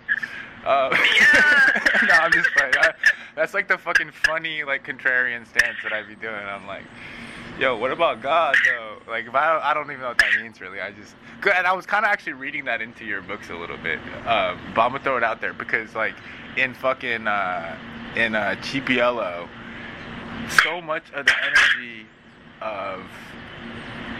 Uh, 0.65 0.89
Yeah. 1.15 2.05
no, 2.07 2.13
I'm 2.13 2.31
just 2.31 2.49
playing. 2.55 2.73
I, 2.79 2.93
that's 3.35 3.53
like 3.53 3.67
the 3.67 3.77
fucking 3.77 4.11
funny 4.11 4.63
like 4.63 4.85
contrarian 4.85 5.47
stance 5.47 5.77
that 5.83 5.91
I'd 5.93 6.07
be 6.07 6.15
doing. 6.15 6.33
I'm 6.35 6.67
like, 6.67 6.83
yo, 7.59 7.77
what 7.77 7.91
about 7.91 8.21
God 8.21 8.55
though? 8.65 9.11
Like, 9.11 9.27
if 9.27 9.35
I 9.35 9.59
I 9.59 9.73
don't 9.73 9.85
even 9.85 10.01
know 10.01 10.09
what 10.09 10.17
that 10.19 10.41
means 10.41 10.61
really. 10.61 10.79
I 10.79 10.91
just. 10.91 11.15
And 11.55 11.65
I 11.65 11.73
was 11.73 11.85
kind 11.85 12.05
of 12.05 12.11
actually 12.11 12.33
reading 12.33 12.65
that 12.65 12.81
into 12.81 13.03
your 13.03 13.21
books 13.21 13.49
a 13.49 13.55
little 13.55 13.77
bit. 13.77 13.99
Um, 14.27 14.59
but 14.75 14.81
I'm 14.81 14.91
gonna 14.91 14.99
throw 14.99 15.17
it 15.17 15.23
out 15.23 15.41
there 15.41 15.53
because 15.53 15.95
like 15.95 16.15
in 16.57 16.73
fucking 16.73 17.27
uh, 17.27 17.77
in 18.15 18.35
uh, 18.35 18.55
Chipiello, 18.61 19.47
so 20.63 20.81
much 20.81 21.11
of 21.13 21.25
the 21.25 21.35
energy 21.43 22.05
of 22.61 23.01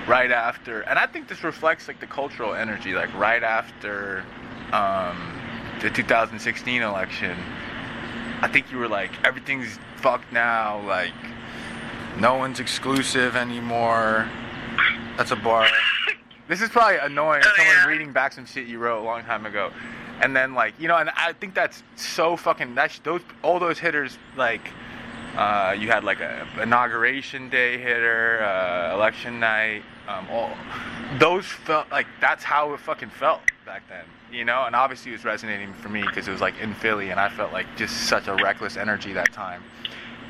right 0.08 0.32
after, 0.32 0.82
and 0.82 0.98
I 0.98 1.06
think 1.06 1.28
this 1.28 1.44
reflects 1.44 1.88
like 1.88 2.00
the 2.00 2.08
cultural 2.08 2.54
energy, 2.54 2.94
like 2.94 3.14
right 3.14 3.44
after 3.44 4.24
um, 4.72 5.40
the 5.82 5.90
2016 5.90 6.82
election. 6.82 7.38
I 8.42 8.48
think 8.48 8.72
you 8.72 8.78
were 8.78 8.88
like, 8.88 9.12
everything's 9.24 9.78
fucked 9.98 10.32
now. 10.34 10.82
Like, 10.88 11.14
no 12.20 12.36
one's 12.36 12.60
exclusive 12.60 13.36
anymore. 13.36 14.30
That's 15.18 15.32
a 15.32 15.36
bar. 15.36 15.68
This 16.48 16.60
is 16.62 16.68
probably 16.68 16.98
annoying. 16.98 17.42
Oh, 17.46 17.54
Someone 17.56 17.76
yeah. 17.78 17.88
reading 17.88 18.12
back 18.12 18.34
some 18.34 18.46
shit 18.46 18.68
you 18.68 18.78
wrote 18.78 19.00
a 19.02 19.06
long 19.06 19.24
time 19.24 19.46
ago, 19.46 19.72
and 20.20 20.36
then 20.36 20.54
like 20.54 20.74
you 20.78 20.90
know, 20.90 20.98
and 20.98 21.10
I 21.12 21.32
think 21.32 21.54
that's 21.54 21.82
so 21.96 22.36
fucking. 22.36 22.76
That's 22.76 23.00
those 23.00 23.22
all 23.42 23.58
those 23.58 23.80
hitters 23.80 24.18
like. 24.36 24.70
Uh, 25.38 25.74
you 25.80 25.88
had 25.88 26.04
like 26.04 26.20
a 26.20 26.46
inauguration 26.62 27.50
day 27.50 27.78
hitter, 27.78 28.44
uh, 28.44 28.94
election 28.94 29.40
night. 29.40 29.84
Um, 30.10 30.28
all 30.30 30.52
those 31.20 31.46
felt 31.46 31.90
like 31.90 32.08
that's 32.20 32.44
how 32.44 32.74
it 32.74 32.82
fucking 32.82 33.12
felt 33.12 33.40
back 33.66 33.84
then, 33.88 34.04
you 34.30 34.44
know. 34.44 34.66
And 34.66 34.76
obviously, 34.76 35.12
it 35.12 35.16
was 35.16 35.24
resonating 35.24 35.72
for 35.76 35.88
me 35.88 36.02
because 36.02 36.28
it 36.28 36.32
was 36.32 36.42
like 36.42 36.60
in 36.60 36.74
Philly, 36.74 37.12
and 37.12 37.20
I 37.20 37.30
felt 37.30 37.54
like 37.54 37.66
just 37.78 38.10
such 38.10 38.28
a 38.28 38.36
reckless 38.36 38.76
energy 38.76 39.14
that 39.14 39.32
time. 39.32 39.64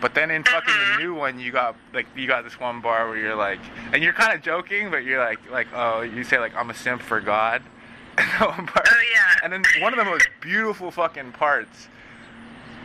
But 0.01 0.15
then 0.15 0.31
in 0.31 0.43
fucking 0.43 0.73
the 0.73 1.03
new 1.03 1.13
one, 1.13 1.39
you 1.39 1.51
got 1.51 1.75
like 1.93 2.07
you 2.15 2.27
got 2.27 2.43
this 2.43 2.59
one 2.59 2.81
bar 2.81 3.07
where 3.07 3.17
you're 3.17 3.35
like, 3.35 3.59
and 3.93 4.03
you're 4.03 4.13
kind 4.13 4.33
of 4.33 4.41
joking, 4.41 4.89
but 4.89 5.03
you're 5.03 5.23
like, 5.23 5.39
like 5.51 5.67
oh, 5.75 6.01
you 6.01 6.23
say 6.23 6.39
like 6.39 6.55
I'm 6.55 6.71
a 6.71 6.73
simp 6.73 7.01
for 7.01 7.21
God. 7.21 7.61
And 8.17 8.69
Oh, 8.69 9.01
yeah. 9.13 9.39
And 9.43 9.53
then 9.53 9.63
one 9.79 9.93
of 9.93 9.97
the 9.97 10.05
most 10.05 10.27
beautiful 10.41 10.91
fucking 10.91 11.31
parts 11.33 11.87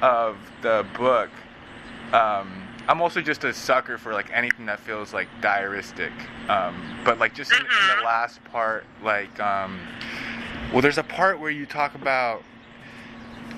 of 0.03 0.37
the 0.63 0.87
book. 0.97 1.31
Um, 2.13 2.63
I'm 2.89 3.03
also 3.03 3.21
just 3.21 3.43
a 3.45 3.53
sucker 3.53 3.99
for 3.99 4.13
like 4.13 4.31
anything 4.33 4.67
that 4.67 4.79
feels 4.79 5.13
like 5.13 5.29
diaristic. 5.41 6.13
Um, 6.49 7.01
but 7.05 7.19
like 7.19 7.35
just 7.35 7.53
in, 7.53 7.59
in 7.59 7.99
the 7.99 8.05
last 8.05 8.43
part, 8.45 8.85
like, 9.03 9.41
um, 9.41 9.81
well, 10.73 10.83
there's 10.83 10.99
a 10.99 11.03
part 11.03 11.41
where 11.41 11.51
you 11.51 11.67
talk 11.67 11.95
about. 11.95 12.43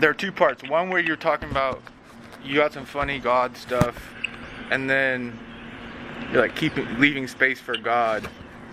There 0.00 0.10
are 0.10 0.14
two 0.14 0.32
parts. 0.32 0.62
One 0.62 0.90
where 0.90 1.00
you're 1.00 1.16
talking 1.16 1.50
about 1.50 1.82
you 2.44 2.56
got 2.56 2.72
some 2.72 2.86
funny 2.86 3.18
God 3.18 3.56
stuff, 3.56 4.14
and 4.70 4.88
then 4.90 5.38
You're 6.32 6.42
like 6.42 6.56
keeping 6.56 7.00
leaving 7.00 7.26
space 7.28 7.60
for 7.60 7.76
God, 7.76 8.28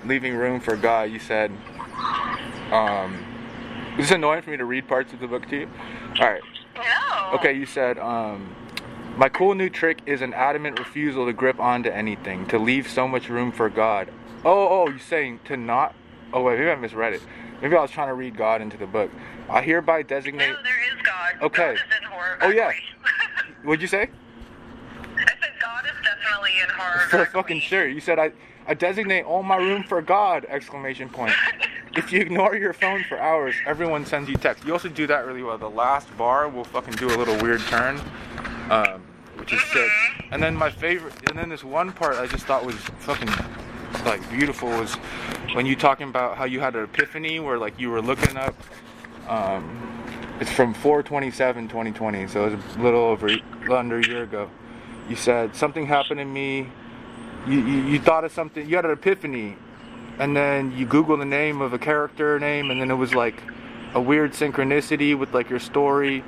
leaving 0.06 0.36
room 0.36 0.60
for 0.60 0.76
God. 0.76 1.12
You 1.12 1.20
said. 1.20 1.52
Um, 2.72 3.26
is 3.98 4.10
this 4.10 4.12
annoying 4.12 4.42
for 4.42 4.50
me 4.52 4.58
to 4.58 4.66
read 4.66 4.88
parts 4.88 5.14
of 5.14 5.20
the 5.22 5.28
book 5.28 5.48
to 5.50 5.62
you? 5.62 5.70
All 6.20 6.28
right. 6.28 6.42
No. 6.76 7.32
Okay, 7.36 7.54
you 7.54 7.66
said, 7.66 7.98
um, 8.00 8.54
my 9.18 9.30
cool 9.30 9.56
new 9.56 9.70
trick 9.70 10.00
is 10.06 10.22
an 10.22 10.34
adamant 10.34 10.80
refusal 10.80 11.26
to 11.28 11.34
grip 11.34 11.60
onto 11.60 11.90
anything, 11.90 12.46
to 12.48 12.60
leave 12.60 12.90
so 12.90 13.08
much 13.08 13.30
room 13.30 13.54
for 13.54 13.70
God. 13.70 14.10
Oh, 14.44 14.68
oh, 14.70 14.90
you're 14.90 15.00
saying 15.00 15.40
to 15.46 15.56
not? 15.58 15.96
Oh, 16.34 16.44
wait, 16.44 16.60
maybe 16.60 16.72
I 16.72 16.76
misread 16.76 17.14
it. 17.14 17.22
Maybe 17.62 17.76
I 17.76 17.82
was 17.82 17.92
trying 17.92 18.10
to 18.10 18.16
read 18.16 18.36
God 18.36 18.62
into 18.62 18.78
the 18.78 18.88
book. 18.88 19.12
I 19.50 19.62
hereby 19.62 20.04
designate. 20.04 20.50
No, 20.50 20.58
there 20.64 20.94
is 20.94 21.02
God. 21.04 21.36
Okay. 21.42 21.76
God 21.76 21.76
is. 21.76 21.82
Oh, 22.42 22.50
yeah. 22.50 22.72
What'd 23.66 23.82
you 23.82 23.88
say? 23.88 24.10
I 25.16 25.26
said 25.26 25.54
God 25.60 25.86
is 25.86 25.92
definitely 26.04 26.52
in 26.62 26.70
horror. 26.70 27.08
For 27.10 27.26
fucking 27.26 27.62
sure. 27.62 27.88
You 27.88 28.00
said 28.00 28.20
I, 28.20 28.32
I 28.68 28.76
designate 28.76 29.24
all 29.24 29.42
my 29.42 29.58
room 29.58 29.84
for 29.84 30.02
God! 30.02 30.46
Exclamation 30.50 31.10
point. 31.10 31.34
If 31.98 32.12
you 32.12 32.20
ignore 32.20 32.58
your 32.58 32.74
phone 32.74 33.06
for 33.06 33.18
hours, 33.18 33.56
everyone 33.66 34.06
sends 34.06 34.28
you 34.28 34.36
text. 34.36 34.66
You 34.66 34.74
also 34.74 34.90
do 34.90 35.08
that 35.08 35.26
really 35.26 35.42
well. 35.42 35.58
The 35.58 35.70
last 35.70 36.10
bar 36.18 36.50
will 36.50 36.66
fucking 36.66 36.96
do 36.96 37.08
a 37.08 37.16
little 37.16 37.42
weird 37.42 37.62
turn, 37.62 38.02
um, 38.70 39.02
which 39.38 39.54
is 39.54 39.62
sick. 39.72 39.90
And 40.30 40.44
then 40.44 40.58
my 40.58 40.70
favorite, 40.70 41.14
and 41.30 41.40
then 41.40 41.48
this 41.48 41.64
one 41.64 41.94
part 41.94 42.18
I 42.18 42.28
just 42.28 42.46
thought 42.46 42.66
was 42.66 42.76
fucking 42.76 43.30
like 44.04 44.30
beautiful 44.30 44.68
was 44.68 44.96
when 45.54 45.66
you 45.66 45.78
talking 45.78 46.10
about 46.10 46.36
how 46.36 46.44
you 46.44 46.60
had 46.60 46.76
an 46.76 46.84
epiphany 46.84 47.40
where 47.40 47.58
like 47.58 47.80
you 47.80 47.90
were 47.90 48.02
looking 48.02 48.36
up. 48.36 48.56
Um, 49.30 50.05
it's 50.40 50.52
from 50.52 50.74
427 50.74 51.68
2020, 51.68 52.28
so 52.28 52.48
it 52.48 52.56
was 52.56 52.76
a 52.76 52.80
little 52.80 53.02
over 53.02 53.30
little 53.30 53.76
under 53.78 54.00
a 54.00 54.08
year 54.08 54.24
ago. 54.24 54.50
You 55.10 55.16
said 55.16 55.56
something 55.56 55.86
happened 55.86 56.20
to 56.20 56.26
me. 56.26 56.70
You, 57.48 57.60
you, 57.60 57.82
you 57.84 58.00
thought 58.00 58.24
of 58.24 58.32
something. 58.32 58.68
You 58.68 58.76
had 58.76 58.86
an 58.86 58.92
epiphany, 58.92 59.56
and 60.20 60.36
then 60.36 60.72
you 60.72 60.86
Google 60.86 61.18
the 61.18 61.26
name 61.26 61.62
of 61.62 61.74
a 61.74 61.80
character 61.80 62.40
name, 62.40 62.72
and 62.72 62.82
then 62.82 62.92
it 62.92 62.96
was 62.96 63.14
like 63.14 63.42
a 63.94 64.02
weird 64.02 64.32
synchronicity 64.34 65.18
with 65.18 65.34
like 65.34 65.50
your 65.50 65.60
story. 65.60 66.24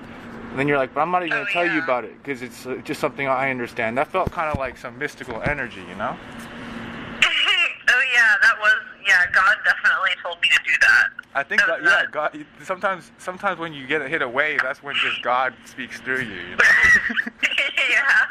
And 0.49 0.57
then 0.57 0.67
you're 0.67 0.77
like, 0.77 0.93
but 0.93 1.01
I'm 1.01 1.11
not 1.11 1.23
even 1.23 1.31
gonna 1.31 1.45
Oh, 1.49 1.53
tell 1.53 1.65
you 1.69 1.83
about 1.83 2.05
it 2.05 2.17
because 2.23 2.41
it's 2.41 2.65
uh, 2.65 2.75
just 2.83 3.01
something 3.01 3.27
I 3.27 3.49
understand. 3.51 3.97
That 3.97 4.07
felt 4.07 4.31
kind 4.31 4.49
of 4.49 4.57
like 4.57 4.77
some 4.77 4.97
mystical 4.97 5.41
energy, 5.43 5.81
you 5.81 5.95
know? 5.95 6.15
oh 7.23 8.03
yeah, 8.13 8.35
that 8.41 8.55
was 8.59 8.73
yeah. 9.07 9.25
God 9.33 9.55
definitely 9.65 10.11
told 10.23 10.37
me 10.41 10.49
to 10.49 10.59
do 10.65 10.71
that. 10.81 11.07
I 11.35 11.43
think 11.43 11.61
That 11.65 11.83
yeah. 11.83 12.03
God. 12.11 12.45
Sometimes, 12.63 13.11
sometimes 13.17 13.59
when 13.59 13.73
you 13.73 13.85
get 13.87 14.07
hit 14.09 14.21
a 14.21 14.27
wave, 14.29 14.59
that's 14.63 14.81
when 14.83 14.95
just 14.95 15.21
God 15.21 15.53
speaks 15.65 15.99
through 16.01 16.21
you. 16.21 16.35
you 16.35 16.55
know? 16.55 16.63
yeah. 17.89 18.25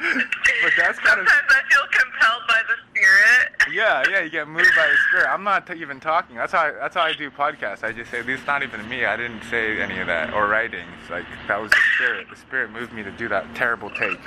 But 0.62 0.72
that's 0.76 0.98
kind 1.00 1.20
of 1.20 1.28
Sometimes 1.28 1.50
I 1.50 1.62
feel 1.70 1.82
compelled 1.90 2.42
by 2.48 2.60
the 2.68 2.74
spirit. 2.90 3.72
yeah, 3.72 4.04
yeah. 4.10 4.22
You 4.22 4.30
get 4.30 4.48
moved 4.48 4.70
by 4.76 4.86
the 4.86 4.96
spirit. 5.08 5.28
I'm 5.28 5.42
not 5.44 5.66
t- 5.66 5.74
even 5.74 5.98
talking. 6.00 6.36
That's 6.36 6.52
how 6.52 6.66
I, 6.66 6.70
that's 6.72 6.94
how 6.96 7.02
I 7.02 7.12
do 7.14 7.30
podcasts. 7.30 7.82
I 7.84 7.92
just 7.92 8.10
say 8.10 8.20
it's 8.20 8.46
not 8.46 8.62
even 8.62 8.88
me. 8.88 9.04
I 9.04 9.16
didn't 9.16 9.42
say 9.50 9.80
any 9.80 9.98
of 10.00 10.06
that 10.08 10.32
or 10.34 10.46
writing. 10.48 10.86
It's 11.00 11.10
like 11.10 11.24
that 11.48 11.60
was 11.60 11.70
the 11.70 11.78
spirit. 11.96 12.26
The 12.30 12.36
spirit 12.36 12.70
moved 12.70 12.92
me 12.92 13.02
to 13.04 13.10
do 13.12 13.28
that 13.28 13.52
terrible 13.54 13.90
take. 13.90 14.18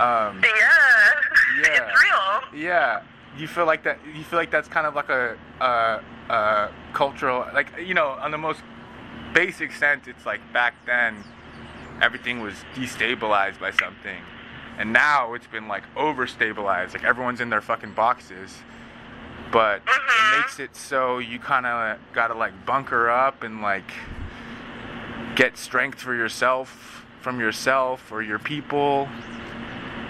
Um, 0.00 0.42
Yeah. 0.42 0.70
Yeah. 1.62 1.88
It's 1.90 2.02
real. 2.04 2.60
yeah. 2.62 3.02
You 3.36 3.46
feel 3.46 3.66
like 3.66 3.82
that. 3.84 3.98
You 4.14 4.24
feel 4.24 4.38
like 4.38 4.50
that's 4.50 4.68
kind 4.68 4.86
of 4.86 4.94
like 4.94 5.08
a, 5.10 5.36
a, 5.60 6.00
a 6.32 6.70
cultural, 6.92 7.46
like 7.52 7.68
you 7.84 7.94
know, 7.94 8.08
on 8.08 8.30
the 8.30 8.38
most 8.38 8.60
basic 9.34 9.72
sense. 9.72 10.06
It's 10.08 10.24
like 10.24 10.40
back 10.52 10.74
then, 10.86 11.22
everything 12.00 12.40
was 12.40 12.54
destabilized 12.74 13.60
by 13.60 13.72
something, 13.72 14.22
and 14.78 14.92
now 14.92 15.34
it's 15.34 15.46
been 15.46 15.68
like 15.68 15.82
overstabilized. 15.96 16.94
Like 16.94 17.04
everyone's 17.04 17.40
in 17.40 17.50
their 17.50 17.60
fucking 17.60 17.92
boxes, 17.92 18.54
but 19.52 19.76
it 19.76 19.82
Mhm. 19.90 20.38
makes 20.38 20.58
it 20.58 20.74
so 20.74 21.18
you 21.18 21.38
kind 21.38 21.66
of 21.66 21.98
gotta 22.14 22.34
like 22.34 22.64
bunker 22.64 23.10
up 23.10 23.42
and 23.42 23.60
like 23.60 23.92
get 25.34 25.58
strength 25.58 26.00
for 26.00 26.14
yourself 26.14 27.04
from 27.20 27.38
yourself 27.40 28.10
or 28.10 28.22
your 28.22 28.38
people 28.38 29.08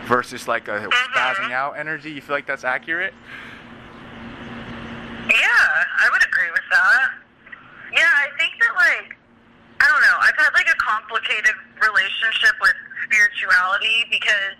versus 0.06 0.48
like 0.48 0.68
a 0.68 0.78
mm-hmm. 0.78 1.12
spazzing 1.12 1.52
out 1.52 1.78
energy. 1.78 2.10
You 2.10 2.20
feel 2.20 2.36
like 2.36 2.46
that's 2.46 2.64
accurate? 2.64 3.14
Yeah, 5.26 5.66
I 5.98 6.08
would 6.10 6.22
agree 6.22 6.50
with 6.54 6.66
that. 6.70 7.10
Yeah, 7.92 8.06
I 8.06 8.30
think 8.38 8.54
that 8.62 8.74
like 8.74 9.16
I 9.80 9.86
don't 9.90 10.00
know. 10.00 10.16
I've 10.22 10.38
had 10.38 10.54
like 10.54 10.70
a 10.70 10.78
complicated 10.78 11.54
relationship 11.82 12.54
with 12.62 12.74
spirituality 13.04 14.06
because 14.10 14.56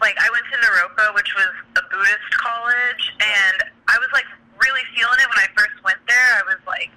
like 0.00 0.16
I 0.18 0.28
went 0.30 0.44
to 0.52 0.56
Naropa, 0.62 1.14
which 1.14 1.30
was 1.34 1.52
a 1.76 1.84
Buddhist 1.90 2.30
college, 2.38 3.04
and 3.20 3.58
I 3.88 3.98
was 3.98 4.08
like 4.12 4.26
really 4.62 4.86
feeling 4.94 5.18
it 5.20 5.28
when 5.28 5.40
I 5.42 5.48
first 5.58 5.76
went 5.84 6.00
there. 6.08 6.30
I 6.38 6.44
was 6.46 6.62
like 6.66 6.90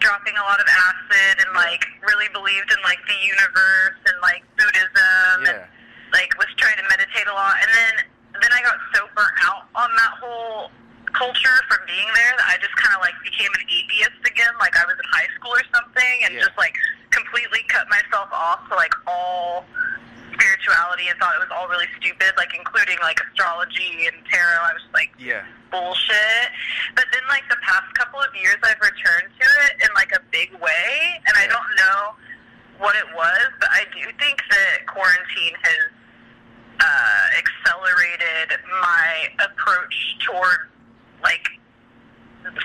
dropping 0.00 0.36
a 0.36 0.44
lot 0.44 0.60
of 0.60 0.66
acid 0.68 1.44
and 1.46 1.54
like 1.54 1.84
really 2.04 2.28
believed 2.32 2.68
in 2.72 2.80
like 2.84 3.00
the 3.08 3.18
universe 3.24 4.00
and 4.08 4.16
like 4.20 4.42
Buddhism 4.56 5.48
and 5.48 5.64
Yeah. 5.64 5.73
Like 6.14 6.30
was 6.38 6.48
trying 6.56 6.78
to 6.78 6.86
meditate 6.88 7.26
a 7.26 7.34
lot 7.34 7.58
and 7.60 7.70
then 7.74 7.94
then 8.40 8.50
I 8.54 8.62
got 8.62 8.78
so 8.94 9.06
burnt 9.14 9.34
out 9.46 9.66
on 9.74 9.90
that 9.94 10.12
whole 10.22 10.70
culture 11.14 11.58
from 11.70 11.78
being 11.86 12.06
there 12.18 12.32
that 12.38 12.46
I 12.50 12.58
just 12.58 12.74
kind 12.74 12.94
of 12.94 13.00
like 13.02 13.14
became 13.22 13.50
an 13.54 13.62
atheist 13.70 14.18
again 14.26 14.50
like 14.62 14.74
I 14.78 14.82
was 14.86 14.94
in 14.98 15.06
high 15.14 15.30
school 15.38 15.54
or 15.54 15.62
something 15.74 16.14
and 16.26 16.34
Yeah. 16.34 16.46
just 16.46 16.56
like 16.58 16.74
completely 17.14 17.62
cut 17.70 17.86
myself 17.90 18.26
off 18.34 18.66
to 18.70 18.74
like 18.74 18.94
all 19.06 19.62
spirituality 20.34 21.06
and 21.06 21.14
thought 21.22 21.34
it 21.38 21.42
was 21.46 21.52
all 21.54 21.68
really 21.70 21.86
stupid 21.98 22.34
like 22.36 22.50
including 22.58 22.98
like 23.06 23.20
astrology 23.22 24.10
and 24.10 24.18
tarot 24.26 24.66
I 24.66 24.72
was 24.74 24.82
like 24.94 25.14
Yeah. 25.18 25.46
bullshit. 25.70 26.46
But 26.98 27.06
then, 27.14 27.22
like 27.30 27.46
the 27.50 27.58
past 27.62 27.86
couple 27.94 28.18
of 28.20 28.30
years, 28.34 28.58
I've 28.62 28.78
returned 28.82 29.30
to 29.38 29.46
it 29.70 29.72
in 29.82 29.90
like 29.94 30.10
a 30.14 30.22
big 30.30 30.50
way, 30.62 30.90
and 31.26 31.34
I 31.38 31.46
don't 31.46 31.70
know 31.78 32.14
what 32.78 32.94
it 32.94 33.06
was, 33.14 33.46
but 33.58 33.68
I 33.70 33.82
do 33.94 34.06
think 34.18 34.38
that 34.50 34.86
quarantine 34.86 35.54
has 35.62 35.82
uh, 36.80 37.24
accelerated 37.38 38.58
my 38.80 39.28
approach 39.40 40.16
toward 40.26 40.70
like 41.22 41.48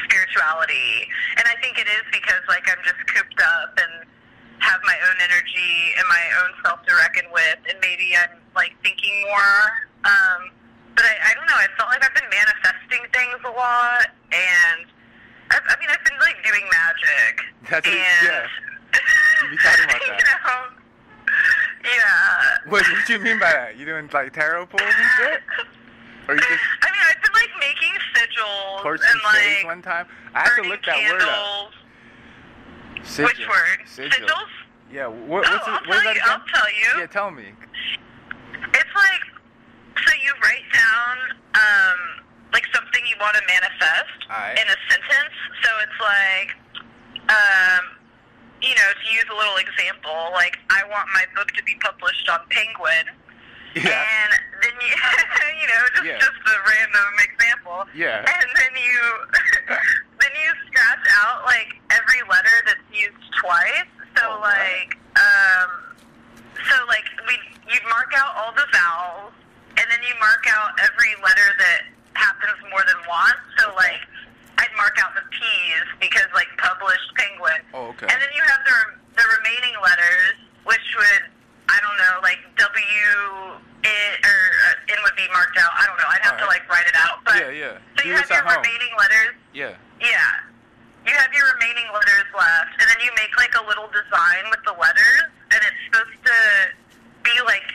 spirituality, 0.06 1.08
and 1.38 1.46
I 1.48 1.56
think 1.62 1.80
it 1.80 1.88
is 1.88 2.04
because 2.12 2.44
like 2.48 2.68
I'm 2.68 2.82
just 2.84 3.00
cooped 3.08 3.40
up 3.40 3.80
and 3.80 4.08
have 4.60 4.80
my 4.84 4.98
own 5.08 5.18
energy 5.24 5.96
and 5.96 6.06
my 6.10 6.24
own 6.44 6.52
self 6.64 6.84
to 6.86 6.94
reckon 7.00 7.26
with, 7.32 7.60
and 7.70 7.78
maybe 7.82 8.12
I'm 8.16 8.36
like 8.56 8.76
thinking 8.84 9.14
more. 9.24 9.62
Um, 10.04 10.52
but 10.96 11.08
I, 11.08 11.32
I 11.32 11.34
don't 11.36 11.48
know. 11.48 11.56
I 11.56 11.68
felt 11.80 11.88
like 11.90 12.04
I've 12.04 12.16
been 12.16 12.28
manifesting 12.28 13.04
things 13.16 13.40
a 13.48 13.54
lot, 13.56 14.12
and 14.36 14.84
I, 15.52 15.58
I 15.64 15.74
mean, 15.80 15.88
I've 15.88 16.04
been 16.04 16.20
like 16.20 16.44
doing 16.44 16.66
magic. 16.68 17.34
That's 17.72 17.88
it, 17.88 17.96
and, 17.96 18.28
yeah. 18.28 18.48
You 19.44 19.50
be 19.52 19.58
talking 19.64 19.86
about 19.86 20.02
you 20.08 20.12
that. 20.12 20.40
know, 20.44 20.79
yeah. 21.96 22.58
What, 22.72 22.86
what 22.86 23.06
do 23.08 23.14
you 23.14 23.20
mean 23.20 23.40
by 23.40 23.52
that? 23.52 23.78
You 23.78 23.86
doing 23.86 24.10
like 24.14 24.34
tarot 24.34 24.66
pulls 24.68 24.82
and 24.82 25.10
shit? 25.18 25.42
Or 26.28 26.36
you 26.36 26.42
just 26.42 26.62
I 26.84 26.92
mean, 26.92 27.02
I've 27.10 27.22
been 27.22 27.34
like 27.34 27.50
making 27.60 27.94
sigils 28.14 28.82
torch 28.84 29.02
and 29.04 29.22
some 29.22 29.34
like 29.34 29.66
one 29.66 29.82
time? 29.82 30.08
I 30.36 30.40
have 30.42 30.56
to 30.58 30.62
look 30.70 30.84
that 30.86 30.98
word 31.12 31.22
up. 31.22 31.28
candles. 31.28 31.74
Sigil. 33.08 33.26
Which 33.26 33.48
word? 33.48 33.80
Sigil. 33.88 34.28
Sigils? 34.28 34.52
Yeah. 34.92 35.08
What, 35.08 35.46
Oh, 35.48 35.52
what's 35.52 35.68
it, 35.68 35.88
what 35.90 35.98
is 35.98 36.04
that 36.04 36.16
again? 36.18 36.24
I'll 36.30 36.46
tell 36.54 36.70
you. 36.70 37.00
Yeah, 37.02 37.08
tell 37.08 37.32
me. 37.32 37.46
It's 38.74 38.94
like 38.96 39.24
so 40.06 40.14
you 40.24 40.32
write 40.44 40.66
down 40.74 41.18
um 41.56 42.00
like 42.54 42.66
something 42.74 43.02
you 43.10 43.16
want 43.20 43.36
to 43.38 43.44
manifest 43.48 44.18
Alright. 44.30 44.58
in 44.60 44.66
a 44.68 44.78
sentence. 44.90 45.36
So 45.64 45.70
it's 45.82 46.00
like 46.02 46.50
um 47.30 47.99
you 48.62 48.76
know, 48.76 48.90
to 48.92 49.06
use 49.14 49.26
a 49.32 49.36
little 49.38 49.58
example, 49.58 50.32
like 50.34 50.58
I 50.70 50.84
want 50.90 51.08
my 51.14 51.26
book 51.36 51.48
to 51.56 51.64
be 51.64 51.76
published 51.82 52.28
on 52.30 52.40
Penguin. 52.50 53.08
Yeah. 53.76 53.94
And 54.04 54.32
then 54.64 54.74
you 54.82 54.94
you 55.62 55.68
know, 55.68 55.82
just 55.96 56.06
Yeah. 56.06 56.18
just 56.20 56.42
a 56.44 56.56
random 56.68 57.14
example. 57.24 57.86
Yeah. 57.96 58.26
And 58.26 58.50
then 58.58 58.74
you 58.76 59.00
then 60.20 60.34
you 60.36 60.50
scratch 60.68 61.06
out 61.24 61.46
like 61.46 61.78
every 61.92 62.22
letter 62.30 62.56
that's 62.66 62.88
used 62.92 63.24
twice. 63.40 63.88
So 64.18 64.24
Oh, 64.26 64.40
what? 64.42 64.58
like 64.58 64.98
um 65.16 65.70
so 66.68 66.76
like 66.88 67.06
we 67.28 67.38
you'd 67.72 67.86
mark 67.90 68.12
out 68.18 68.36
all 68.36 68.52
the 68.58 68.66
vowels 68.74 69.32
and 69.78 69.86
then 69.90 70.02
you 70.04 70.14
mark 70.20 70.44
out 70.50 70.74
every 70.84 71.14
letter 71.24 71.50
that 71.62 71.82
happens 72.18 72.58
more 72.70 72.84
than 72.84 72.98
once. 73.08 73.40
So 73.60 73.70
Okay. 73.70 73.78
like 73.96 74.02
I'd 74.60 74.74
mark 74.76 75.00
out 75.00 75.16
the 75.16 75.24
P's 75.32 75.88
because 76.04 76.28
like 76.36 76.52
published 76.60 77.10
penguin. 77.16 77.64
Oh, 77.74 77.96
okay. 77.96 78.08
And 78.12 78.18
then 78.20 78.32
you 78.36 78.44
have 78.44 78.62
the 78.68 78.78
the 79.16 79.26
remaining 79.40 79.76
letters 79.82 80.36
which 80.68 80.84
would 81.00 81.24
I 81.72 81.78
don't 81.80 81.98
know, 82.02 82.16
like 82.26 82.40
W 82.60 83.60
it 83.80 84.16
or 84.26 84.40
uh, 84.68 84.92
N 84.92 85.00
would 85.08 85.16
be 85.16 85.28
marked 85.32 85.56
out. 85.56 85.72
I 85.72 85.88
don't 85.88 85.96
know. 85.96 86.10
I'd 86.12 86.26
have 86.28 86.38
to 86.44 86.48
like 86.52 86.68
write 86.68 86.88
it 86.90 86.98
out. 87.00 87.24
But 87.24 87.40
Yeah, 87.40 87.56
yeah. 87.56 87.76
so 87.96 88.04
you 88.04 88.18
this 88.20 88.28
have 88.28 88.44
your 88.44 88.44
at 88.44 88.52
home. 88.52 88.64
remaining 88.66 88.92
letters. 89.00 89.34
Yeah. 89.56 89.74
Yeah. 90.04 90.30
You 91.08 91.16
have 91.16 91.32
your 91.32 91.48
remaining 91.56 91.88
letters 91.96 92.28
left, 92.36 92.76
and 92.76 92.86
then 92.92 93.00
you 93.00 93.10
make 93.16 93.32
like 93.40 93.56
a 93.56 93.64
little 93.64 93.88
design 93.88 94.52
with 94.52 94.60
the 94.68 94.76
letters, 94.76 95.32
and 95.56 95.60
it's 95.64 95.80
supposed 95.88 96.12
to 96.28 96.38
be 97.24 97.32
like, 97.48 97.66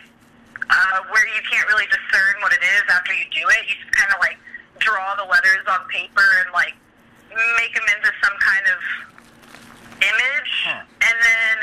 uh, 0.69 0.77
uh, 0.77 1.09
where 1.09 1.25
you 1.33 1.41
can't 1.49 1.65
really 1.73 1.89
discern 1.89 2.35
what 2.45 2.53
it 2.53 2.61
is 2.63 2.85
after 2.93 3.17
you 3.17 3.25
do 3.33 3.43
it. 3.49 3.63
You 3.65 3.75
just 3.81 3.91
kind 3.97 4.13
of 4.13 4.21
like 4.21 4.37
draw 4.79 5.15
the 5.17 5.25
letters 5.29 5.65
on 5.69 5.87
paper 5.89 6.25
and 6.45 6.53
like 6.53 6.75
make 7.59 7.75
them 7.75 7.87
into 7.97 8.11
some 8.23 8.37
kind 8.39 8.67
of 8.71 8.81
image, 10.03 10.53
Huh. 10.65 10.83
and 10.87 11.17
then 11.21 11.57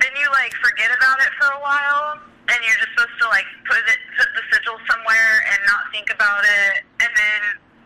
then 0.00 0.12
you 0.20 0.28
like 0.32 0.52
forget 0.60 0.90
about 0.92 1.18
it 1.24 1.32
for 1.40 1.48
a 1.54 1.60
while, 1.60 2.20
and 2.52 2.58
you're 2.62 2.76
just 2.78 2.92
supposed 2.94 3.16
to 3.20 3.28
like 3.28 3.46
put 3.64 3.80
it 3.88 3.98
put 4.18 4.28
the 4.34 4.42
sigil 4.52 4.78
somewhere 4.90 5.32
and 5.52 5.58
not 5.66 5.88
think 5.92 6.10
about 6.12 6.44
it, 6.44 6.84
and 7.00 7.10
then 7.14 7.40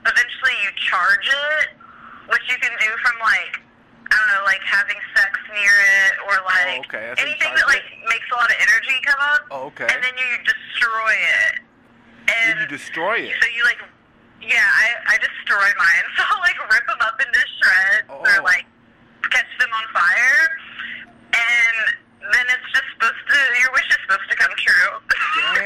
eventually 0.09 0.57
you 0.65 0.71
charge 0.81 1.29
it, 1.29 1.77
which 2.33 2.45
you 2.49 2.57
can 2.59 2.73
do 2.81 2.91
from 3.05 3.17
like 3.23 3.61
I 4.11 4.19
don't 4.19 4.31
know, 4.35 4.45
like 4.45 4.63
having 4.67 4.99
sex 5.15 5.39
near 5.55 5.77
it 6.03 6.13
or 6.27 6.35
oh, 6.43 6.51
like 6.51 6.83
okay, 6.91 7.15
that's 7.15 7.21
how 7.21 7.27
you 7.27 7.31
anything 7.31 7.55
that 7.55 7.67
like 7.71 7.87
makes 8.11 8.27
a 8.33 8.37
lot 8.37 8.51
of 8.51 8.59
energy 8.59 8.97
come 9.07 9.21
up. 9.23 9.43
Oh, 9.51 9.71
okay. 9.71 9.87
And 9.87 10.01
then 10.03 10.17
you 10.19 10.31
destroy 10.43 11.15
it. 11.15 11.55
And 12.27 12.61
you 12.61 12.67
destroy 12.67 13.17
it? 13.27 13.35
so 13.41 13.47
you 13.55 13.63
like, 13.65 13.79
yeah, 14.43 14.65
I, 14.67 15.15
I 15.15 15.19
destroy 15.19 15.69
mine. 15.79 16.05
So 16.17 16.25
I'll 16.29 16.41
like 16.41 16.59
rip 16.73 16.87
them 16.87 16.99
up 17.01 17.21
into 17.21 17.41
shreds 17.61 18.07
Oh. 18.11 18.21
or 18.21 18.43
like 18.43 18.67
catch 19.31 19.47
them 19.59 19.69
on 19.73 19.85
fire, 19.93 20.43
and 21.33 21.77
then 22.33 22.45
it's 22.49 22.69
just 22.73 22.85
supposed 22.95 23.23
to. 23.31 23.39
Your 23.61 23.73
wish 23.73 23.89
is 23.89 23.97
supposed 24.09 24.29
to 24.31 24.37
come 24.37 24.51
true. 24.59 24.93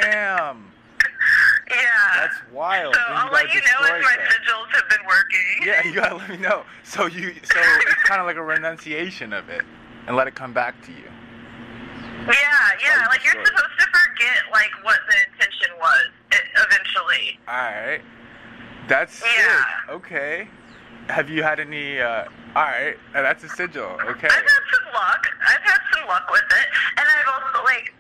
Damn. 0.01 0.71
yeah. 1.71 1.81
That's 2.17 2.37
wild. 2.53 2.95
So 2.95 3.01
I'll 3.09 3.33
let 3.33 3.53
you 3.53 3.61
know 3.61 3.87
if 3.97 4.03
my 4.05 4.13
stuff. 4.15 4.39
sigils 4.47 4.71
have 4.77 4.89
been 4.91 5.07
working. 5.07 5.67
Yeah, 5.67 5.85
you 5.87 5.95
gotta 5.95 6.17
let 6.17 6.29
me 6.29 6.37
know. 6.37 6.65
So 6.85 7.07
you, 7.07 7.35
so 7.43 7.59
it's 7.61 8.03
kind 8.05 8.21
of 8.21 8.27
like 8.27 8.37
a 8.37 8.43
renunciation 8.43 9.33
of 9.33 9.49
it, 9.49 9.63
and 10.07 10.15
let 10.17 10.27
it 10.29 10.35
come 10.35 10.53
back 10.53 10.81
to 10.87 10.93
you. 10.93 11.09
Yeah, 12.27 12.33
yeah. 12.83 13.07
Like 13.09 13.25
you're 13.25 13.45
supposed 13.45 13.79
to 13.81 13.87
forget 13.87 14.45
like 14.53 14.71
what 14.83 14.99
the 15.11 15.17
intention 15.33 15.71
was 15.79 16.07
eventually. 16.57 17.39
All 17.49 17.55
right, 17.55 18.01
that's 18.89 19.23
Yeah. 19.23 19.57
sick. 19.57 19.67
Okay. 19.91 20.49
Have 21.09 21.29
you 21.29 21.43
had 21.43 21.61
any? 21.61 22.01
Uh, 22.01 22.25
all 22.57 22.65
right, 22.65 22.97
uh, 23.15 23.23
that's 23.23 23.45
a 23.45 23.49
sigil. 23.49 23.99
Okay. 24.01 24.29
I've 24.29 24.49
had 24.49 24.65
some 24.73 24.93
luck. 24.95 25.27
I've 25.47 25.63
had 25.63 25.81
some 25.93 26.07
luck 26.09 26.31
with 26.31 26.45
it, 26.49 26.67
and 26.97 27.07
I've 27.09 27.29
also 27.29 27.63
like, 27.65 27.93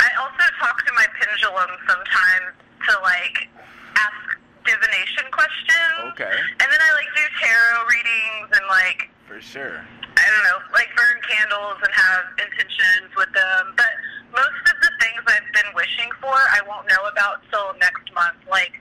I 0.00 0.08
also 0.20 0.44
talk 0.60 0.84
to 0.86 0.92
my 0.94 1.06
pendulum 1.18 1.70
sometimes 1.88 2.54
to 2.88 2.92
like 3.02 3.48
ask 3.96 4.38
divination 4.64 5.24
questions. 5.32 6.12
Okay. 6.14 6.30
And 6.60 6.66
then 6.70 6.80
I 6.80 6.90
like 6.94 7.08
do 7.16 7.22
tarot 7.42 7.84
readings 7.90 8.48
and 8.56 8.66
like 8.68 9.10
For 9.26 9.40
sure. 9.40 9.82
I 10.16 10.24
don't 10.30 10.44
know, 10.44 10.58
like 10.72 10.88
burn 10.96 11.18
candles 11.28 11.78
and 11.82 11.92
have 11.92 12.24
intentions 12.38 13.10
with 13.16 13.32
them. 13.34 13.74
But 13.76 13.90
most 14.32 14.62
of 14.70 14.76
the 14.80 14.90
things 15.00 15.18
I've 15.26 15.50
been 15.52 15.70
wishing 15.74 16.10
for, 16.20 16.32
I 16.34 16.60
won't 16.66 16.86
know 16.88 17.04
about 17.10 17.42
till 17.50 17.74
next 17.80 18.06
month. 18.14 18.38
Like 18.48 18.78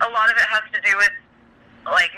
a 0.00 0.08
lot 0.10 0.30
of 0.30 0.36
it 0.38 0.46
has 0.48 0.62
to 0.72 0.80
do 0.86 0.96
with 0.96 1.12
like 1.86 2.10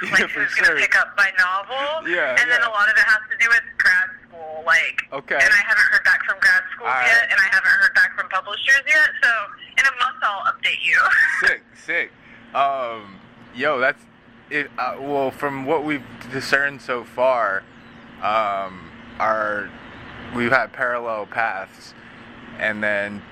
book, 0.00 0.10
Yeah, 0.10 0.24
like 0.24 0.30
who's 0.30 0.50
sure. 0.52 0.66
gonna 0.66 0.80
pick 0.80 0.96
up 0.98 1.14
my 1.16 1.30
novel. 1.38 2.08
Yeah, 2.08 2.36
And 2.40 2.50
then 2.50 2.62
a 2.62 2.70
lot 2.70 2.88
of 2.88 2.96
it 2.96 3.04
has 3.04 3.20
to 3.30 3.36
do 3.38 3.48
with 3.48 3.62
grad 3.78 4.08
school, 4.28 4.62
like 4.66 5.02
Okay. 5.12 5.34
and 5.36 5.50
I 5.52 5.62
haven't 5.66 5.86
heard 5.92 6.04
back 6.04 6.24
from 6.24 6.38
grad 6.40 6.62
school 6.74 6.86
yet 6.86 7.28
and 7.30 7.38
I 7.40 7.48
haven't 7.54 7.70
heard 7.70 7.94
back 7.94 8.16
from 8.18 8.28
publishers 8.28 8.82
yet. 8.86 9.08
So 9.22 9.30
in 9.78 9.84
a 9.86 9.94
month 10.02 10.18
I'll 10.22 10.52
update 10.52 10.82
you. 10.84 10.98
sick, 11.46 11.62
sick. 11.84 12.10
Um, 12.54 13.20
yo, 13.54 13.78
that's 13.78 14.02
it. 14.50 14.70
Uh, 14.78 14.96
well, 15.00 15.30
from 15.30 15.66
what 15.66 15.84
we've 15.84 16.04
discerned 16.32 16.80
so 16.80 17.04
far, 17.04 17.62
um, 18.22 18.90
our 19.18 19.68
we've 20.34 20.52
had 20.52 20.72
parallel 20.72 21.26
paths, 21.26 21.94
and 22.58 22.82
then 22.82 23.22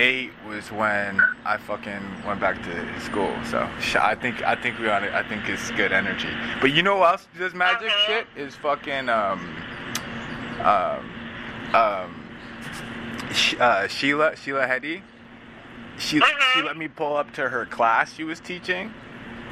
28 0.00 0.30
was 0.48 0.72
when 0.72 1.20
I 1.44 1.58
fucking 1.58 2.00
went 2.26 2.40
back 2.40 2.62
to 2.62 3.00
school. 3.00 3.34
So 3.44 3.68
I 4.00 4.14
think 4.14 4.42
I 4.42 4.54
think 4.54 4.78
we 4.78 4.88
on 4.88 5.04
it. 5.04 5.12
I 5.12 5.22
think 5.22 5.46
it's 5.46 5.70
good 5.72 5.92
energy. 5.92 6.30
But 6.62 6.72
you 6.72 6.82
know 6.82 6.96
what 6.96 7.10
else 7.12 7.26
does 7.38 7.52
magic 7.52 7.90
Mhm. 7.90 8.06
shit? 8.06 8.26
Is 8.34 8.56
fucking 8.56 9.10
um 9.10 9.56
um 10.60 11.10
um 11.74 12.28
uh, 13.60 13.86
Sheila 13.88 14.36
Sheila 14.36 14.66
Heti 14.66 15.02
she 15.98 16.18
Mhm. 16.18 16.40
she 16.54 16.62
let 16.62 16.78
me 16.78 16.88
pull 16.88 17.14
up 17.16 17.30
to 17.34 17.50
her 17.50 17.66
class 17.66 18.14
she 18.14 18.24
was 18.24 18.40
teaching 18.40 18.94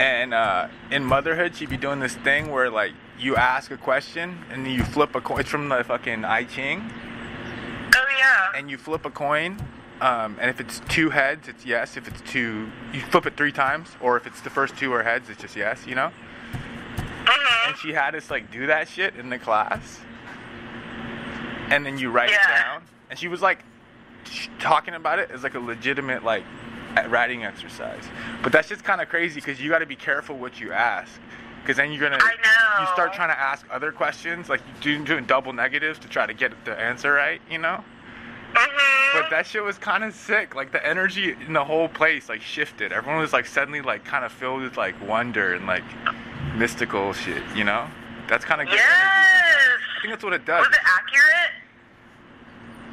and 0.01 0.33
uh, 0.33 0.69
in 0.91 1.05
motherhood 1.05 1.55
she'd 1.55 1.69
be 1.69 1.77
doing 1.77 2.01
this 2.01 2.15
thing 2.15 2.51
where 2.51 2.71
like 2.71 2.93
you 3.19 3.37
ask 3.37 3.71
a 3.71 3.77
question 3.77 4.45
and 4.51 4.65
then 4.65 4.73
you 4.73 4.83
flip 4.83 5.15
a 5.15 5.21
coin 5.21 5.41
it's 5.41 5.51
from 5.51 5.69
the 5.69 5.85
fucking 5.85 6.25
I 6.25 6.45
Ching 6.45 6.91
oh 7.95 8.07
yeah. 8.19 8.47
and 8.57 8.71
you 8.71 8.79
flip 8.79 9.05
a 9.05 9.11
coin 9.11 9.59
um, 10.01 10.37
and 10.41 10.49
if 10.51 10.61
it's 10.61 10.81
two 10.89 11.11
heads 11.11 11.49
it's 11.49 11.65
yes. 11.67 11.97
If 11.97 12.07
it's 12.09 12.21
two 12.31 12.71
you 12.93 13.01
flip 13.01 13.27
it 13.27 13.37
three 13.37 13.53
times 13.53 13.89
or 14.01 14.17
if 14.17 14.27
it's 14.27 14.41
the 14.41 14.51
first 14.51 14.77
two 14.77 14.93
are 14.93 15.03
heads 15.03 15.29
it's 15.29 15.41
just 15.43 15.57
yes 15.57 15.87
you 15.87 15.95
know? 15.95 16.11
Mhm. 17.25 17.69
and 17.69 17.77
she 17.77 17.93
had 17.93 18.15
us 18.15 18.31
like 18.31 18.51
do 18.51 18.67
that 18.69 18.89
shit 18.89 19.17
in 19.17 19.29
the 19.29 19.39
class. 19.39 20.01
And 21.71 21.85
then 21.85 21.99
you 21.99 22.11
write 22.11 22.31
it 22.31 22.39
down. 22.49 22.83
And 23.11 23.19
she 23.19 23.29
was 23.29 23.43
like 23.43 23.63
sh- 24.25 24.49
talking 24.59 24.95
about 24.95 25.19
it 25.19 25.31
as 25.31 25.43
like 25.43 25.55
a 25.55 25.61
legitimate 25.61 26.25
like 26.25 26.45
writing 27.09 27.45
exercise. 27.45 28.03
But 28.43 28.53
that's 28.53 28.69
just 28.69 28.83
kind 28.85 29.01
of 29.01 29.09
crazy 29.09 29.41
because 29.41 29.61
you 29.61 29.69
got 29.69 29.81
to 29.81 29.87
be 29.87 29.97
careful 29.97 30.37
what 30.39 30.59
you 30.61 30.73
ask. 30.73 31.13
Because 31.61 31.77
then 31.77 31.93
you're 31.93 32.09
gonna 32.09 32.23
I 32.23 32.35
know. 32.43 32.81
you 32.81 32.87
start 32.95 33.13
trying 33.13 33.29
to 33.29 33.39
ask 33.39 33.67
other 33.71 33.93
questions 33.93 34.49
like 34.49 34.61
you 34.83 34.99
do 34.99 35.05
doing 35.05 35.25
double 35.27 35.53
negatives 35.53 35.99
to 35.99 36.09
try 36.09 36.25
to 36.25 36.33
get 36.33 36.53
the 36.65 36.79
answer 36.81 37.13
right 37.13 37.43
you 37.51 37.59
know 37.59 37.85
Mhm. 38.55 39.13
but 39.21 39.31
that 39.31 39.47
shit 39.47 39.63
was 39.63 39.79
kind 39.79 40.03
of 40.05 40.15
sick. 40.15 40.55
Like 40.55 40.73
the 40.73 40.85
energy 40.85 41.37
in 41.47 41.53
the 41.53 41.65
whole 41.65 41.89
place 41.89 42.29
like 42.29 42.41
shifted. 42.43 42.93
Everyone 42.93 43.21
was 43.21 43.33
like 43.33 43.47
suddenly 43.47 43.81
like 43.81 44.05
kind 44.05 44.25
of 44.25 44.33
filled 44.33 44.63
with 44.63 44.77
like 44.77 44.95
wonder 45.07 45.55
and 45.55 45.67
like 45.67 45.85
mystical 46.55 47.13
shit. 47.13 47.43
You 47.55 47.65
know? 47.65 47.89
That's 48.29 48.45
kind 48.45 48.61
of 48.61 48.67
good 48.69 48.75
energy. 48.79 48.89
yes. 48.91 49.79
I 49.99 50.01
think 50.03 50.13
that's 50.13 50.25
what 50.25 50.33
it 50.33 50.45
does. 50.45 50.67
Was 50.67 50.77
it 50.77 50.83
accurate? 50.85 51.53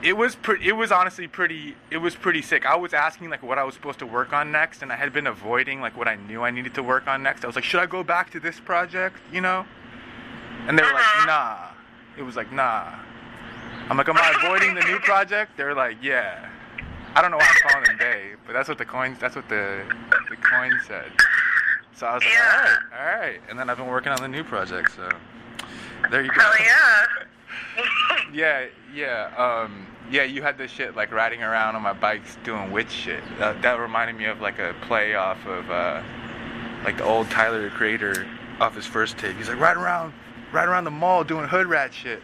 It 0.03 0.15
was 0.17 0.35
pretty. 0.35 0.67
It 0.67 0.73
was 0.73 0.91
honestly 0.91 1.27
pretty. 1.27 1.75
It 1.89 1.97
was 1.97 2.15
pretty 2.15 2.41
sick. 2.41 2.65
I 2.65 2.75
was 2.75 2.93
asking 2.93 3.29
like 3.29 3.41
what 3.41 3.57
I 3.57 3.63
was 3.63 3.73
supposed 3.73 3.99
to 3.99 4.05
work 4.05 4.33
on 4.33 4.51
next, 4.51 4.81
and 4.83 4.91
I 4.91 4.95
had 4.95 5.11
been 5.13 5.25
avoiding 5.25 5.81
like 5.81 5.97
what 5.97 6.07
I 6.07 6.15
knew 6.15 6.43
I 6.43 6.51
needed 6.51 6.75
to 6.75 6.83
work 6.83 7.07
on 7.07 7.23
next. 7.23 7.43
I 7.43 7.47
was 7.47 7.55
like, 7.55 7.65
should 7.65 7.79
I 7.79 7.85
go 7.87 8.03
back 8.03 8.29
to 8.31 8.39
this 8.39 8.59
project? 8.59 9.17
You 9.31 9.41
know? 9.41 9.65
And 10.67 10.77
they 10.77 10.83
were 10.83 10.89
like, 10.93 11.01
Uh-huh. 11.03 11.25
nah. 11.25 11.57
It 12.17 12.23
was 12.23 12.35
like, 12.35 12.51
nah. 12.51 12.91
I'm 13.89 13.97
like, 13.97 14.09
am 14.09 14.17
I 14.17 14.34
avoiding 14.43 14.73
the 14.76 14.82
new 14.84 14.99
project? 14.99 15.57
They're 15.57 15.76
like, 15.76 15.97
yeah. 16.01 16.49
I 17.15 17.21
don't 17.21 17.32
know 17.32 17.38
why 17.38 17.47
I'm 17.47 17.69
calling 17.69 17.86
them 17.86 17.97
they, 17.99 18.32
but 18.45 18.53
that's 18.53 18.67
what 18.67 18.78
the 18.78 18.84
coins. 18.86 19.17
That's 19.19 19.36
what 19.38 19.47
the 19.47 19.84
the 20.30 20.36
coin 20.36 20.71
said. 20.86 21.11
So 21.93 22.07
I 22.07 22.15
was 22.15 22.23
like, 22.26 22.34
Yeah. 22.34 22.41
all 22.91 22.99
right, 22.99 23.13
all 23.13 23.19
right. 23.19 23.41
And 23.49 23.57
then 23.57 23.69
I've 23.69 23.78
been 23.78 23.88
working 23.88 24.11
on 24.11 24.21
the 24.21 24.28
new 24.28 24.43
project. 24.43 24.91
So 24.95 25.09
there 26.11 26.23
you 26.23 26.30
go. 26.32 26.41
Hell 26.41 26.53
yeah. 26.59 27.05
Yeah, 28.34 28.65
yeah, 28.93 29.32
um, 29.38 29.88
yeah. 30.11 30.23
You 30.23 30.41
had 30.41 30.57
this 30.57 30.69
shit 30.71 30.95
like 30.95 31.11
riding 31.13 31.41
around 31.41 31.76
on 31.78 31.82
my 31.82 31.93
bikes 31.93 32.38
doing 32.43 32.69
witch 32.71 32.91
shit. 32.91 33.23
That, 33.39 33.61
that 33.61 33.80
reminded 33.80 34.17
me 34.17 34.26
of 34.26 34.41
like 34.41 34.59
a 34.59 34.76
play 34.82 35.15
off 35.15 35.45
of 35.45 35.69
uh, 35.71 36.01
like 36.84 36.97
the 36.97 37.05
old 37.05 37.30
Tyler 37.30 37.61
the 37.63 37.69
Creator 37.69 38.28
off 38.59 38.76
his 38.76 38.86
first 38.86 39.17
take. 39.17 39.38
He's 39.38 39.47
like 39.47 39.59
ride 39.59 39.78
around, 39.78 40.13
ride 40.51 40.67
around 40.67 40.84
the 40.84 40.91
mall 40.91 41.23
doing 41.23 41.47
hood 41.47 41.67
rat 41.67 41.93
shit. 41.93 42.21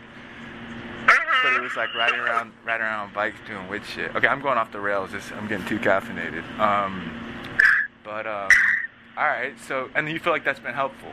But 1.05 1.53
it 1.53 1.61
was 1.61 1.75
like 1.75 1.93
riding 1.95 2.19
around, 2.19 2.51
riding 2.65 2.85
around 2.85 3.07
on 3.09 3.13
bikes 3.13 3.37
doing 3.47 3.67
witch 3.67 3.85
shit. 3.85 4.15
Okay, 4.15 4.27
I'm 4.27 4.41
going 4.41 4.57
off 4.57 4.71
the 4.71 4.79
rails. 4.79 5.11
Just 5.11 5.31
I'm 5.33 5.47
getting 5.47 5.65
too 5.65 5.79
caffeinated. 5.79 6.43
Um, 6.59 7.11
but 8.03 8.27
um, 8.27 8.49
all 9.17 9.25
right. 9.25 9.53
So 9.67 9.89
and 9.95 10.07
you 10.09 10.19
feel 10.19 10.33
like 10.33 10.43
that's 10.45 10.59
been 10.59 10.73
helpful 10.75 11.11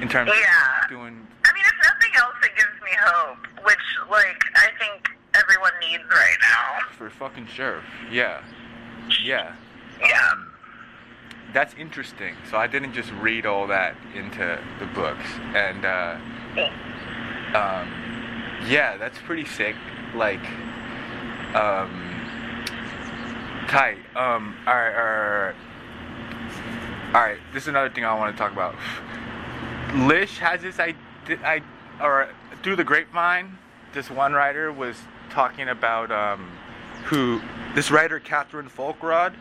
in 0.00 0.08
terms 0.08 0.30
Yeah. 0.40 0.84
of 0.84 0.88
doing 0.90 1.26
I 1.44 1.52
mean, 1.54 1.64
if 1.64 1.86
nothing 1.86 2.10
else, 2.18 2.34
it 2.44 2.54
gives 2.56 2.82
me 2.84 2.90
hope, 3.00 3.38
which, 3.64 3.78
like, 4.10 4.42
I 4.54 4.68
think 4.78 5.08
everyone 5.34 5.72
needs 5.80 6.04
right 6.10 6.36
now. 6.40 6.86
For 6.96 7.08
fucking 7.10 7.46
sure. 7.46 7.82
Yeah. 8.10 8.42
Yeah. 9.24 9.54
Yeah. 10.00 10.28
Um, 10.30 10.52
that's 11.54 11.74
interesting. 11.74 12.34
So 12.50 12.58
I 12.58 12.66
didn't 12.66 12.92
just 12.92 13.10
read 13.12 13.46
all 13.46 13.66
that 13.68 13.96
into 14.14 14.60
the 14.78 14.86
books. 14.86 15.24
And, 15.54 15.84
uh, 15.86 16.18
um, 17.54 17.88
yeah, 18.66 18.96
that's 18.96 19.18
pretty 19.18 19.44
sick. 19.44 19.76
Like, 20.14 20.44
um, 21.54 22.08
tight. 23.68 23.98
Um, 24.16 24.56
alright, 24.66 24.94
alright, 24.94 25.54
alright. 25.54 25.54
Alright, 27.14 27.38
this 27.54 27.64
is 27.64 27.68
another 27.68 27.90
thing 27.90 28.04
I 28.04 28.14
want 28.14 28.36
to 28.36 28.38
talk 28.38 28.52
about. 28.52 28.74
Lish 29.94 30.38
has 30.38 30.62
this 30.62 30.78
I, 30.78 30.94
I 31.42 31.62
or 32.02 32.28
through 32.62 32.76
the 32.76 32.84
grapevine, 32.84 33.56
this 33.94 34.10
one 34.10 34.32
writer 34.32 34.70
was 34.70 34.96
talking 35.30 35.68
about 35.68 36.10
um, 36.10 36.50
who 37.04 37.40
this 37.74 37.90
writer 37.90 38.20
Catherine 38.20 38.68
Folkrod, 38.68 39.34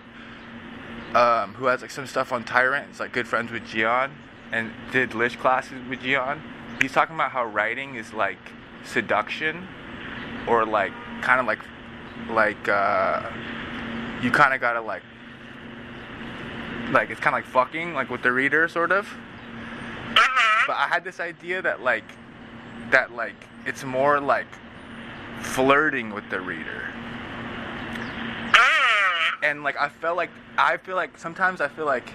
um, 1.13 1.53
who 1.55 1.65
has 1.65 1.81
like 1.81 1.91
some 1.91 2.07
stuff 2.07 2.31
on 2.31 2.43
Tyrant. 2.43 2.91
Is 2.91 2.99
like 2.99 3.11
good 3.11 3.27
friends 3.27 3.51
with 3.51 3.65
Gian 3.65 4.11
and 4.51 4.71
did 4.91 5.13
Lish 5.13 5.35
classes 5.35 5.81
with 5.89 6.01
Gian. 6.01 6.41
He's 6.81 6.93
talking 6.93 7.15
about 7.15 7.31
how 7.31 7.45
writing 7.45 7.95
is 7.95 8.13
like 8.13 8.39
seduction, 8.83 9.67
or 10.47 10.65
like 10.65 10.91
kind 11.21 11.39
of 11.39 11.45
like 11.45 11.59
like 12.29 12.67
uh, 12.67 13.29
you 14.21 14.31
kind 14.31 14.53
of 14.53 14.61
gotta 14.61 14.81
like 14.81 15.03
like 16.91 17.09
it's 17.09 17.19
kind 17.19 17.35
of 17.35 17.43
like 17.43 17.45
fucking 17.45 17.93
like 17.93 18.09
with 18.09 18.23
the 18.23 18.31
reader 18.31 18.67
sort 18.67 18.91
of. 18.91 19.05
Mhm. 20.13 20.67
But 20.67 20.75
I 20.77 20.87
had 20.87 21.03
this 21.03 21.19
idea 21.19 21.61
that 21.61 21.81
like 21.81 22.05
that 22.91 23.13
like 23.13 23.35
it's 23.65 23.83
more 23.83 24.19
like 24.19 24.47
flirting 25.41 26.13
with 26.13 26.29
the 26.29 26.39
reader. 26.39 26.89
Mm. 28.51 29.33
And 29.43 29.63
like 29.63 29.77
I 29.77 29.89
felt 29.89 30.17
like 30.17 30.31
I 30.57 30.77
feel 30.77 30.95
like 30.95 31.17
sometimes 31.17 31.61
I 31.61 31.67
feel 31.67 31.85
like 31.85 32.11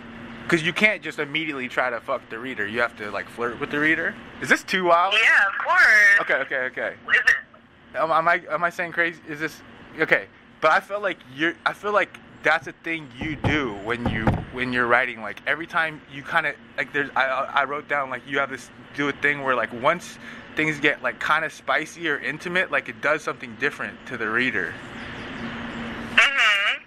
cuz 0.53 0.63
you 0.63 0.73
can't 0.73 1.03
just 1.03 1.19
immediately 1.19 1.67
try 1.67 1.89
to 1.89 1.99
fuck 2.01 2.29
the 2.29 2.39
reader. 2.39 2.67
You 2.67 2.81
have 2.81 2.95
to 2.99 3.11
like 3.11 3.29
flirt 3.29 3.59
with 3.59 3.71
the 3.71 3.81
reader. 3.81 4.15
Is 4.43 4.51
this 4.51 4.63
too 4.63 4.85
wild? 4.85 5.15
Yeah, 5.15 5.47
of 5.47 5.59
course. 5.67 6.21
Okay, 6.21 6.35
okay, 6.35 6.57
okay. 6.67 6.95
Is 7.09 7.17
it? 7.17 7.97
Am, 7.97 8.11
am 8.11 8.29
I 8.29 8.43
am 8.51 8.63
I 8.63 8.71
saying 8.71 8.93
crazy? 8.93 9.21
Is 9.27 9.41
this 9.41 9.63
okay? 9.99 10.27
But 10.61 10.73
I 10.73 10.81
feel 10.81 11.01
like 11.01 11.19
you're. 11.35 11.55
I 11.65 11.73
feel 11.73 11.93
like 11.93 12.19
that's 12.43 12.67
a 12.67 12.73
thing 12.85 13.09
you 13.19 13.37
do 13.37 13.75
when 13.85 14.09
you 14.09 14.27
when 14.53 14.73
you're 14.73 14.87
writing. 14.87 15.23
Like 15.23 15.41
every 15.47 15.67
time 15.67 16.01
you 16.13 16.23
kind 16.23 16.47
of 16.47 16.55
like 16.77 16.93
there's. 16.93 17.11
I 17.17 17.25
I 17.25 17.65
wrote 17.65 17.89
down 17.89 18.11
like 18.11 18.23
you 18.27 18.39
have 18.39 18.51
this 18.51 18.71
do 18.95 19.09
a 19.09 19.13
thing 19.13 19.43
where 19.43 19.55
like 19.55 19.73
once 19.83 20.19
things 20.55 20.79
get 20.81 21.03
like 21.03 21.19
kind 21.19 21.45
of 21.45 21.53
spicy 21.53 22.09
or 22.09 22.19
intimate, 22.19 22.71
like 22.71 22.89
it 22.89 23.01
does 23.01 23.23
something 23.23 23.57
different 23.59 23.95
to 24.07 24.17
the 24.17 24.29
reader. 24.29 24.75
Mhm. 26.15 26.83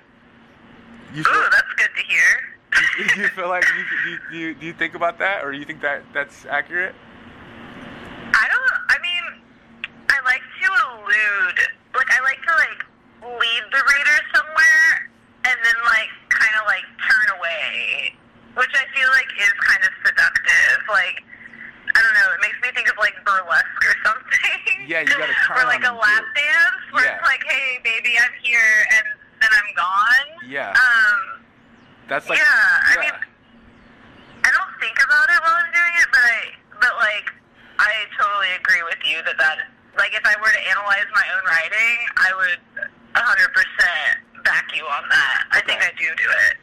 Ooh, 1.17 1.23
that's 1.23 1.73
good 1.77 1.89
to 1.95 2.03
hear. 2.07 2.54
Do 2.97 3.03
you 3.21 3.27
feel 3.29 3.49
like 3.49 3.65
you, 3.77 3.83
do 4.03 4.09
you, 4.09 4.19
do 4.31 4.37
you 4.37 4.55
do 4.55 4.65
you 4.67 4.73
think 4.73 4.95
about 4.95 5.19
that 5.19 5.43
or 5.43 5.51
do 5.51 5.57
you 5.57 5.65
think 5.65 5.81
that 5.81 6.03
that's 6.13 6.45
accurate? 6.45 6.95
I 8.33 8.45
don't. 8.51 8.75
I 8.89 8.97
mean, 9.01 9.41
I 10.09 10.19
like 10.25 10.41
to 10.43 10.67
allude. 10.67 11.59
Like, 11.95 12.11
I 12.11 12.19
like 12.21 12.41
to 12.43 12.53
like 12.59 12.81
lead 13.39 13.63
the 13.71 13.79
reader 13.79 14.17
somewhere, 14.35 14.87
and 15.47 15.55
then 15.63 15.77
like 15.87 16.11
kind 16.29 16.55
of 16.59 16.67
like 16.67 16.83
turn 16.99 17.27
away, 17.39 18.13
which 18.59 18.73
I 18.75 18.83
feel 18.91 19.09
like 19.15 19.29
is 19.39 19.53
kind 19.63 19.83
of 19.83 19.91
seductive. 20.03 20.77
Like, 20.91 21.23
I 21.95 21.99
don't 22.03 22.13
know. 22.13 22.27
It 22.35 22.41
makes 22.43 22.59
me 22.59 22.69
think 22.75 22.91
of 22.91 22.97
like 22.99 23.15
burlesque 23.23 23.83
or 23.87 23.95
something. 24.03 24.87
Yeah, 24.87 25.01
you 25.01 25.07
gotta 25.07 25.31
turn 25.47 25.63
Or 25.63 25.65
like 25.65 25.83
a 25.87 25.93
lap 25.95 26.23
dance, 26.35 26.83
where 26.91 27.05
Yeah. 27.05 27.15
it's 27.17 27.25
like, 27.25 27.43
hey, 27.47 27.79
baby, 27.83 28.19
I'm 28.19 28.35
here, 28.43 28.85
and 28.99 29.05
then 29.41 29.49
I'm 29.51 29.71
gone. 29.79 30.27
Yeah. 30.49 30.75
Um. 30.75 31.44
That's 32.07 32.29
like 32.29 32.39
yeah. 32.39 32.45
I 32.45 32.95
mean, 33.01 33.11
I 34.43 34.49
don't 34.51 34.73
think 34.79 34.97
about 35.03 35.27
it 35.29 35.39
while 35.41 35.57
I'm 35.57 35.71
doing 35.73 35.95
it, 35.97 36.07
but 36.11 36.21
I, 36.21 36.39
but 36.79 36.93
like, 37.01 37.33
I 37.79 37.91
totally 38.17 38.53
agree 38.59 38.83
with 38.83 39.01
you 39.05 39.23
that 39.25 39.37
that, 39.37 39.57
like, 39.97 40.13
if 40.13 40.21
I 40.23 40.35
were 40.39 40.51
to 40.51 40.63
analyze 40.69 41.09
my 41.13 41.25
own 41.33 41.43
writing, 41.49 41.97
I 42.17 42.29
would 42.37 42.61
100% 43.15 44.43
back 44.43 44.69
you 44.75 44.83
on 44.83 45.09
that. 45.09 45.43
I 45.51 45.61
think 45.61 45.81
I 45.81 45.89
do 45.97 46.05
do 46.05 46.29
it. 46.49 46.57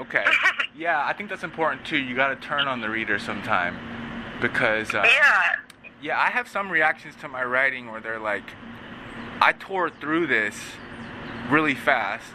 Okay. 0.00 0.24
Yeah, 0.76 1.02
I 1.06 1.14
think 1.14 1.30
that's 1.30 1.42
important 1.42 1.86
too. 1.86 1.96
You 1.96 2.14
got 2.14 2.28
to 2.28 2.36
turn 2.36 2.68
on 2.68 2.82
the 2.82 2.90
reader 2.90 3.18
sometime 3.18 3.78
because 4.42 4.94
uh, 4.94 5.02
Yeah. 5.06 5.56
yeah, 6.02 6.20
I 6.20 6.28
have 6.28 6.48
some 6.48 6.68
reactions 6.70 7.14
to 7.22 7.28
my 7.28 7.42
writing 7.42 7.90
where 7.90 8.02
they're 8.02 8.18
like, 8.20 8.44
I 9.40 9.52
tore 9.52 9.88
through 9.88 10.26
this 10.26 10.54
really 11.48 11.74
fast, 11.74 12.30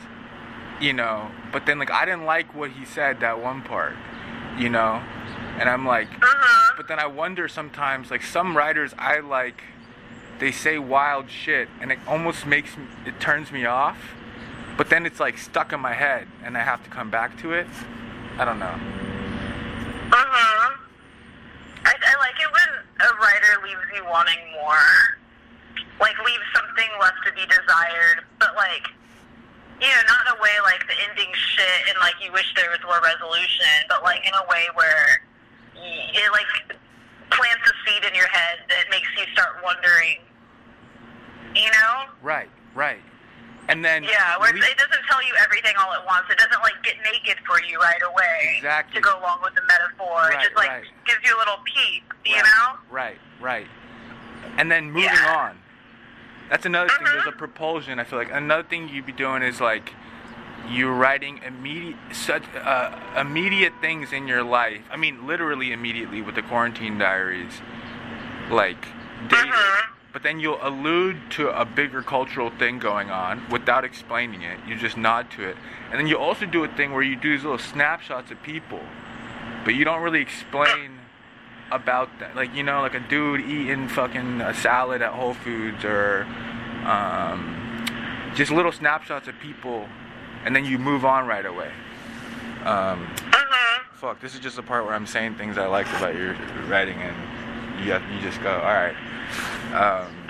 you 0.82 0.94
know, 0.94 1.30
but 1.52 1.66
then 1.66 1.80
like 1.80 1.92
I 1.92 2.06
didn't 2.06 2.26
like 2.26 2.54
what 2.56 2.72
he 2.72 2.86
said 2.86 3.20
that 3.22 3.40
one 3.42 3.62
part, 3.62 3.96
you 4.58 4.68
know, 4.70 5.02
and 5.60 5.70
I'm 5.70 5.86
like, 5.86 6.10
Mhm. 6.10 6.76
but 6.78 6.88
then 6.88 7.00
I 7.00 7.06
wonder 7.06 7.48
sometimes 7.48 8.10
like 8.12 8.24
some 8.24 8.58
writers 8.58 8.94
I 8.98 9.20
like, 9.20 9.64
they 10.40 10.52
say 10.52 10.80
wild 10.80 11.30
shit 11.30 11.70
and 11.80 11.92
it 11.92 12.00
almost 12.08 12.46
makes 12.46 12.76
me, 12.76 12.86
it 13.06 13.20
turns 13.20 13.52
me 13.52 13.66
off, 13.66 13.98
but 14.76 14.90
then 14.90 15.06
it's 15.06 15.20
like 15.20 15.38
stuck 15.38 15.72
in 15.72 15.80
my 15.80 15.94
head 15.94 16.28
and 16.44 16.58
I 16.58 16.62
have 16.64 16.84
to 16.84 16.90
come 16.90 17.10
back 17.12 17.38
to 17.42 17.54
it. 17.54 17.68
I 18.40 18.46
don't 18.46 18.60
know. 18.60 18.76
Mhm. 20.10 20.78
I, 21.86 21.94
I 21.94 22.16
like 22.20 22.40
it 22.40 22.52
when 22.52 23.08
a 23.10 23.14
writer 23.22 23.62
leaves 23.64 23.82
you 23.96 24.04
wanting 24.06 24.40
more. 24.54 25.18
Like, 26.00 26.18
leaves 26.26 26.44
something 26.56 26.90
left 27.00 27.18
to 27.26 27.32
be 27.34 27.46
desired, 27.46 28.24
but 28.40 28.56
like, 28.56 28.88
you 29.82 29.88
know, 29.90 30.02
not 30.08 30.22
in 30.30 30.38
a 30.38 30.42
way 30.42 30.54
like 30.64 30.86
the 30.88 30.94
ending 31.10 31.34
shit 31.34 31.90
and 31.90 31.98
like 32.00 32.14
you 32.24 32.32
wish 32.32 32.46
there 32.56 32.70
was 32.70 32.80
more 32.86 33.02
resolution, 33.02 33.66
but 33.90 34.04
like 34.04 34.22
in 34.26 34.34
a 34.34 34.46
way 34.48 34.70
where 34.76 35.26
it 35.76 36.32
like 36.32 36.78
plants 37.32 37.66
a 37.66 37.74
seed 37.84 38.04
in 38.06 38.14
your 38.14 38.28
head 38.28 38.60
that 38.70 38.86
makes 38.92 39.10
you 39.18 39.26
start 39.34 39.58
wondering. 39.64 40.22
You 41.56 41.70
know? 41.72 42.14
Right, 42.22 42.50
right. 42.76 43.02
And 43.68 43.84
then 43.84 44.04
Yeah, 44.04 44.38
where 44.38 44.54
le- 44.54 44.60
it 44.60 44.78
doesn't 44.78 45.04
tell 45.10 45.22
you 45.24 45.34
everything 45.42 45.74
all 45.80 45.94
at 45.94 46.06
once. 46.06 46.26
It 46.30 46.38
doesn't 46.38 46.62
like 46.62 46.82
get 46.84 46.96
naked 47.04 47.38
for 47.46 47.62
you 47.64 47.80
right 47.80 48.02
away. 48.06 48.56
Exactly. 48.58 48.96
To 48.96 49.02
go 49.02 49.20
along 49.20 49.40
with 49.44 49.56
the 49.56 49.62
metaphor. 49.68 50.30
Right, 50.30 50.40
it 50.40 50.44
just 50.44 50.56
like 50.56 50.70
right. 50.70 50.84
gives 51.06 51.20
you 51.26 51.36
a 51.36 51.40
little 51.40 51.58
peek, 51.66 52.04
you 52.26 52.36
right, 52.36 52.44
know? 52.44 52.78
Right, 52.90 53.18
right. 53.40 53.68
And 54.58 54.72
then 54.72 54.92
moving 54.92 55.10
Yeah. 55.10 55.36
on. 55.38 55.58
That's 56.52 56.66
another 56.66 56.90
thing. 56.90 57.06
There's 57.06 57.26
a 57.26 57.32
Mhm. 57.32 57.38
propulsion. 57.38 57.98
I 57.98 58.04
feel 58.04 58.20
like 58.20 58.30
another 58.32 58.64
thing 58.64 58.90
you'd 58.90 59.06
be 59.06 59.14
doing 59.14 59.42
is 59.42 59.62
like 59.62 59.94
you're 60.70 60.94
writing 60.94 61.40
immediate 61.44 61.96
such 62.12 62.44
uh, 62.56 62.92
immediate 63.18 63.74
things 63.82 64.12
in 64.12 64.28
your 64.28 64.44
life. 64.44 64.82
I 64.92 64.98
mean, 64.98 65.26
literally 65.26 65.72
immediately 65.72 66.22
with 66.22 66.36
the 66.36 66.42
quarantine 66.42 66.98
diaries, 66.98 67.62
like 68.50 68.86
dated. 69.30 69.48
Mhm. 69.54 69.82
But 70.12 70.24
then 70.24 70.42
you'll 70.42 70.60
allude 70.62 71.32
to 71.32 71.50
a 71.50 71.64
bigger 71.64 72.02
cultural 72.04 72.50
thing 72.50 72.80
going 72.80 73.10
on 73.10 73.48
without 73.50 73.86
explaining 73.86 74.42
it. 74.42 74.60
You 74.68 74.76
just 74.76 74.98
nod 74.98 75.32
to 75.32 75.48
it, 75.48 75.56
and 75.90 75.98
then 75.98 76.06
you 76.08 76.18
also 76.18 76.46
do 76.46 76.66
a 76.66 76.68
thing 76.68 76.92
where 76.92 77.02
you 77.02 77.16
do 77.16 77.32
these 77.32 77.44
little 77.44 77.58
snapshots 77.58 78.30
of 78.30 78.44
people, 78.44 78.86
but 79.64 79.74
you 79.74 79.86
don't 79.86 80.02
really 80.02 80.20
explain 80.22 81.00
about 81.72 82.10
that. 82.20 82.36
Like 82.36 82.54
you 82.56 82.64
know, 82.64 82.82
like 82.82 82.94
a 82.96 83.00
dude 83.00 83.42
eating 83.42 83.88
fucking 83.88 84.42
a 84.42 84.54
salad 84.54 85.02
at 85.02 85.14
Whole 85.14 85.34
Foods, 85.34 85.84
or 85.86 86.24
um, 86.86 87.58
just 88.36 88.52
little 88.52 88.72
snapshots 88.72 89.28
of 89.28 89.38
people, 89.40 89.88
and 90.46 90.56
then 90.56 90.66
you 90.66 90.78
move 90.78 91.06
on 91.06 91.28
right 91.28 91.46
away. 91.46 91.72
Um, 92.66 93.08
Mhm. 93.32 93.80
fuck, 93.94 94.20
this 94.20 94.34
is 94.36 94.40
just 94.40 94.56
the 94.56 94.64
part 94.64 94.86
where 94.86 94.94
I'm 94.94 95.08
saying 95.08 95.36
things 95.36 95.58
I 95.58 95.66
liked 95.66 95.90
about 95.96 96.16
your 96.16 96.36
writing, 96.68 96.98
and 97.02 97.16
you 97.84 97.92
have, 97.92 98.04
you 98.12 98.20
just 98.22 98.42
go, 98.44 98.52
all 98.52 98.74
right. 98.74 98.96
Um, 99.74 100.08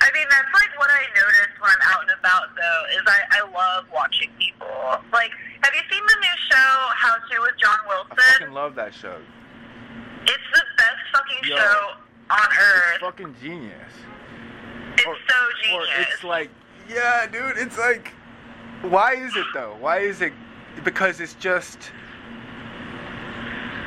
I 0.00 0.10
mean, 0.14 0.26
that's 0.30 0.52
like 0.54 0.78
what 0.78 0.90
I 0.90 1.02
notice 1.14 1.41
when 1.62 1.70
I'm 1.70 1.82
out 1.94 2.02
and 2.02 2.10
about, 2.18 2.54
though, 2.56 2.82
is 2.98 3.02
I, 3.06 3.38
I 3.38 3.40
love 3.50 3.86
watching 3.94 4.28
people. 4.38 4.66
Like, 5.12 5.30
have 5.62 5.72
you 5.74 5.82
seen 5.90 6.02
the 6.02 6.16
new 6.20 6.36
show, 6.50 6.72
How 6.96 7.14
To 7.16 7.40
with 7.40 7.56
John 7.58 7.78
Wilson? 7.88 8.16
I 8.18 8.32
fucking 8.38 8.52
love 8.54 8.74
that 8.74 8.92
show. 8.94 9.16
It's 10.24 10.48
the 10.52 10.62
best 10.76 11.02
fucking 11.12 11.48
Yo. 11.50 11.56
show 11.56 11.90
on 12.30 12.48
earth. 12.60 12.94
It's 12.94 13.02
fucking 13.02 13.34
genius. 13.42 13.92
It's 14.94 15.06
or- 15.06 15.16
so 15.28 15.34
Or 15.74 15.82
genius. 15.86 16.08
it's 16.12 16.24
like, 16.24 16.50
yeah, 16.88 17.26
dude, 17.26 17.56
it's 17.58 17.78
like, 17.78 18.12
why 18.82 19.14
is 19.14 19.34
it 19.36 19.46
though? 19.54 19.76
Why 19.80 19.98
is 19.98 20.20
it? 20.20 20.32
Because 20.84 21.20
it's 21.20 21.34
just, 21.34 21.92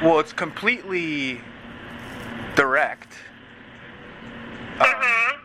well, 0.02 0.20
it's 0.20 0.34
completely 0.34 1.42
direct. 2.56 3.14
Um, 4.80 4.88
Mhm. 4.88 5.40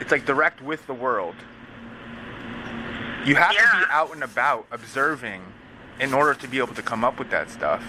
It's 0.00 0.10
like 0.10 0.24
direct 0.26 0.62
with 0.62 0.86
the 0.86 0.94
world. 0.94 1.34
You 3.24 3.34
have 3.34 3.50
to 3.50 3.56
be 3.56 3.84
out 3.90 4.12
and 4.14 4.22
about 4.22 4.66
observing 4.70 5.42
in 6.00 6.14
order 6.14 6.34
to 6.34 6.48
be 6.48 6.58
able 6.58 6.74
to 6.74 6.82
come 6.82 7.04
up 7.04 7.18
with 7.18 7.30
that 7.30 7.50
stuff. 7.50 7.82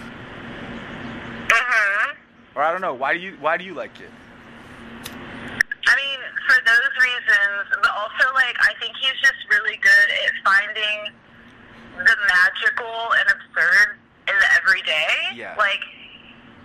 Mhm. 1.46 2.16
Or 2.54 2.62
I 2.62 2.72
don't 2.72 2.80
know, 2.80 2.94
why 2.94 3.14
do 3.14 3.20
you 3.20 3.36
why 3.40 3.56
do 3.56 3.64
you 3.64 3.74
like 3.74 4.00
it? 4.00 4.10
I 5.86 5.96
mean, 5.96 6.20
for 6.48 6.60
those 6.66 6.92
reasons, 7.00 7.68
but 7.80 7.90
also 7.90 8.34
like 8.34 8.56
I 8.60 8.74
think 8.80 8.96
he's 8.96 9.18
just 9.22 9.38
really 9.50 9.76
good 9.76 10.08
at 10.26 10.32
finding 10.44 11.12
the 11.96 12.16
magical 12.28 13.12
and 13.14 13.30
absurd 13.30 13.98
in 14.28 14.34
the 14.38 14.52
everyday. 14.56 15.30
Yeah. 15.34 15.54
Like, 15.56 15.80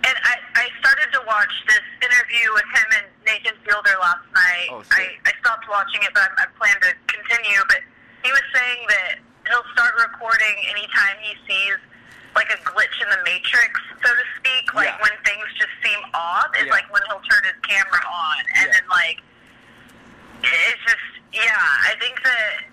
and 0.04 0.16
I 0.24 0.36
I 0.54 0.68
started 0.80 1.12
to 1.12 1.22
watch 1.26 1.52
this 1.68 1.82
interview 2.02 2.52
with 2.52 2.64
him 2.74 2.86
and 2.98 3.06
Nathan 3.26 3.58
Fielder 3.66 3.94
last 4.00 4.22
night. 4.32 4.68
Oh, 4.70 4.82
I. 4.94 5.18
I 5.26 5.32
stopped 5.42 5.66
watching 5.68 6.00
it, 6.06 6.14
but 6.14 6.22
I'm, 6.30 6.34
I 6.38 6.46
plan 6.54 6.78
to 6.86 6.90
continue. 7.10 7.58
But 7.66 7.82
he 8.22 8.30
was 8.30 8.46
saying 8.54 8.80
that 8.88 9.18
he'll 9.50 9.66
start 9.74 9.94
recording 9.98 10.54
anytime 10.70 11.18
he 11.20 11.34
sees 11.46 11.78
like 12.38 12.48
a 12.54 12.58
glitch 12.62 12.94
in 13.02 13.08
the 13.10 13.18
matrix, 13.26 13.74
so 14.04 14.08
to 14.14 14.24
speak. 14.38 14.70
Like 14.74 14.86
Yeah. 14.94 15.02
when 15.02 15.14
things 15.26 15.44
just 15.58 15.74
seem 15.82 15.98
off, 16.14 16.48
is 16.58 16.66
Yeah. 16.70 16.72
like 16.78 16.86
when 16.94 17.02
he'll 17.10 17.22
turn 17.26 17.42
his 17.44 17.58
camera 17.66 18.02
on, 18.06 18.36
and 18.62 18.66
Yeah. 18.70 18.72
then 18.78 18.86
like 18.88 19.18
it's 20.46 20.82
just 20.86 21.06
yeah. 21.34 21.90
I 21.90 21.94
think 21.98 22.22
that 22.22 22.70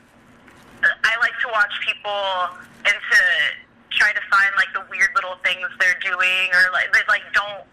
I 1.03 1.13
like 1.19 1.33
to 1.41 1.47
watch 1.49 1.73
people 1.81 2.59
and 2.85 2.93
to 2.93 3.21
try 3.97 4.11
to 4.13 4.21
find 4.29 4.51
like 4.57 4.69
the 4.73 4.83
weird 4.91 5.09
little 5.15 5.37
things 5.43 5.65
they're 5.79 5.97
doing, 6.01 6.53
or 6.53 6.69
like 6.73 6.91
that 6.93 7.07
like 7.07 7.23
don't 7.33 7.63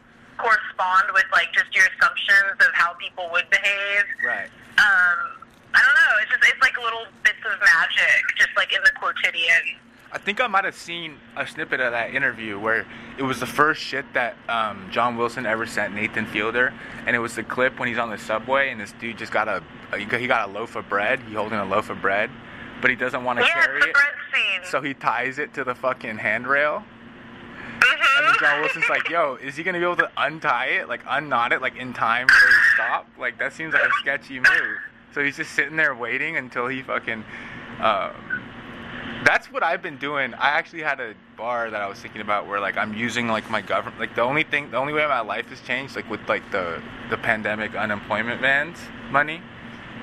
correspond 0.40 1.04
with 1.12 1.24
like 1.32 1.52
just 1.52 1.74
your 1.74 1.84
assumptions 1.96 2.56
of 2.60 2.72
how 2.74 2.94
people 2.94 3.28
would 3.32 3.48
behave. 3.50 4.04
Right. 4.24 4.48
Um, 4.78 5.36
I 5.74 5.78
don't 5.84 5.94
know. 5.94 6.12
It's 6.22 6.30
just 6.30 6.42
it's 6.52 6.60
like 6.62 6.76
little 6.82 7.06
bits 7.22 7.38
of 7.44 7.58
magic, 7.60 8.22
just 8.36 8.50
like 8.56 8.72
in 8.72 8.82
the 8.82 8.90
quotidian. 8.98 9.76
I 10.12 10.18
think 10.18 10.40
I 10.40 10.48
might 10.48 10.64
have 10.64 10.74
seen 10.74 11.18
a 11.36 11.46
snippet 11.46 11.78
of 11.78 11.92
that 11.92 12.12
interview 12.14 12.58
where 12.58 12.84
it 13.16 13.22
was 13.22 13.38
the 13.38 13.46
first 13.46 13.80
shit 13.80 14.04
that 14.14 14.34
um, 14.48 14.88
John 14.90 15.16
Wilson 15.16 15.46
ever 15.46 15.66
sent 15.66 15.94
Nathan 15.94 16.26
Fielder, 16.26 16.74
and 17.06 17.14
it 17.14 17.20
was 17.20 17.36
the 17.36 17.44
clip 17.44 17.78
when 17.78 17.88
he's 17.88 17.98
on 17.98 18.10
the 18.10 18.18
subway 18.18 18.70
and 18.72 18.80
this 18.80 18.92
dude 18.98 19.18
just 19.18 19.30
got 19.32 19.46
a 19.46 19.62
he 19.96 20.26
got- 20.26 20.48
a 20.48 20.52
loaf 20.52 20.74
of 20.74 20.88
bread. 20.88 21.20
He 21.28 21.34
holding 21.34 21.58
a 21.58 21.64
loaf 21.64 21.90
of 21.90 22.00
bread, 22.02 22.28
but 22.80 22.90
he 22.90 22.96
doesn't 22.96 23.22
want 23.22 23.38
to 23.38 23.44
Yeah, 23.44 23.52
carry 23.64 23.78
it, 23.78 23.92
bread 23.92 24.04
scene. 24.34 24.60
so 24.64 24.80
he 24.80 24.94
ties 24.94 25.38
it 25.38 25.54
to 25.54 25.62
the 25.64 25.74
fucking 25.76 26.18
handrail. 26.18 26.84
Mhm. 27.80 28.18
And 28.18 28.26
then 28.28 28.34
John 28.38 28.60
Wilson's 28.60 28.88
like, 28.88 29.08
"Yo, 29.08 29.36
is 29.42 29.56
he 29.56 29.62
gonna 29.62 29.78
be 29.78 29.84
able 29.84 29.96
to 29.96 30.10
untie 30.16 30.66
it, 30.66 30.88
like 30.88 31.00
unknot 31.08 31.52
it, 31.52 31.62
like 31.62 31.76
in 31.76 31.92
time 31.92 32.28
for 32.28 32.46
his 32.46 32.56
stop? 32.74 33.06
Like 33.18 33.38
that 33.38 33.52
seems 33.52 33.74
like 33.74 33.82
a 33.82 33.92
sketchy 34.00 34.38
move." 34.38 34.78
So 35.12 35.24
he's 35.24 35.36
just 35.36 35.52
sitting 35.52 35.76
there 35.76 35.94
waiting 35.94 36.36
until 36.36 36.68
he 36.68 36.82
fucking. 36.82 37.24
Um, 37.80 38.42
that's 39.24 39.50
what 39.52 39.62
I've 39.62 39.82
been 39.82 39.98
doing. 39.98 40.34
I 40.34 40.50
actually 40.50 40.82
had 40.82 41.00
a 41.00 41.14
bar 41.36 41.70
that 41.70 41.80
I 41.80 41.86
was 41.88 41.98
thinking 41.98 42.20
about 42.20 42.46
where 42.46 42.60
like 42.60 42.76
I'm 42.76 42.94
using 42.94 43.28
like 43.28 43.50
my 43.50 43.60
government. 43.60 43.98
Like 43.98 44.14
the 44.14 44.22
only 44.22 44.44
thing, 44.44 44.70
the 44.70 44.76
only 44.76 44.92
way 44.92 45.06
my 45.06 45.20
life 45.20 45.48
has 45.48 45.60
changed, 45.60 45.96
like 45.96 46.08
with 46.08 46.26
like 46.28 46.50
the 46.50 46.82
the 47.10 47.16
pandemic 47.16 47.74
unemployment 47.74 48.40
bans 48.40 48.78
money, 49.10 49.42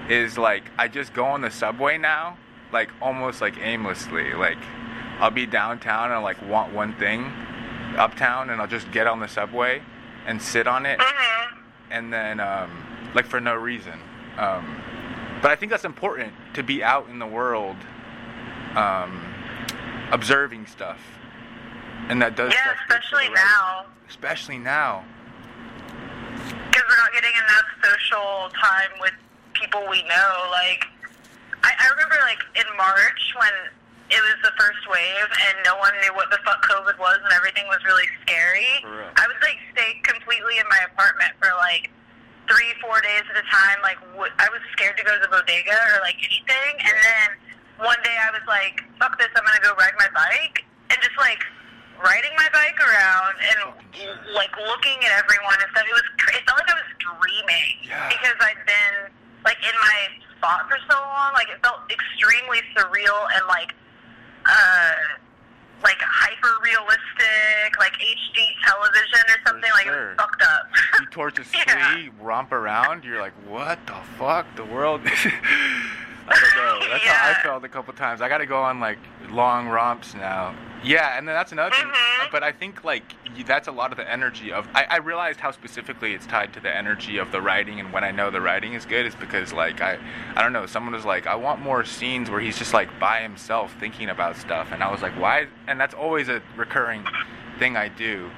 is 0.10 0.38
like 0.38 0.64
I 0.78 0.88
just 0.88 1.14
go 1.14 1.26
on 1.26 1.42
the 1.42 1.52
subway 1.52 1.98
now, 1.98 2.38
like 2.72 2.90
almost 3.02 3.42
like 3.42 3.58
aimlessly. 3.60 4.34
Like 4.34 4.58
I'll 5.20 5.32
be 5.32 5.46
downtown 5.46 6.12
and 6.12 6.24
like 6.24 6.42
want 6.48 6.74
one 6.74 6.94
thing, 6.94 7.32
uptown, 7.98 8.50
and 8.50 8.62
I'll 8.62 8.68
just 8.68 8.92
get 8.92 9.08
on 9.08 9.20
the 9.20 9.28
subway 9.28 9.82
and 10.26 10.42
sit 10.42 10.68
on 10.68 10.86
it, 10.86 11.00
Mhm. 11.00 11.48
and 11.92 12.14
then 12.14 12.40
um, 12.40 13.12
like 13.14 13.26
for 13.26 13.40
no 13.40 13.56
reason. 13.56 14.00
Um, 14.38 14.82
but 15.42 15.52
I 15.52 15.56
think 15.56 15.72
that's 15.72 15.86
important 15.86 16.34
to 16.56 16.64
be 16.64 16.84
out 16.84 17.08
in 17.10 17.20
the 17.20 17.26
world, 17.26 17.78
um, 18.76 19.34
observing 20.12 20.68
stuff, 20.68 21.00
and 22.10 22.22
that 22.22 22.36
does 22.36 22.54
Yeah, 22.54 22.74
especially 22.88 23.30
now. 23.30 23.86
Especially 24.10 24.58
now. 24.58 25.04
because 26.72 26.84
we're 26.90 26.98
not 27.04 27.12
getting 27.14 27.34
enough 27.36 27.66
social 27.84 28.50
time 28.62 28.90
with 29.02 29.14
people 29.54 29.86
we 29.90 30.04
know. 30.04 30.48
Like, 30.52 30.86
I, 31.64 31.72
I 31.80 31.90
remember 31.90 32.16
like 32.22 32.40
in 32.56 32.78
March 32.78 33.34
when 33.36 33.50
it 34.10 34.22
was 34.24 34.38
the 34.44 34.54
first 34.56 34.80
wave 34.88 35.28
and 35.52 35.56
no 35.68 35.76
one 35.78 35.92
knew 36.02 36.14
what 36.16 36.32
the 36.32 36.40
fuck 36.48 36.64
COVID 36.64 36.96
was 36.98 37.20
and 37.24 37.32
everything 37.36 37.68
was 37.68 37.84
really 37.84 38.08
scary. 38.24 38.68
I 38.88 39.24
would 39.28 39.40
like 39.44 39.60
stay 39.76 40.00
completely 40.08 40.58
in 40.60 40.68
my 40.72 40.80
apartment 40.88 41.36
for 41.44 41.52
like 41.60 41.92
three, 42.48 42.72
four 42.80 43.02
days 43.04 43.28
at 43.28 43.36
a 43.36 43.44
time. 43.52 43.84
Like, 43.84 44.00
w- 44.16 44.32
I 44.40 44.48
was 44.48 44.64
scared 44.72 44.96
to 44.96 45.04
go 45.04 45.12
to 45.12 45.20
the 45.20 45.28
bodega 45.28 45.76
or 45.92 46.00
like 46.00 46.16
anything. 46.24 46.74
And 46.80 46.96
then 46.96 47.28
one 47.84 48.00
day 48.08 48.16
I 48.16 48.32
was 48.32 48.44
like, 48.48 48.80
fuck 48.96 49.20
this, 49.20 49.28
I'm 49.36 49.44
gonna 49.44 49.60
go 49.60 49.76
ride 49.76 49.96
my 50.00 50.08
bike 50.16 50.64
and 50.88 50.98
just 51.04 51.18
like 51.20 51.44
riding 52.00 52.32
my 52.40 52.48
bike 52.56 52.80
around 52.80 53.36
and 53.44 53.60
like 54.32 54.56
looking 54.56 54.98
at 55.04 55.12
everyone 55.20 55.60
and 55.60 55.68
stuff. 55.76 55.84
It 55.84 55.92
was 55.92 56.08
it 56.32 56.42
felt 56.48 56.64
like 56.64 56.72
I 56.72 56.78
was 56.80 56.90
dreaming 57.04 57.70
Yeah. 57.84 58.08
because 58.08 58.40
I'd 58.40 58.64
been 58.64 59.12
like 59.44 59.60
in 59.60 59.76
my 59.84 60.00
spot 60.40 60.72
for 60.72 60.80
so 60.88 60.96
long. 60.96 61.36
Like 61.36 61.52
it 61.52 61.60
felt 61.60 61.84
extremely 61.92 62.64
surreal 62.72 63.28
and 63.36 63.44
like 63.52 63.76
uh 64.48 64.92
like 65.84 65.98
hyper 66.02 66.50
realistic, 66.64 67.78
like 67.80 67.94
HD 67.94 68.44
television 68.66 69.22
or 69.30 69.48
something. 69.48 69.70
Like 69.74 69.86
it 69.88 69.92
was 69.92 70.16
fucked 70.18 70.42
up. 70.42 70.68
You 71.00 71.06
torch 71.08 71.38
a 71.40 71.44
Yeah. 71.54 71.92
spree, 71.92 72.10
romp 72.20 72.52
around. 72.52 73.04
You're 73.04 73.22
like, 73.22 73.34
what 73.48 73.86
the 73.86 73.96
fuck? 74.18 74.48
The 74.56 74.66
world. 74.66 75.02
I 75.06 76.40
don't 76.40 76.56
know. 76.58 76.90
That's 76.90 77.04
how 77.06 77.30
I 77.30 77.44
felt 77.44 77.64
a 77.64 77.70
couple 77.70 77.94
times. 77.94 78.22
I 78.22 78.28
got 78.28 78.40
to 78.40 78.46
go 78.46 78.62
on 78.62 78.80
like 78.80 78.98
long 79.30 79.68
romps 79.68 80.14
now. 80.16 80.56
Yeah, 80.88 81.18
and 81.18 81.28
then 81.28 81.36
that's 81.36 81.52
another 81.52 81.76
thing. 81.76 81.86
Mhm. 81.86 82.32
But 82.32 82.44
I 82.44 82.52
think 82.52 82.84
like 82.86 83.04
that's 83.46 83.68
a 83.68 83.72
lot 83.72 83.92
of 83.92 83.98
the 83.98 84.10
energy 84.10 84.52
of. 84.54 84.68
I, 84.74 84.86
I 84.90 84.98
realized 84.98 85.40
how 85.40 85.52
specifically 85.52 86.14
it's 86.14 86.26
tied 86.26 86.54
to 86.54 86.60
the 86.60 86.74
energy 86.76 87.18
of 87.18 87.32
the 87.32 87.42
writing, 87.42 87.80
and 87.80 87.92
when 87.92 88.04
I 88.04 88.12
know 88.12 88.32
the 88.32 88.40
writing 88.42 88.74
is 88.74 88.86
good, 88.86 89.06
is 89.06 89.14
because 89.16 89.52
like 89.52 89.82
I, 89.82 89.98
I 90.36 90.42
don't 90.42 90.54
know. 90.54 90.66
Someone 90.66 90.94
was 90.94 91.06
like, 91.06 91.28
I 91.28 91.36
want 91.36 91.62
more 91.62 91.84
scenes 91.84 92.30
where 92.30 92.40
he's 92.40 92.58
just 92.58 92.74
like 92.74 92.98
by 93.00 93.22
himself 93.22 93.76
thinking 93.80 94.10
about 94.10 94.38
stuff, 94.38 94.70
and 94.72 94.82
I 94.82 94.90
was 94.92 95.02
like, 95.02 95.14
why? 95.20 95.48
And 95.68 95.80
that's 95.80 95.94
always 95.94 96.30
a 96.30 96.42
recurring 96.56 97.06
thing 97.60 97.76
I 97.76 97.90
do. 97.90 98.30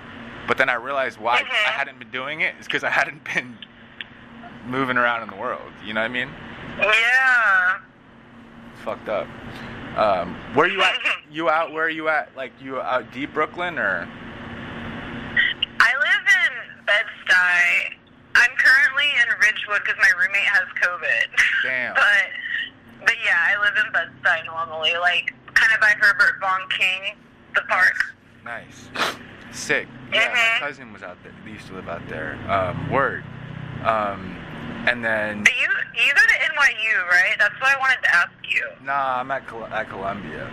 But 0.48 0.58
then 0.58 0.70
I 0.70 0.74
realized 0.76 1.20
why 1.20 1.42
Mhm. 1.44 1.50
I 1.68 1.72
hadn't 1.72 2.00
been 2.00 2.10
doing 2.10 2.42
it 2.42 2.56
is 2.60 2.66
because 2.66 2.84
I 2.84 2.90
hadn't 2.90 3.24
been 3.26 3.58
moving 4.66 4.98
around 4.98 5.22
in 5.24 5.30
the 5.30 5.36
world. 5.36 5.72
You 5.86 5.94
know 5.94 6.02
what 6.02 6.06
I 6.06 6.14
mean? 6.14 6.30
yeah. 6.80 7.78
Fucked 8.90 9.10
up. 9.10 9.28
Um, 9.96 10.36
where 10.56 10.68
you 10.68 10.82
at? 10.82 10.96
You 11.32 11.48
out? 11.48 11.72
Where 11.72 11.84
are 11.86 11.90
you 11.92 12.10
at? 12.10 12.36
Like 12.36 12.52
you 12.60 12.82
out 12.82 13.12
deep 13.14 13.36
Brooklyn 13.36 13.78
or? 13.78 14.08
I 15.80 15.92
live 15.94 16.26
in 16.26 16.86
Bed-Stuy. 16.88 17.94
I'm 18.34 18.50
currently 18.58 19.06
in 19.22 19.28
Ridgewood 19.40 19.82
because 19.86 19.98
my 20.02 20.10
roommate 20.20 20.42
has 20.42 20.64
COVID. 20.82 21.28
Damn. 21.64 21.94
but 21.96 23.06
but 23.06 23.14
yeah, 23.24 23.38
I 23.56 23.62
live 23.62 23.74
in 23.86 23.92
Bed-Stuy 23.94 24.46
normally, 24.48 24.94
like 25.00 25.36
kind 25.54 25.72
of 25.72 25.80
by 25.80 25.94
Herbert 26.00 26.40
von 26.42 26.62
King, 26.76 27.16
the 27.54 27.62
park. 27.70 27.94
Nice. 28.44 28.90
Sick. 29.52 29.88
Yeah, 30.12 30.30
my 30.34 30.36
Mhm. 30.40 30.60
cousin 30.62 30.94
was 30.94 31.04
out 31.04 31.18
there. 31.22 31.34
They 31.46 31.52
used 31.52 31.68
to 31.68 31.74
live 31.76 31.88
out 31.90 32.08
there. 32.08 32.40
Um, 32.50 32.90
word. 32.90 33.24
Um, 33.84 34.36
and 34.88 35.04
then 35.04 35.44
But 35.44 35.54
you 35.58 35.68
you 36.06 36.14
go 36.14 36.22
to 36.22 36.38
NYU, 36.54 37.08
right? 37.10 37.36
That's 37.40 37.54
what 37.60 37.76
I 37.76 37.80
wanted 37.80 38.02
to 38.04 38.16
ask 38.16 38.32
you. 38.50 38.66
nah, 38.84 39.20
I'm 39.20 39.32
at 39.32 39.46
Col- 39.48 39.66
at 39.68 39.90
Columbia. 39.90 40.50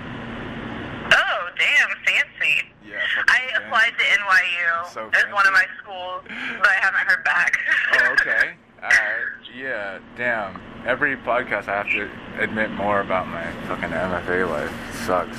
Oh, 1.12 1.48
damn, 1.58 1.88
fancy. 2.04 2.64
Yeah. 2.84 2.96
I 3.28 3.38
fancy. 3.38 3.64
applied 3.64 3.92
to 3.98 4.04
NYU 4.04 4.92
So 4.92 5.10
as 5.14 5.32
one 5.32 5.46
of 5.46 5.52
my 5.52 5.64
schools, 5.82 6.22
but 6.58 6.68
I 6.68 6.74
haven't 6.80 7.00
heard 7.06 7.24
back. 7.24 7.58
Oh, 7.94 8.12
okay. 8.20 8.54
All 8.82 8.88
right. 8.88 9.24
Yeah. 9.54 9.98
Damn. 10.16 10.60
Every 10.86 11.16
podcast, 11.16 11.68
I 11.68 11.82
have 11.82 11.88
to 11.90 12.08
admit 12.40 12.70
more 12.72 13.00
about 13.00 13.26
my 13.28 13.44
fucking 13.66 13.90
MFA 13.90 14.48
life. 14.48 14.70
sucks. 15.06 15.36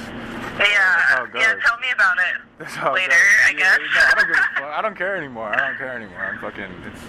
yeah. 0.59 1.17
Oh, 1.19 1.23
it 1.25 1.29
Yeah, 1.35 1.53
tell 1.65 1.77
me 1.79 1.87
about 1.93 2.17
it. 2.17 2.41
That's 2.59 2.73
how 2.75 2.93
it 2.95 3.01
Later. 3.01 3.13
I 3.45 3.51
Yeah, 3.51 3.57
guess. 3.57 3.79
no, 3.79 4.01
I 4.01 4.13
don't 4.15 4.27
give 4.27 4.35
a 4.37 4.39
fuck. 4.59 4.63
I 4.63 4.81
don't 4.81 4.97
care 4.97 5.15
anymore. 5.15 5.49
I 5.53 5.67
don't 5.67 5.77
care 5.77 5.95
anymore. 5.95 6.19
I'm 6.19 6.39
fucking. 6.39 6.71
It's. 6.91 7.01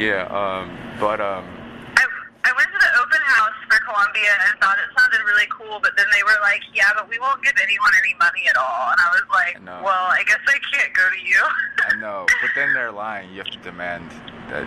Yeah. 0.00 0.24
Um. 0.32 0.72
But 0.96 1.20
um. 1.20 1.44
I, 1.92 2.04
I 2.48 2.52
went 2.56 2.72
to 2.72 2.80
the 2.80 2.92
open 2.96 3.20
house 3.20 3.58
for 3.68 3.76
Columbia 3.84 4.32
and 4.48 4.56
thought 4.56 4.80
it 4.80 4.88
sounded 4.96 5.20
really 5.28 5.44
cool, 5.52 5.78
but 5.82 5.92
then 5.96 6.06
they 6.16 6.24
were 6.24 6.40
like, 6.40 6.64
yeah, 6.72 6.88
but 6.96 7.04
we 7.04 7.18
won't 7.18 7.44
give 7.44 7.52
anyone 7.60 7.92
any 8.00 8.16
money 8.16 8.48
at 8.48 8.56
all. 8.56 8.96
And 8.96 8.96
I 8.96 9.08
was 9.12 9.28
like, 9.28 9.60
I 9.60 9.82
well, 9.84 10.08
I 10.08 10.24
guess 10.24 10.40
I 10.48 10.56
can't 10.72 10.92
go 10.96 11.04
to 11.04 11.20
you. 11.20 11.42
I 11.92 12.00
know. 12.00 12.24
But 12.40 12.50
then 12.56 12.72
they're 12.72 12.92
lying. 12.92 13.30
You 13.30 13.44
have 13.44 13.52
to 13.52 13.60
demand 13.60 14.08
that 14.48 14.64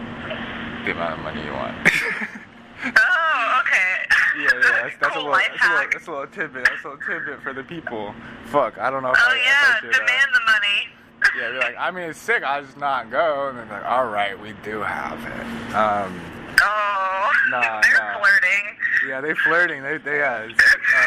the 0.85 0.91
amount 0.91 1.17
of 1.17 1.25
money 1.25 1.41
you 1.41 1.51
want. 1.51 1.81
oh, 2.93 3.61
okay. 3.65 3.89
Yeah, 4.33 4.49
yeah, 4.49 4.81
that's, 4.81 4.97
that's, 4.97 5.13
cool 5.13 5.29
a 5.29 5.29
little, 5.29 5.37
that's, 5.37 5.61
a 5.61 5.69
little, 5.69 5.89
that's 5.93 6.07
a 6.07 6.11
little 6.11 6.25
tidbit. 6.25 6.65
That's 6.65 6.83
a 6.83 6.89
little 6.89 7.05
tidbit 7.05 7.43
for 7.43 7.53
the 7.53 7.61
people. 7.61 8.15
Fuck, 8.45 8.79
I 8.79 8.89
don't 8.89 9.03
know. 9.03 9.11
If 9.11 9.19
oh, 9.21 9.29
I, 9.29 9.37
yeah, 9.37 9.77
I 9.77 9.77
uh, 9.77 9.91
demand 9.93 10.29
the 10.33 10.41
money. 10.41 10.89
Yeah, 11.37 11.49
they're 11.49 11.59
like, 11.59 11.75
I 11.79 11.91
mean, 11.91 12.09
it's 12.09 12.19
sick. 12.19 12.43
I 12.43 12.61
just 12.61 12.77
not 12.77 13.09
go, 13.11 13.49
and 13.49 13.57
they're 13.57 13.65
like, 13.65 13.85
all 13.85 14.07
right, 14.07 14.39
we 14.39 14.53
do 14.63 14.79
have 14.81 15.19
it. 15.23 15.75
Um, 15.75 16.19
Oh, 16.61 17.29
Nah, 17.49 17.81
they're 17.81 17.93
nah. 17.97 18.19
flirting. 18.19 18.77
yeah, 19.09 19.21
they 19.21 19.33
flirting. 19.33 19.81
They, 19.83 19.97
they, 19.97 20.17
yeah. 20.19 20.47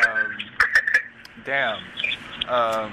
Um, 0.06 0.36
damn. 1.44 1.78
Um, 2.48 2.92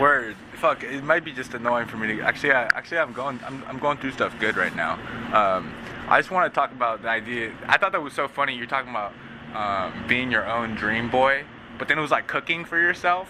word. 0.00 0.34
Fuck. 0.54 0.82
It 0.82 1.04
might 1.04 1.24
be 1.24 1.32
just 1.32 1.52
annoying 1.54 1.86
for 1.86 1.98
me 1.98 2.08
to. 2.16 2.22
Actually, 2.22 2.52
I, 2.52 2.62
actually, 2.64 2.98
I'm 2.98 3.12
going. 3.12 3.38
I'm, 3.46 3.62
I'm 3.68 3.78
going 3.78 3.98
through 3.98 4.12
stuff 4.12 4.34
good 4.40 4.56
right 4.56 4.74
now. 4.74 4.94
Um, 5.34 5.74
I 6.08 6.18
just 6.18 6.30
want 6.30 6.52
to 6.52 6.54
talk 6.58 6.72
about 6.72 7.02
the 7.02 7.08
idea. 7.08 7.52
I 7.66 7.76
thought 7.76 7.92
that 7.92 8.02
was 8.02 8.14
so 8.14 8.28
funny. 8.28 8.56
You're 8.56 8.66
talking 8.66 8.90
about 8.90 9.12
um, 9.54 10.06
being 10.08 10.30
your 10.30 10.46
own 10.50 10.74
dream 10.74 11.10
boy, 11.10 11.44
but 11.78 11.86
then 11.88 11.98
it 11.98 12.00
was 12.02 12.10
like 12.10 12.26
cooking 12.26 12.64
for 12.64 12.78
yourself, 12.80 13.28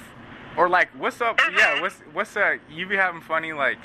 or 0.57 0.69
like 0.69 0.89
what's 0.99 1.21
up? 1.21 1.41
Yeah, 1.57 1.81
what's 1.81 1.97
what's 2.13 2.37
uh 2.37 2.57
You 2.71 2.87
be 2.87 2.97
having 2.97 3.21
funny 3.21 3.53
like 3.53 3.79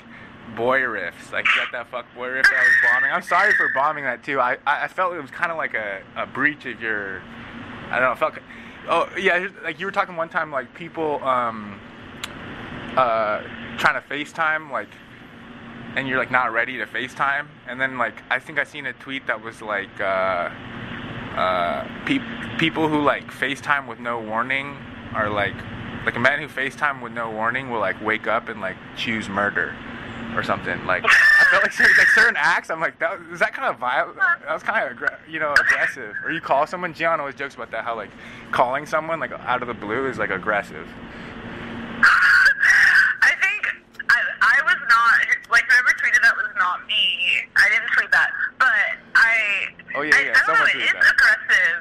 boy 0.56 0.80
riffs. 0.80 1.32
Like 1.32 1.46
you 1.46 1.52
got 1.56 1.72
that 1.72 1.90
fuck 1.90 2.06
boy 2.14 2.28
riff 2.28 2.44
that 2.44 2.54
I 2.54 2.62
was 2.62 2.92
bombing. 2.92 3.12
I'm 3.12 3.22
sorry 3.22 3.52
for 3.52 3.70
bombing 3.74 4.04
that 4.04 4.22
too. 4.22 4.40
I 4.40 4.58
I, 4.66 4.88
felt 4.88 5.14
it 5.14 5.20
was 5.20 5.30
kind 5.30 5.50
of 5.50 5.58
like 5.58 5.74
a, 5.74 6.02
a 6.16 6.26
breach 6.26 6.66
of 6.66 6.80
your. 6.80 7.22
I 7.90 7.98
don't 7.98 8.10
know. 8.10 8.14
Felt. 8.14 8.34
Oh 8.88 9.08
yeah, 9.18 9.48
like 9.62 9.78
you 9.78 9.86
were 9.86 9.92
talking 9.92 10.16
one 10.16 10.28
time 10.28 10.50
like 10.50 10.74
people 10.74 11.22
um 11.24 11.80
uh 12.96 13.42
trying 13.78 14.00
to 14.00 14.08
FaceTime 14.08 14.70
like 14.70 14.88
and 15.96 16.08
you're 16.08 16.18
like 16.18 16.30
not 16.30 16.52
ready 16.52 16.76
to 16.78 16.86
FaceTime 16.86 17.46
and 17.68 17.80
then 17.80 17.98
like 17.98 18.22
I 18.30 18.38
think 18.38 18.58
I 18.58 18.64
seen 18.64 18.86
a 18.86 18.92
tweet 18.94 19.26
that 19.26 19.42
was 19.42 19.62
like 19.62 20.00
uh 20.00 20.50
uh 21.36 22.04
peop 22.04 22.22
people 22.58 22.88
who 22.88 23.00
like 23.02 23.30
FaceTime 23.30 23.86
with 23.86 24.00
no 24.00 24.20
warning 24.20 24.76
are 25.14 25.30
like 25.30 25.54
like 26.04 26.16
a 26.16 26.20
man 26.20 26.38
who 26.40 26.48
FaceTime 26.48 27.02
with 27.02 27.12
no 27.12 27.30
warning 27.30 27.70
will 27.70 27.80
like 27.80 28.00
wake 28.02 28.26
up 28.26 28.48
and 28.48 28.60
like 28.60 28.76
choose 28.96 29.28
murder 29.28 29.74
or 30.34 30.42
something 30.42 30.84
like 30.86 31.04
I 31.04 31.44
felt 31.50 31.62
like 31.64 31.72
certain, 31.72 31.96
like 31.98 32.06
certain 32.08 32.36
acts. 32.38 32.70
I'm 32.70 32.80
like, 32.80 32.98
that 33.00 33.18
was, 33.18 33.28
is 33.28 33.38
that 33.40 33.52
kind 33.52 33.68
of 33.68 33.78
violent? 33.80 34.16
That 34.16 34.52
was 34.52 34.62
kind 34.62 34.90
of 34.90 35.10
you 35.28 35.40
know 35.40 35.52
aggressive. 35.52 36.14
Or 36.24 36.30
you 36.30 36.40
call 36.40 36.66
someone. 36.66 36.94
Gian 36.94 37.20
always 37.20 37.34
jokes 37.34 37.54
about 37.54 37.70
that. 37.72 37.84
How 37.84 37.96
like 37.96 38.10
calling 38.52 38.86
someone 38.86 39.20
like 39.20 39.32
out 39.32 39.62
of 39.62 39.68
the 39.68 39.74
blue 39.74 40.08
is 40.08 40.18
like 40.18 40.30
aggressive. 40.30 40.86
I 43.22 43.32
think 43.42 43.66
I, 44.08 44.18
I 44.40 44.62
was 44.64 44.76
not 44.88 45.50
like 45.50 45.64
whoever 45.68 45.92
tweeted 45.98 46.22
that 46.22 46.36
was 46.36 46.46
not 46.56 46.86
me. 46.86 47.44
I 47.56 47.68
didn't 47.68 47.90
tweet 47.96 48.10
that, 48.12 48.30
but 48.58 48.96
I. 49.14 49.68
Oh, 49.96 50.02
yeah, 50.02 50.14
I, 50.14 50.20
yeah, 50.20 50.30
I 50.30 50.34
don't 50.34 50.46
someone 50.46 50.62
know. 50.62 50.66
It 50.66 50.76
tweeted 50.78 50.84
is 50.86 50.92
that. 50.92 51.12
aggressive, 51.12 51.78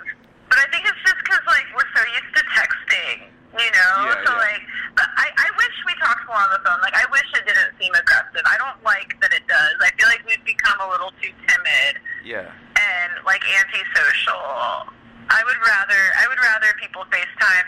but 0.49 0.57
I 0.57 0.65
think 0.73 0.85
it's 0.89 1.01
just 1.05 1.17
because 1.23 1.39
like 1.47 1.65
we're 1.77 1.87
so 1.95 2.01
used 2.17 2.33
to 2.35 2.43
texting, 2.57 3.29
you 3.57 3.69
know. 3.73 3.93
Yeah, 4.05 4.21
so 4.25 4.31
yeah. 4.33 4.45
like, 4.45 4.61
but 4.95 5.07
I 5.17 5.27
I 5.33 5.47
wish 5.57 5.73
we 5.87 5.93
talked 6.01 6.25
more 6.27 6.37
on 6.37 6.51
the 6.53 6.61
phone. 6.61 6.79
Like 6.81 6.93
I 6.95 7.05
wish 7.09 7.25
it 7.33 7.45
didn't 7.47 7.73
seem 7.81 7.93
aggressive. 7.95 8.43
I 8.45 8.57
don't 8.61 8.77
like 8.85 9.15
that 9.21 9.33
it 9.33 9.45
does. 9.49 9.75
I 9.81 9.89
feel 9.97 10.07
like 10.09 10.21
we've 10.27 10.43
become 10.45 10.77
a 10.81 10.89
little 10.89 11.11
too 11.21 11.33
timid 11.47 12.01
Yeah. 12.25 12.45
and 12.77 13.11
like 13.25 13.41
antisocial. 13.45 14.93
I 15.29 15.41
would 15.45 15.61
rather 15.61 16.01
I 16.17 16.25
would 16.29 16.41
rather 16.41 16.73
people 16.81 17.05
FaceTime. 17.09 17.65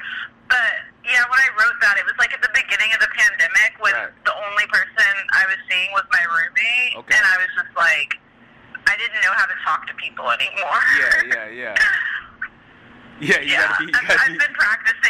But 0.50 0.74
yeah, 1.08 1.24
when 1.32 1.40
I 1.40 1.50
wrote 1.56 1.80
that, 1.80 1.96
it 1.98 2.04
was 2.06 2.18
like 2.20 2.34
at 2.36 2.42
the 2.44 2.52
beginning 2.52 2.92
of 2.94 3.00
the 3.00 3.08
pandemic 3.16 3.72
when 3.80 3.94
Right. 3.96 4.12
the 4.28 4.36
only 4.36 4.68
person 4.68 5.08
I 5.32 5.46
was 5.48 5.56
seeing 5.72 5.88
was 5.96 6.04
my 6.12 6.20
roommate, 6.28 7.00
Okay. 7.06 7.16
and 7.16 7.24
I 7.24 7.38
was 7.40 7.48
just 7.56 7.72
like, 7.80 8.20
I 8.86 8.98
didn't 9.00 9.22
know 9.24 9.32
how 9.32 9.46
to 9.48 9.56
talk 9.64 9.88
to 9.88 9.94
people 9.96 10.28
anymore. 10.30 10.82
Yeah. 11.00 11.48
Yeah. 11.48 11.48
Yeah. 11.48 11.76
Yeah. 13.22 13.38
You 13.38 13.54
yeah, 13.54 13.68
gotta 13.70 13.78
be. 13.78 13.86
You 13.86 13.92
I've, 14.02 14.08
gotta 14.08 14.22
I've 14.26 14.34
be 14.34 14.38
been 14.42 14.54
practicing 14.58 15.01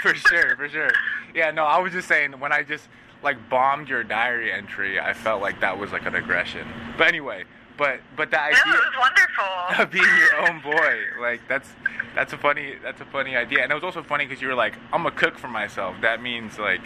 for 0.02 0.14
sure. 0.14 0.56
For 0.56 0.68
sure. 0.68 0.90
Yeah. 1.34 1.50
No, 1.50 1.64
I 1.64 1.78
was 1.78 1.92
just 1.92 2.08
saying 2.08 2.32
when 2.40 2.52
I 2.52 2.62
just 2.62 2.88
like 3.22 3.48
bombed 3.48 3.88
your 3.88 4.02
diary 4.02 4.52
entry, 4.52 4.98
I 4.98 5.12
felt 5.12 5.42
like 5.42 5.60
that 5.60 5.78
was 5.78 5.92
like 5.92 6.06
an 6.06 6.14
aggression. 6.14 6.66
But 6.96 7.08
anyway. 7.08 7.44
But 7.80 8.00
but 8.14 8.30
the 8.30 8.36
no, 8.36 8.42
idea. 8.42 8.80
wonderful. 8.98 9.30
of 9.78 9.90
being 9.90 10.04
your 10.04 10.48
own 10.48 10.60
boy. 10.60 10.98
Like 11.18 11.40
that's 11.48 11.66
that's 12.14 12.34
a 12.34 12.36
funny 12.36 12.74
that's 12.82 13.00
a 13.00 13.06
funny 13.06 13.36
idea, 13.36 13.62
and 13.62 13.72
it 13.72 13.74
was 13.74 13.84
also 13.84 14.02
funny 14.02 14.26
because 14.26 14.42
you 14.42 14.48
were 14.48 14.54
like, 14.54 14.76
I'm 14.92 15.06
a 15.06 15.10
cook 15.10 15.38
for 15.38 15.48
myself. 15.48 15.96
That 16.02 16.20
means 16.22 16.58
like 16.58 16.82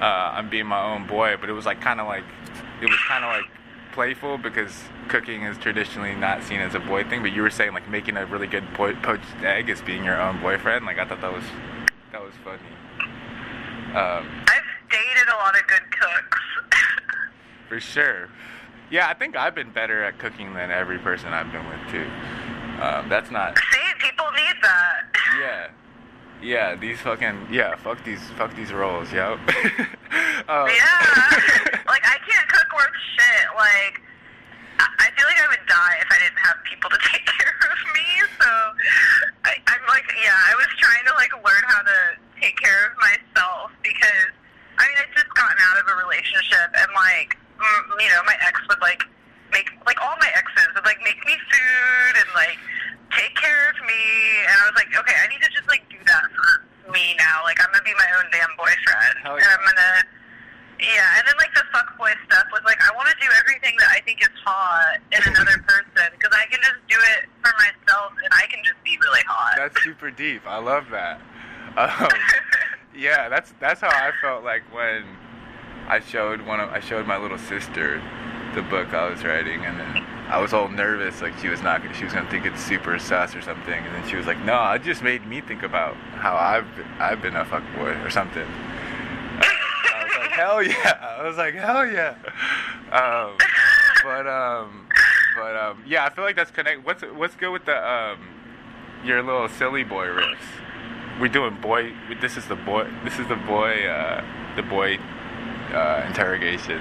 uh, 0.00 0.32
I'm 0.32 0.48
being 0.48 0.66
my 0.66 0.82
own 0.82 1.06
boy. 1.06 1.36
But 1.38 1.50
it 1.50 1.52
was 1.52 1.66
like 1.66 1.82
kind 1.82 2.00
of 2.00 2.06
like 2.06 2.24
it 2.80 2.88
was 2.88 2.98
kind 3.06 3.24
of 3.24 3.30
like 3.30 3.50
playful 3.92 4.38
because 4.38 4.72
cooking 5.08 5.42
is 5.42 5.58
traditionally 5.58 6.14
not 6.14 6.42
seen 6.42 6.60
as 6.60 6.74
a 6.74 6.80
boy 6.80 7.04
thing. 7.04 7.20
But 7.20 7.32
you 7.32 7.42
were 7.42 7.50
saying 7.50 7.74
like 7.74 7.88
making 7.90 8.16
a 8.16 8.24
really 8.24 8.46
good 8.46 8.64
po- 8.72 8.96
poached 8.96 9.24
egg 9.42 9.68
is 9.68 9.82
being 9.82 10.02
your 10.02 10.18
own 10.18 10.40
boyfriend. 10.40 10.86
Like 10.86 10.98
I 10.98 11.04
thought 11.04 11.20
that 11.20 11.32
was 11.32 11.44
that 11.44 11.75
was 12.26 12.34
funny. 12.42 12.58
Um, 13.94 14.26
I've 14.48 14.90
dated 14.90 15.28
a 15.28 15.36
lot 15.36 15.58
of 15.58 15.66
good 15.68 15.82
cooks. 15.92 16.38
for 17.68 17.80
sure. 17.80 18.28
Yeah, 18.90 19.08
I 19.08 19.14
think 19.14 19.36
I've 19.36 19.54
been 19.54 19.70
better 19.70 20.02
at 20.02 20.18
cooking 20.18 20.54
than 20.54 20.70
every 20.72 20.98
person 20.98 21.32
I've 21.32 21.50
been 21.52 21.66
with 21.68 21.80
too. 21.90 22.10
Um, 22.82 23.08
that's 23.08 23.30
not 23.30 23.56
See, 23.72 23.78
people 23.98 24.26
need 24.32 24.56
that. 24.62 25.02
Yeah. 25.40 25.68
Yeah, 26.42 26.74
these 26.74 27.00
fucking 27.00 27.48
yeah, 27.50 27.76
fuck 27.76 28.04
these 28.04 28.20
fuck 28.36 28.54
these 28.54 28.72
rolls, 28.72 29.12
yo. 29.12 29.32
um, 29.38 29.38
Yeah. 29.48 30.66
like 31.86 32.04
I 32.04 32.18
can't 32.28 32.48
cook 32.48 32.72
worth 32.74 32.90
shit. 33.16 33.46
Like 33.56 34.02
I 34.78 35.08
feel 35.16 35.26
like 35.26 35.40
I 35.40 35.48
would 35.48 35.66
die 35.66 35.96
if 36.00 36.08
I 36.12 36.18
didn't 36.20 36.42
have 36.44 36.56
people 36.64 36.90
to 36.90 37.00
take 37.12 37.24
care 37.24 37.56
of 37.72 37.78
me. 37.96 38.06
So 38.40 38.50
I, 39.48 39.56
I'm 39.68 39.84
like, 39.88 40.04
yeah, 40.20 40.36
I 40.50 40.54
was 40.56 40.68
trying 40.76 41.04
to 41.08 41.14
like 41.16 41.32
learn 41.32 41.64
how 41.66 41.82
to 41.82 41.98
take 42.40 42.56
care 42.60 42.92
of 42.92 42.94
myself 43.00 43.72
because 43.80 44.30
I 44.76 44.84
mean 44.88 44.98
I'd 45.00 45.12
just 45.16 45.32
gotten 45.32 45.56
out 45.72 45.80
of 45.80 45.88
a 45.88 45.96
relationship 46.04 46.68
and 46.76 46.90
like 46.92 47.36
you 47.96 48.08
know 48.12 48.20
my 48.28 48.36
ex 48.44 48.60
would 48.68 48.80
like 48.84 49.02
make 49.52 49.72
like 49.88 49.96
all 50.04 50.16
my 50.20 50.28
exes 50.36 50.68
would 50.76 50.84
like 50.84 51.00
make 51.00 51.16
me 51.24 51.32
food 51.48 52.14
and 52.20 52.28
like 52.36 52.60
take 53.16 53.32
care 53.40 53.72
of 53.72 53.76
me 53.88 54.02
and 54.44 54.52
I 54.52 54.62
was 54.68 54.76
like 54.76 54.92
okay 54.92 55.16
I 55.16 55.26
need 55.32 55.40
to 55.40 55.48
just 55.48 55.64
like 55.68 55.80
do 55.88 55.96
that 55.96 56.28
for 56.36 56.92
me 56.92 57.16
now 57.16 57.40
like 57.48 57.56
I'm 57.64 57.72
gonna 57.72 57.88
be 57.88 57.96
my 57.96 58.10
own 58.20 58.28
damn 58.28 58.52
boyfriend 58.60 59.16
Hell 59.24 59.40
and. 59.40 59.48
I'm 59.48 59.64
gonna 59.64 59.96
yeah, 60.80 61.18
and 61.18 61.24
then 61.26 61.34
like 61.38 61.52
the 61.54 61.64
fuckboy 61.72 62.12
stuff 62.26 62.46
was 62.52 62.62
like 62.64 62.78
I 62.80 62.94
want 62.94 63.08
to 63.08 63.16
do 63.20 63.28
everything 63.38 63.76
that 63.78 63.88
I 63.90 64.00
think 64.00 64.22
is 64.22 64.34
hot 64.44 64.98
in 65.12 65.20
another 65.32 65.58
person 65.66 66.12
because 66.12 66.32
I 66.36 66.46
can 66.50 66.60
just 66.62 66.80
do 66.88 66.96
it 67.16 67.28
for 67.42 67.52
myself 67.58 68.12
and 68.22 68.32
I 68.32 68.46
can 68.46 68.62
just 68.64 68.82
be 68.84 68.98
really 69.00 69.24
hot. 69.26 69.54
that's 69.56 69.82
super 69.82 70.10
deep. 70.10 70.42
I 70.46 70.58
love 70.58 70.86
that. 70.90 71.20
Um, 71.76 72.08
yeah, 72.96 73.28
that's 73.28 73.52
that's 73.60 73.82
how 73.82 73.88
I 73.88 74.10
felt 74.22 74.44
like 74.44 74.62
when 74.74 75.04
I 75.88 76.00
showed 76.00 76.40
one 76.40 76.58
of 76.58 76.70
I 76.70 76.80
showed 76.80 77.06
my 77.06 77.18
little 77.18 77.36
sister 77.36 78.00
the 78.54 78.62
book 78.62 78.94
I 78.94 79.10
was 79.10 79.22
writing, 79.22 79.64
and 79.66 79.78
then 79.78 80.06
I 80.28 80.40
was 80.40 80.54
all 80.54 80.68
nervous, 80.68 81.20
like 81.20 81.36
she 81.38 81.48
was 81.48 81.60
not 81.62 81.82
she 81.94 82.04
was 82.04 82.14
gonna 82.14 82.30
think 82.30 82.46
it's 82.46 82.64
super 82.64 82.98
sus 82.98 83.36
or 83.36 83.42
something, 83.42 83.74
and 83.74 83.94
then 83.94 84.08
she 84.08 84.16
was 84.16 84.26
like, 84.26 84.42
"No, 84.44 84.72
it 84.72 84.82
just 84.82 85.02
made 85.02 85.26
me 85.26 85.42
think 85.42 85.62
about 85.62 85.94
how 86.14 86.34
I've 86.34 86.66
I've 86.98 87.20
been 87.20 87.36
a 87.36 87.44
fuckboy 87.44 88.04
or 88.04 88.08
something." 88.08 88.46
I 90.38 90.56
was 90.58 90.66
like, 90.66 90.74
"Hell 90.74 90.84
yeah!" 90.84 91.16
I 91.18 91.22
was 91.26 91.36
like, 91.36 91.54
"Hell 91.54 91.86
yeah!" 91.86 92.14
Um, 92.92 93.36
but 94.04 94.26
um, 94.26 94.86
but 95.36 95.56
um, 95.56 95.82
yeah, 95.86 96.04
I 96.04 96.10
feel 96.10 96.24
like 96.24 96.36
that's 96.36 96.50
connect. 96.50 96.84
What's 96.84 97.02
what's 97.02 97.34
good 97.34 97.50
with 97.50 97.64
the 97.64 97.76
um, 97.76 98.18
your 99.04 99.22
little 99.22 99.48
silly 99.48 99.84
boy 99.84 100.06
riffs? 100.06 100.36
We're 101.20 101.28
doing 101.28 101.56
boy. 101.60 101.92
This 102.20 102.36
is 102.36 102.46
the 102.46 102.56
boy. 102.56 102.88
This 103.04 103.18
is 103.18 103.26
the 103.28 103.36
boy. 103.36 103.86
Uh, 103.86 104.24
the 104.56 104.62
boy 104.62 104.98
uh, 105.72 106.04
interrogation. 106.06 106.80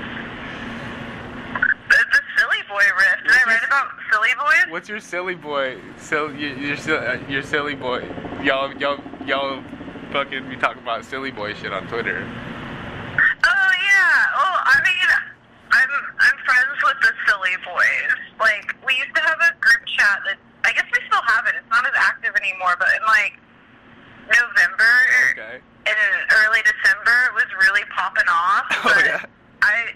the, 1.90 1.98
the 2.12 2.22
silly 2.38 2.62
boy 2.68 2.84
riff. 2.98 3.24
Did 3.24 3.32
I 3.32 3.34
What's 3.34 3.46
write 3.48 3.62
your- 3.62 3.68
about 3.68 3.92
silly 4.12 4.30
boys? 4.38 4.72
What's 4.72 4.90
your 4.90 5.00
silly 5.00 5.36
boy? 5.36 5.78
So 5.98 6.30
your 6.30 6.54
your, 6.58 6.78
uh, 7.00 7.20
your 7.30 7.44
silly 7.44 7.76
boy. 7.76 8.08
Y'all 8.44 8.74
y'all 8.76 9.00
y'all 9.26 9.64
fucking 10.12 10.50
be 10.50 10.56
talking 10.58 10.82
about 10.84 11.06
silly 11.06 11.32
boy 11.32 11.54
shit 11.56 11.72
on 11.74 11.88
Twitter. 11.88 12.20
Oh 12.24 13.72
yeah. 13.80 14.38
Oh, 14.40 14.58
I 14.68 14.78
mean, 14.84 15.10
I'm 15.72 15.90
I'm 16.20 16.38
friends 16.46 16.78
with 16.84 17.00
the 17.02 17.12
silly 17.28 17.56
boys. 17.64 18.16
Like 18.40 18.76
we 18.86 18.96
used 18.98 19.16
to 19.16 19.22
have 19.22 19.40
a 19.40 19.56
group 19.60 19.86
chat 19.88 20.20
that 20.28 20.38
I 20.66 20.72
guess 20.74 20.86
we 20.92 21.00
still 21.08 21.22
have 21.24 21.46
it. 21.48 21.56
It's 21.58 21.70
not 21.72 21.86
as 21.86 21.94
active 21.96 22.36
anymore, 22.36 22.76
but 22.80 22.88
in 23.00 23.04
like 23.08 23.34
November 24.26 24.94
Okay. 25.38 25.62
and 25.86 25.98
early 26.46 26.62
December, 26.66 27.14
it 27.30 27.34
was 27.36 27.46
really 27.62 27.84
popping 27.96 28.26
off. 28.30 28.66
Oh, 28.72 28.82
but 28.96 29.06
yeah? 29.06 29.26
I 29.62 29.94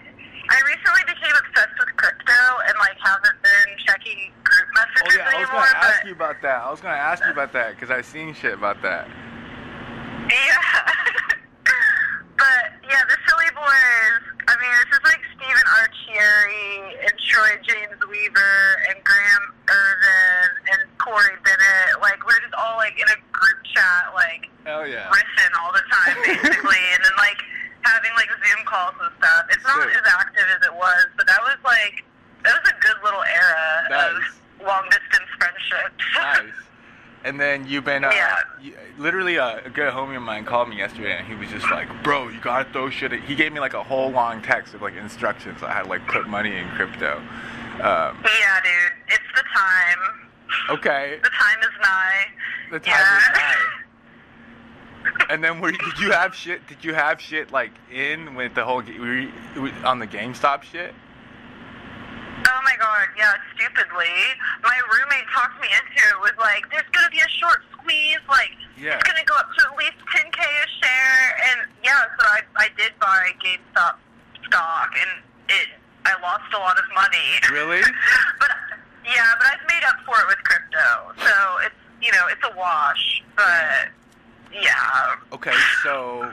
I 0.50 0.58
recently 0.66 1.02
became 1.06 1.34
obsessed 1.34 1.74
with 1.78 1.90
crypto 1.96 2.38
and 2.66 2.74
like 2.78 2.96
haven't 3.02 3.38
been 3.42 3.70
checking 3.86 4.30
group 4.42 4.66
Oh 4.70 4.80
messages 4.86 5.16
yeah, 5.18 5.26
I 5.30 5.38
was 5.38 5.48
anymore. 5.50 5.66
gonna 5.66 5.78
ask 5.86 6.00
but 6.02 6.08
you 6.08 6.14
about 6.14 6.36
that. 6.42 6.58
I 6.62 6.70
was 6.70 6.80
gonna 6.80 6.94
ask 6.96 7.24
you 7.26 7.29
about 7.40 7.52
that 7.56 7.72
because 7.72 7.88
I've 7.88 8.04
seen 8.04 8.34
shit 8.36 8.52
about 8.52 8.82
that. 8.84 9.08
Yeah. 10.28 10.60
but 12.36 12.64
yeah, 12.84 13.00
the 13.08 13.16
silly 13.24 13.48
boys. 13.56 14.20
I 14.44 14.52
mean, 14.60 14.72
it's 14.84 14.90
just 14.92 15.04
like 15.08 15.22
Stephen 15.32 15.66
Archieri 15.80 17.00
and 17.08 17.14
Troy 17.32 17.56
James 17.64 17.96
Weaver 18.04 18.60
and 18.92 19.00
Graham 19.04 19.44
Irvin 19.72 20.48
and 20.76 20.80
Corey 21.00 21.32
Bennett. 21.40 21.96
Like 22.04 22.20
we're 22.28 22.40
just 22.44 22.52
all 22.60 22.76
like 22.76 22.92
in 23.00 23.08
a 23.08 23.16
group 23.32 23.58
chat, 23.72 24.12
like 24.12 24.52
Hell 24.68 24.84
yeah. 24.86 25.08
riffing 25.08 25.52
all 25.64 25.72
the 25.72 25.84
time, 25.88 26.16
basically, 26.28 26.82
and 26.92 27.00
then 27.00 27.16
like 27.16 27.40
having 27.88 28.12
like 28.20 28.28
Zoom 28.28 28.60
calls 28.68 28.92
and 29.00 29.08
stuff. 29.16 29.48
It's 29.48 29.64
not 29.64 29.80
Sick. 29.88 29.96
as 29.96 30.04
active 30.12 30.44
as 30.60 30.66
it 30.68 30.74
was, 30.76 31.06
but 31.16 31.24
that 31.26 31.40
was 31.40 31.56
like 31.64 32.04
that 32.44 32.52
was 32.60 32.68
a 32.68 32.76
good 32.84 33.00
little 33.02 33.24
era 33.24 33.88
Nice. 33.88 34.12
of 34.60 34.66
long 34.66 34.84
distance 34.92 35.30
friendships. 35.40 36.04
nice. 36.20 36.52
And 37.22 37.38
then 37.38 37.66
you've 37.80 37.86
been, 37.86 38.04
uh, 38.04 38.10
Yeah. 38.10 38.72
literally, 38.98 39.38
uh, 39.38 39.60
a 39.64 39.70
good 39.70 39.90
homie 39.94 40.14
of 40.16 40.22
mine 40.22 40.44
called 40.44 40.68
me 40.68 40.76
yesterday, 40.76 41.16
and 41.16 41.26
he 41.26 41.34
was 41.34 41.48
just 41.48 41.70
like, 41.70 41.88
"Bro, 42.02 42.28
you 42.28 42.38
gotta 42.40 42.70
throw 42.72 42.90
shit." 42.90 43.12
In. 43.14 43.22
He 43.22 43.34
gave 43.34 43.52
me 43.54 43.60
like 43.60 43.72
a 43.72 43.82
whole 43.82 44.10
long 44.10 44.42
text 44.42 44.74
of 44.74 44.82
like 44.82 44.94
instructions. 44.96 45.62
I 45.62 45.72
had 45.72 45.86
like 45.86 46.06
put 46.06 46.28
money 46.28 46.54
in 46.56 46.68
crypto. 46.72 47.16
Um, 47.16 48.22
yeah, 48.38 48.60
dude, 48.60 48.92
it's 49.08 49.24
the 49.34 49.42
time. 49.54 50.28
okay, 50.68 51.18
The 51.22 51.30
time 51.30 51.60
is 51.62 51.68
nigh. 51.82 52.26
the 52.70 52.80
time 52.80 52.94
yeah. 52.98 53.16
is 53.18 53.28
nigh. 53.34 53.54
And 55.30 55.42
then, 55.42 55.60
were, 55.60 55.72
did 55.72 55.98
you 55.98 56.10
have 56.10 56.34
shit? 56.34 56.66
Did 56.66 56.84
you 56.84 56.92
have 56.92 57.20
shit 57.22 57.50
like 57.50 57.70
in 57.90 58.34
with 58.34 58.54
the 58.54 58.64
whole 58.64 58.82
were 58.82 59.16
you, 59.16 59.32
on 59.84 59.98
the 59.98 60.06
GameStop 60.06 60.62
shit? 60.64 60.92
Oh 62.46 62.60
my 62.64 62.76
god, 62.76 63.08
yeah, 63.16 63.32
stupidly. 63.54 64.12
My 64.62 64.76
roommate 64.92 65.24
talked 65.32 65.60
me 65.60 65.68
into 65.68 66.02
it 66.08 66.20
was 66.20 66.32
like, 66.38 66.68
there's 66.70 66.88
gonna 66.92 67.10
be 67.10 67.20
a 67.20 67.28
short 67.28 67.62
squeeze, 67.90 68.18
like 68.28 68.50
Yeah. 68.78 68.94
it's 68.94 69.04
gonna 69.08 69.24
go 69.24 69.34
up 69.36 69.50
to 69.58 69.66
at 69.66 69.76
least 69.76 69.98
ten 70.14 70.30
K 70.32 70.40
a 70.42 70.66
share 70.84 71.42
and 71.50 71.70
yeah, 71.84 72.04
so 72.18 72.26
I 72.26 72.40
I 72.56 72.68
did 72.76 72.92
buy 72.98 73.32
GameStop 73.42 73.96
stock 74.46 74.94
and 75.00 75.22
it 75.48 75.68
I 76.06 76.14
lost 76.22 76.52
a 76.54 76.58
lot 76.58 76.78
of 76.78 76.84
money. 76.94 77.40
Really? 77.50 77.82
but 78.40 78.50
yeah, 79.04 79.34
but 79.38 79.46
I've 79.46 79.66
made 79.68 79.84
up 79.86 79.96
for 80.06 80.18
it 80.20 80.26
with 80.28 80.38
crypto. 80.44 81.12
So 81.24 81.58
it's 81.66 81.74
you 82.02 82.12
know, 82.12 82.26
it's 82.28 82.42
a 82.44 82.56
wash. 82.56 83.22
But 83.36 83.88
yeah. 84.52 85.16
Okay, 85.32 85.54
so 85.84 86.32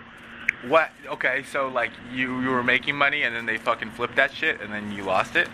What? 0.68 0.90
Okay, 1.08 1.44
so 1.52 1.68
like 1.68 1.92
you 2.12 2.40
you 2.42 2.50
were 2.50 2.64
making 2.64 2.96
money 2.96 3.24
and 3.24 3.36
then 3.36 3.46
they 3.46 3.58
fucking 3.58 3.92
flipped 3.92 4.16
that 4.16 4.34
shit 4.34 4.62
and 4.62 4.72
then 4.74 4.92
you 4.92 5.04
lost 5.04 5.36
it. 5.36 5.50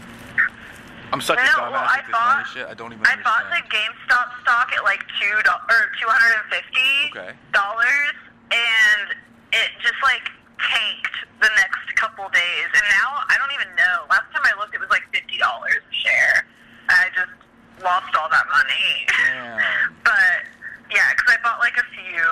I'm 1.12 1.22
such 1.22 1.38
a 1.38 1.44
No, 1.44 1.50
dumbass 1.50 1.72
well, 1.72 1.86
I 1.86 1.98
at 1.98 2.06
this 2.08 2.12
bought- 2.12 2.36
money 2.38 2.46
shit. 2.54 2.68
I 2.68 2.74
don't 2.74 2.94
even 2.94 3.06
I 3.06 3.16
bought 3.22 3.46
the. 3.52 3.62
GameStop 3.70 4.42
stock 4.42 4.72
at 4.76 4.84
like 4.84 5.04
two 5.22 5.43
or 5.70 5.80
two 6.00 6.08
hundred 6.08 6.42
and 6.42 6.48
fifty 6.52 6.92
Okay. 7.14 7.32
dollars, 7.54 8.16
and 8.52 9.16
it 9.54 9.70
just 9.82 10.00
like 10.04 10.24
tanked 10.60 11.16
the 11.42 11.50
next 11.60 11.84
couple 11.96 12.28
days. 12.30 12.68
And 12.74 12.86
now 13.00 13.24
I 13.30 13.36
don't 13.38 13.52
even 13.54 13.70
know. 13.76 14.08
Last 14.10 14.28
time 14.34 14.44
I 14.44 14.54
looked, 14.60 14.74
it 14.76 14.82
was 14.82 14.90
like 14.90 15.04
fifty 15.14 15.38
dollars 15.38 15.80
a 15.84 15.94
share. 15.96 16.46
I 16.90 17.08
just 17.16 17.32
lost 17.84 18.16
all 18.16 18.30
that 18.30 18.46
money. 18.52 19.08
Damn. 19.08 19.96
but 20.04 20.40
yeah, 20.92 21.14
because 21.16 21.36
I 21.36 21.38
bought 21.44 21.60
like 21.60 21.78
a 21.78 21.88
few 21.96 22.24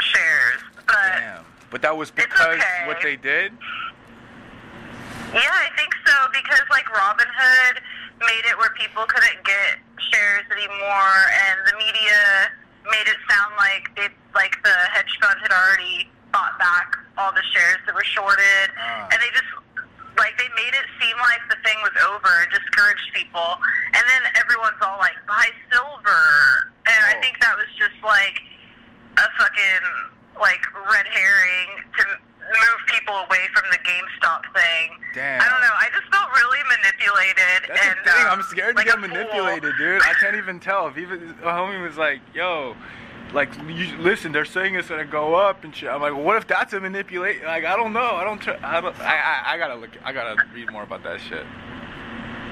shares. 0.00 0.60
But 0.86 1.18
Damn. 1.18 1.44
But 1.70 1.82
that 1.82 1.96
was 1.96 2.10
because 2.10 2.56
okay. 2.56 2.86
what 2.86 2.98
they 3.02 3.16
did. 3.16 3.52
Yeah, 5.34 5.44
I 5.44 5.68
think 5.76 5.92
so 6.06 6.14
because 6.32 6.64
like 6.70 6.86
Robinhood 6.86 7.80
made 8.20 8.44
it 8.50 8.56
where 8.58 8.70
people 8.74 9.04
couldn't 9.06 9.42
get 9.44 9.78
shares 10.10 10.44
anymore, 10.50 11.16
and 11.48 11.56
the 11.70 11.74
media 11.78 12.50
made 12.90 13.06
it 13.06 13.18
sound 13.30 13.52
like 13.56 13.84
they 13.96 14.08
like 14.34 14.54
the 14.64 14.74
hedge 14.94 15.10
fund 15.20 15.38
had 15.42 15.52
already 15.52 16.08
bought 16.32 16.58
back 16.58 16.96
all 17.16 17.32
the 17.32 17.42
shares 17.52 17.78
that 17.86 17.94
were 17.94 18.04
shorted, 18.04 18.68
Ah. 18.78 19.08
and 19.12 19.18
they 19.22 19.30
just 19.30 19.48
like 20.18 20.34
they 20.38 20.48
made 20.56 20.74
it 20.74 20.86
seem 21.00 21.16
like 21.18 21.42
the 21.50 21.56
thing 21.62 21.78
was 21.82 21.94
over 22.10 22.30
and 22.42 22.50
discouraged 22.50 23.06
people, 23.14 23.58
and 23.94 24.02
then 24.08 24.22
everyone's 24.36 24.78
all 24.82 24.98
like 24.98 25.14
buy 25.26 25.46
silver, 25.70 26.24
and 26.86 26.98
I 27.06 27.14
Oh. 27.16 27.20
think 27.20 27.38
that 27.40 27.54
was 27.56 27.70
just 27.78 27.96
like 28.02 28.40
a 29.18 29.26
fucking 29.38 29.84
like 30.40 30.62
red 30.90 31.06
herring 31.06 31.68
to 31.98 32.04
move 32.48 32.80
people 32.86 33.14
away 33.14 33.44
from 33.54 33.64
the 33.70 33.78
GameStop 33.78 34.42
thing. 34.54 34.90
Damn. 35.14 35.40
I 35.40 35.48
don't 35.48 35.60
know. 35.60 35.74
I 35.76 35.88
just 35.92 36.08
felt 36.12 36.28
really 36.34 36.58
manipulated. 36.68 37.68
That's 37.68 37.86
and, 37.86 37.98
the 38.04 38.10
thing. 38.10 38.26
um, 38.26 38.38
I'm 38.38 38.42
scared 38.42 38.76
to 38.76 38.84
get 38.84 38.98
fool. 38.98 39.08
manipulated, 39.08 39.72
dude. 39.78 40.02
I 40.02 40.14
can't 40.14 40.36
even 40.36 40.60
tell. 40.60 40.88
If 40.88 40.98
even 40.98 41.34
a 41.42 41.52
homie 41.52 41.82
was 41.82 41.96
like, 41.96 42.20
"Yo, 42.34 42.74
like, 43.32 43.50
you, 43.68 43.96
listen, 43.98 44.32
they're 44.32 44.44
saying 44.44 44.74
it's 44.74 44.88
gonna 44.88 45.04
go 45.04 45.34
up 45.34 45.64
and 45.64 45.74
shit." 45.74 45.88
I'm 45.88 46.00
like, 46.00 46.14
"What 46.16 46.36
if 46.36 46.46
that's 46.46 46.72
a 46.72 46.80
manipulate?" 46.80 47.44
Like, 47.44 47.64
I 47.64 47.76
don't 47.76 47.92
know. 47.92 48.16
I 48.16 48.24
don't. 48.24 48.40
Tr- 48.40 48.60
I, 48.62 48.80
don't 48.80 48.98
I, 49.00 49.16
I 49.16 49.54
I 49.54 49.58
gotta 49.58 49.74
look. 49.76 49.90
I 50.04 50.12
gotta 50.12 50.36
read 50.54 50.70
more 50.72 50.82
about 50.82 51.02
that 51.04 51.20
shit. 51.20 51.44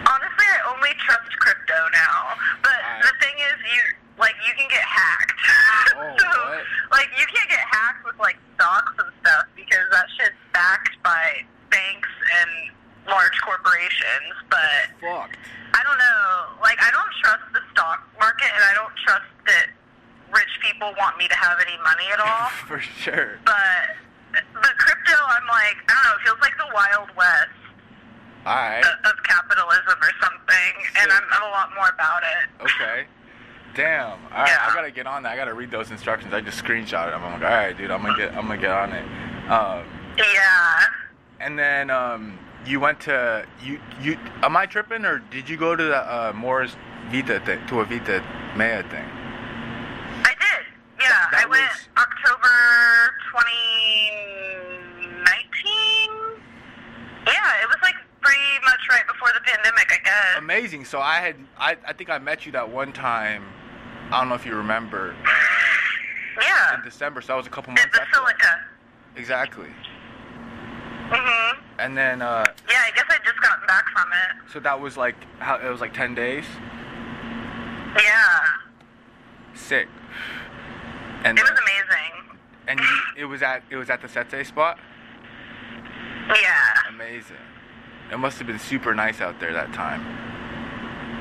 Honestly, 0.07 0.47
I 0.47 0.75
only 0.75 0.91
trust 0.99 1.31
crypto 1.41 1.75
now. 1.93 2.35
But 2.63 2.73
Alright. 2.73 3.03
the 3.03 3.13
thing 3.21 3.35
is, 3.39 3.57
you 3.75 3.83
like 4.19 4.35
you 4.47 4.53
can 4.57 4.69
get 4.69 4.83
hacked. 4.85 5.41
Oh, 5.97 6.17
so, 6.21 6.29
what? 6.29 6.65
like, 6.91 7.09
you 7.19 7.27
can't 7.29 7.49
get 7.51 7.61
hacked 7.61 8.05
with 8.05 8.17
like 8.19 8.37
stocks 8.57 8.93
and 8.99 9.13
stuff 9.21 9.45
because 9.55 9.87
that 9.93 10.07
shit's 10.17 10.41
backed 10.53 10.97
by 11.05 11.45
banks 11.71 12.09
and 12.43 12.51
large 13.09 13.37
corporations. 13.45 14.33
But 14.49 14.93
Fucked. 15.01 15.37
I 15.75 15.81
don't 15.85 15.99
know. 16.01 16.61
Like, 16.63 16.81
I 16.81 16.91
don't 16.91 17.13
trust 17.21 17.45
the 17.53 17.61
stock 17.73 18.01
market, 18.19 18.49
and 18.55 18.65
I 18.65 18.73
don't 18.75 18.95
trust 19.05 19.29
that 19.47 19.67
rich 20.33 20.53
people 20.65 20.93
want 20.99 21.17
me 21.19 21.29
to 21.29 21.37
have 21.37 21.61
any 21.61 21.77
money 21.85 22.09
at 22.13 22.21
all. 22.21 22.49
For 22.69 22.81
sure. 22.81 23.39
but 23.45 23.97
but 24.53 24.73
crypto, 24.77 25.17
I'm 25.17 25.47
like, 25.49 25.77
I 25.89 25.93
don't 25.97 26.05
know. 26.05 26.17
It 26.17 26.23
feels 26.25 26.41
like 26.41 26.57
the 26.59 26.69
wild 26.75 27.09
west 27.17 27.57
All 28.45 28.53
right. 28.57 28.85
of, 28.85 29.13
of 29.13 29.17
capitalism 29.25 29.97
or 29.97 30.13
something, 30.21 30.73
and 31.01 31.09
I'm, 31.13 31.23
I'm 31.33 31.45
a 31.49 31.53
lot 31.53 31.71
more 31.75 31.89
about 31.89 32.21
it. 32.25 32.45
Okay. 32.65 33.07
Damn. 33.77 34.13
All 34.33 34.41
right. 34.43 34.49
I 34.59 34.73
gotta 34.75 34.91
get 34.91 35.07
on 35.07 35.23
that. 35.25 35.33
I 35.33 35.37
gotta 35.37 35.53
read 35.55 35.71
those 35.71 35.91
instructions. 35.91 36.33
I 36.33 36.41
just 36.41 36.63
screenshotted 36.65 37.11
them. 37.11 37.23
I'm 37.23 37.33
like, 37.41 37.43
all 37.43 37.51
right, 37.57 37.77
dude. 37.77 37.91
I'm 37.91 38.01
gonna 38.03 38.17
get. 38.17 38.35
I'm 38.35 38.47
gonna 38.49 38.57
get 38.61 38.71
on 38.71 38.93
it. 38.93 39.05
Um, 39.51 39.85
Yeah. 40.17 40.85
and 41.41 41.59
then 41.59 41.91
um, 41.91 42.39
you 42.65 42.81
went 42.81 42.99
to 43.01 43.45
you 43.63 43.79
you. 44.01 44.17
Am 44.43 44.57
I 44.57 44.65
tripping 44.65 45.05
or 45.05 45.19
did 45.19 45.47
you 45.51 45.59
go 45.59 45.77
to 45.77 45.85
the 45.85 45.99
uh, 45.99 46.33
Moore's 46.35 46.75
Vita 47.11 47.39
thing 47.41 47.61
to 47.67 47.81
a 47.81 47.85
Vita 47.85 48.23
Maya 48.57 48.83
thing? 48.85 49.05
I 50.25 50.35
did. 50.41 50.65
Yeah, 51.01 51.09
That- 51.09 51.31
that 51.33 51.45
I 51.45 51.49
went 51.49 51.71
was- 51.71 51.89
October 51.99 52.49
2019. 53.31 56.11
Yeah, 57.27 57.63
it 57.63 57.69
was 57.69 57.77
like 57.83 57.95
pretty 58.23 58.41
much 58.65 58.81
right 58.91 59.07
before 59.07 59.33
the 59.35 59.41
pandemic, 59.41 59.93
I 59.93 59.99
guess. 60.03 60.37
Amazing. 60.39 60.87
So 60.87 60.99
I 61.01 61.21
had 61.21 61.37
I 61.59 61.77
I 61.87 61.93
think 61.93 62.09
I 62.09 62.17
met 62.19 62.47
you 62.47 62.53
that 62.53 62.71
one 62.71 62.93
time. 62.95 63.45
I 64.13 64.21
don't 64.21 64.29
know 64.29 64.35
if 64.35 64.47
you 64.47 64.55
remember 64.55 65.15
Yeah. 66.41 66.75
in 66.77 66.83
December. 66.83 67.21
So 67.21 67.29
that 67.29 67.37
was 67.37 67.47
a 67.47 67.51
couple 67.51 67.73
months 67.73 67.97
that. 67.97 68.09
Basilica. 68.11 68.61
Exactly. 69.17 69.69
Mhm. 71.11 71.57
And 71.79 71.97
then 71.97 72.23
uh, 72.23 72.45
Yeah, 72.69 72.83
I 72.87 72.91
guess 72.93 73.05
I 73.09 73.19
just 73.25 73.41
gotten 73.41 73.67
back 73.67 73.89
from 73.91 74.09
it. 74.13 74.51
so 74.53 74.61
that 74.61 74.79
was 74.81 74.97
like 74.97 75.17
how 75.41 75.57
it 75.57 75.69
was 75.69 75.81
like 75.81 75.93
ten 75.95 76.15
days. 76.15 76.45
Yeah. 77.97 78.47
Sick. 79.55 79.89
And 81.25 81.39
It 81.39 81.43
was 81.43 81.51
amazing. 81.51 82.39
and 82.69 82.81
you, 82.81 82.87
it 83.17 83.25
was 83.25 83.43
at 83.43 83.63
it 83.71 83.77
was 83.77 83.91
at 83.91 84.01
the 84.03 84.09
Sete 84.09 84.47
spot. 84.47 84.79
Yeah. 86.29 86.73
Amazing. 86.89 87.37
It 88.13 88.19
must 88.19 88.39
have 88.39 88.47
been 88.47 88.59
super 88.59 88.95
nice 88.95 89.21
out 89.21 89.41
there 89.41 89.53
that 89.53 89.73
time. 89.73 90.05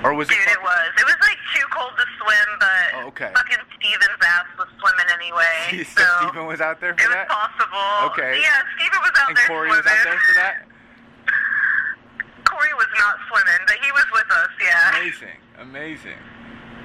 Or 0.05 0.13
was 0.13 0.27
Dude, 0.29 0.37
it? 0.37 0.53
it 0.53 0.61
was. 0.61 0.89
It 1.01 1.05
was 1.09 1.17
like 1.25 1.39
too 1.57 1.65
cold 1.73 1.91
to 1.97 2.05
swim, 2.21 2.49
but 2.61 2.85
Oh, 3.01 3.07
okay. 3.09 3.31
fucking 3.33 3.57
Steven's 3.81 4.21
ass 4.21 4.45
was 4.57 4.69
swimming 4.77 5.09
anyway. 5.17 5.81
So 5.97 6.05
Stephen 6.21 6.45
was 6.45 6.61
out 6.61 6.79
there 6.79 6.91
it 6.93 7.01
for 7.01 7.09
was 7.09 7.25
possible. 7.25 8.13
Okay. 8.13 8.37
Yeah, 8.41 8.61
Steven 8.77 8.99
was 9.01 9.15
out 9.17 9.29
and 9.29 9.37
there 9.37 9.47
Corey 9.49 9.69
swimming. 9.73 9.81
was 9.81 9.89
out 9.89 10.03
there 10.05 10.19
for 10.21 10.33
that. 10.37 10.55
Corey 12.45 12.73
was 12.77 12.91
not 13.01 13.15
swimming, 13.27 13.61
but 13.65 13.77
he 13.81 13.91
was 13.91 14.05
with 14.13 14.29
us. 14.29 14.49
Yeah. 14.61 14.99
Amazing, 15.01 15.37
amazing. 15.59 16.21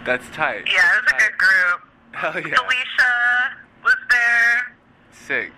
That's 0.05 0.25
tight. 0.33 0.65
Yeah, 0.67 0.81
it 0.97 1.05
was 1.05 1.13
a 1.13 1.19
good 1.21 1.37
group. 1.37 1.79
Hell 2.13 2.33
yeah. 2.41 2.57
Felicia 2.57 3.13
was 3.85 4.01
there. 4.09 4.77
Sick. 5.13 5.53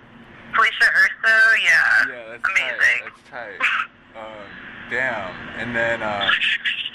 Felicia 0.55 0.85
Urso. 0.85 1.35
Yeah. 1.63 1.71
Yeah, 2.11 2.29
that's 2.35 2.45
amazing. 2.51 2.99
tight. 3.31 3.55
That's 3.61 3.61
tight. 3.63 4.19
Um, 4.19 4.47
damn. 4.91 5.31
And 5.59 5.75
then 5.77 6.03
uh, 6.03 6.29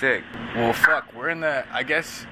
sick. 0.00 0.24
Well, 0.54 0.72
fuck. 0.72 1.12
We're 1.14 1.28
in 1.30 1.40
the. 1.40 1.64
I 1.72 1.82
guess. 1.82 2.26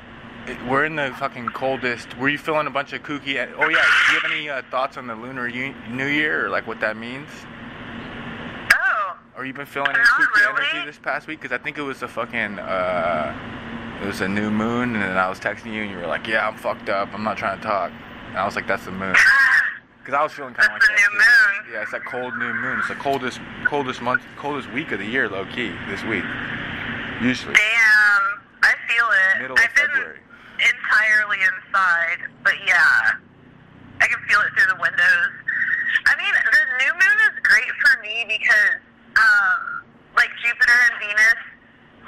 We're 0.68 0.84
in 0.86 0.96
the 0.96 1.14
fucking 1.18 1.50
coldest. 1.50 2.16
Were 2.16 2.28
you 2.28 2.38
feeling 2.38 2.66
a 2.66 2.70
bunch 2.70 2.92
of 2.92 3.02
kooky? 3.02 3.36
Oh 3.58 3.68
yeah. 3.68 3.84
Do 4.08 4.12
you 4.14 4.20
have 4.20 4.30
any 4.30 4.48
uh, 4.48 4.62
thoughts 4.70 4.96
on 4.96 5.06
the 5.06 5.14
Lunar 5.14 5.46
U- 5.48 5.74
New 5.90 6.06
Year 6.06 6.46
or 6.46 6.48
like 6.48 6.66
what 6.66 6.80
that 6.80 6.96
means? 6.96 7.28
oh. 8.74 9.16
Or 9.36 9.44
you 9.44 9.52
been 9.52 9.66
feeling 9.66 9.90
any 9.90 9.98
Not 9.98 10.06
kooky 10.08 10.46
really. 10.46 10.66
energy 10.72 10.86
this 10.86 10.98
past 10.98 11.26
week? 11.26 11.40
Because 11.40 11.58
I 11.58 11.62
think 11.62 11.78
it 11.78 11.82
was 11.82 12.02
a 12.02 12.08
fucking. 12.08 12.58
Uh, 12.58 13.98
it 14.02 14.06
was 14.06 14.20
a 14.22 14.28
new 14.28 14.50
moon, 14.50 14.94
and 14.94 15.02
then 15.02 15.16
I 15.18 15.28
was 15.28 15.38
texting 15.38 15.74
you, 15.74 15.82
and 15.82 15.90
you 15.90 15.98
were 15.98 16.06
like, 16.06 16.26
"Yeah, 16.26 16.48
I'm 16.48 16.56
fucked 16.56 16.88
up. 16.88 17.10
I'm 17.12 17.22
not 17.22 17.36
trying 17.36 17.58
to 17.60 17.64
talk." 17.66 17.92
And 18.28 18.38
I 18.38 18.44
was 18.46 18.56
like, 18.56 18.66
"That's 18.66 18.84
the 18.84 18.92
moon." 18.92 19.14
Because 20.02 20.14
I 20.18 20.22
was 20.22 20.32
feeling 20.32 20.54
kind 20.54 20.66
of 20.66 20.72
like 20.72 20.80
that. 20.80 20.88
new 20.96 20.96
too. 20.96 21.12
moon. 21.12 21.74
Yeah, 21.74 21.82
it's 21.82 21.92
that 21.92 22.06
cold 22.06 22.34
new 22.38 22.54
moon. 22.54 22.78
It's 22.78 22.88
the 22.88 22.94
coldest, 22.94 23.38
coldest 23.66 24.00
month, 24.00 24.22
coldest 24.38 24.72
week 24.72 24.92
of 24.92 24.98
the 24.98 25.04
year, 25.04 25.28
low 25.28 25.44
key. 25.44 25.74
This 25.90 26.02
week, 26.04 26.24
usually 27.20 27.54
Damn. 27.54 28.24
I 28.62 28.74
feel 28.88 29.08
it. 29.08 29.42
middle 29.42 29.56
of 29.56 29.62
I've 29.62 29.74
been 29.74 29.88
February. 29.88 30.20
entirely 30.60 31.38
inside, 31.40 32.20
but 32.44 32.54
yeah, 32.66 33.16
I 34.00 34.06
can 34.06 34.20
feel 34.28 34.40
it 34.40 34.52
through 34.56 34.68
the 34.76 34.80
windows. 34.80 35.32
I 36.06 36.12
mean, 36.20 36.32
the 36.32 36.62
new 36.84 36.92
moon 36.92 37.18
is 37.32 37.36
great 37.42 37.72
for 37.80 37.92
me 38.04 38.24
because, 38.28 38.80
um, 39.16 39.84
like 40.16 40.28
Jupiter 40.44 40.76
and 40.92 40.96
Venus 41.00 41.40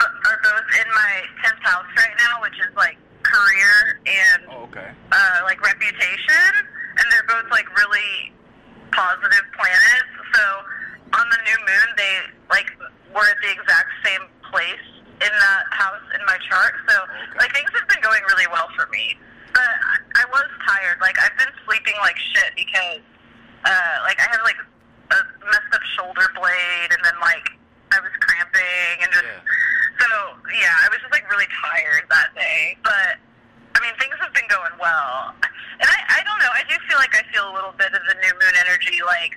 are 0.00 0.38
both 0.44 0.68
in 0.80 0.88
my 0.92 1.12
tenth 1.44 1.60
house 1.64 1.88
right 1.96 2.16
now, 2.18 2.42
which 2.42 2.56
is 2.60 2.72
like 2.76 2.96
career 3.22 4.00
and 4.06 4.40
Oh, 4.50 4.68
okay. 4.68 4.90
uh, 5.12 5.40
like 5.44 5.60
reputation, 5.64 6.52
and 7.00 7.04
they're 7.10 7.28
both 7.28 7.48
like 7.50 7.68
really 7.80 8.32
positive 8.92 9.46
planets. 9.56 10.12
So 10.36 10.42
on 11.20 11.26
the 11.32 11.40
new 11.48 11.58
moon, 11.64 11.88
they 11.96 12.14
like 12.50 12.68
were 13.14 13.24
at 13.24 13.40
the 13.40 13.50
exact 13.52 13.88
same 14.04 14.28
place 14.50 14.84
in 15.22 15.30
that 15.30 15.64
house 15.70 16.02
in 16.18 16.22
my 16.26 16.38
chart. 16.50 16.74
So 16.88 16.94
Okay. 17.04 17.38
like 17.46 17.52
things 17.54 17.70
have 17.78 17.86
been 17.88 18.02
going 18.02 18.22
really 18.26 18.48
well 18.50 18.68
for 18.74 18.86
me. 18.90 19.14
But 19.54 19.68
I, 19.68 20.24
I 20.24 20.24
was 20.32 20.48
tired. 20.66 20.98
Like 21.00 21.14
I've 21.20 21.36
been 21.38 21.52
sleeping 21.68 21.94
like 22.00 22.16
shit 22.18 22.56
because 22.56 23.04
uh, 23.62 23.96
like 24.02 24.18
I 24.18 24.26
had 24.34 24.42
like 24.42 24.58
a 25.14 25.18
messed 25.46 25.70
up 25.76 25.84
shoulder 25.94 26.26
blade, 26.34 26.90
and 26.90 26.98
then 27.04 27.14
like 27.22 27.46
I 27.94 28.00
was 28.00 28.10
cramping 28.18 28.96
and 29.04 29.12
just 29.12 29.28
Yeah. 29.28 29.44
so 30.00 30.08
yeah, 30.56 30.72
I 30.82 30.88
was 30.90 30.98
just 31.04 31.12
like 31.12 31.28
really 31.30 31.46
tired 31.60 32.08
that 32.10 32.32
day. 32.34 32.74
But 32.82 33.20
I 33.76 33.84
mean, 33.84 33.92
things 34.00 34.16
have 34.24 34.32
been 34.34 34.48
going 34.50 34.72
well, 34.80 35.36
and 35.44 35.86
I 35.86 35.98
I 36.18 36.20
don't 36.26 36.40
know. 36.42 36.50
I 36.56 36.64
do 36.66 36.74
feel 36.90 36.96
like 36.98 37.12
I 37.14 37.22
feel 37.30 37.46
a 37.46 37.54
little 37.54 37.76
bit 37.78 37.92
of 37.94 38.00
the 38.08 38.16
new 38.24 38.32
moon 38.40 38.54
energy. 38.66 38.98
Like 39.04 39.36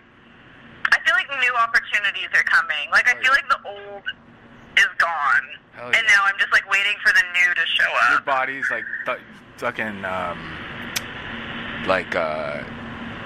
I 0.89 0.97
feel 1.05 1.13
like 1.13 1.27
new 1.43 1.53
opportunities 1.59 2.31
are 2.33 2.47
coming. 2.49 2.87
Like 2.89 3.05
I 3.11 3.13
Oh, 3.13 3.21
feel 3.21 3.35
yeah. 3.35 3.43
like 3.43 3.49
the 3.51 3.61
old 3.67 4.05
is 4.79 4.91
gone, 4.97 5.45
Hell 5.75 5.87
and 5.91 6.01
yeah. 6.01 6.15
now 6.15 6.23
I'm 6.25 6.39
just 6.39 6.51
like 6.55 6.65
waiting 6.71 6.95
for 7.05 7.11
the 7.13 7.23
new 7.35 7.49
to 7.53 7.65
show 7.77 7.87
Your 8.09 8.17
up. 8.19 8.25
body's 8.25 8.65
like 8.71 8.83
th- 9.05 9.19
fucking 9.57 10.03
um, 10.05 10.57
like 11.87 12.15
uh, 12.15 12.63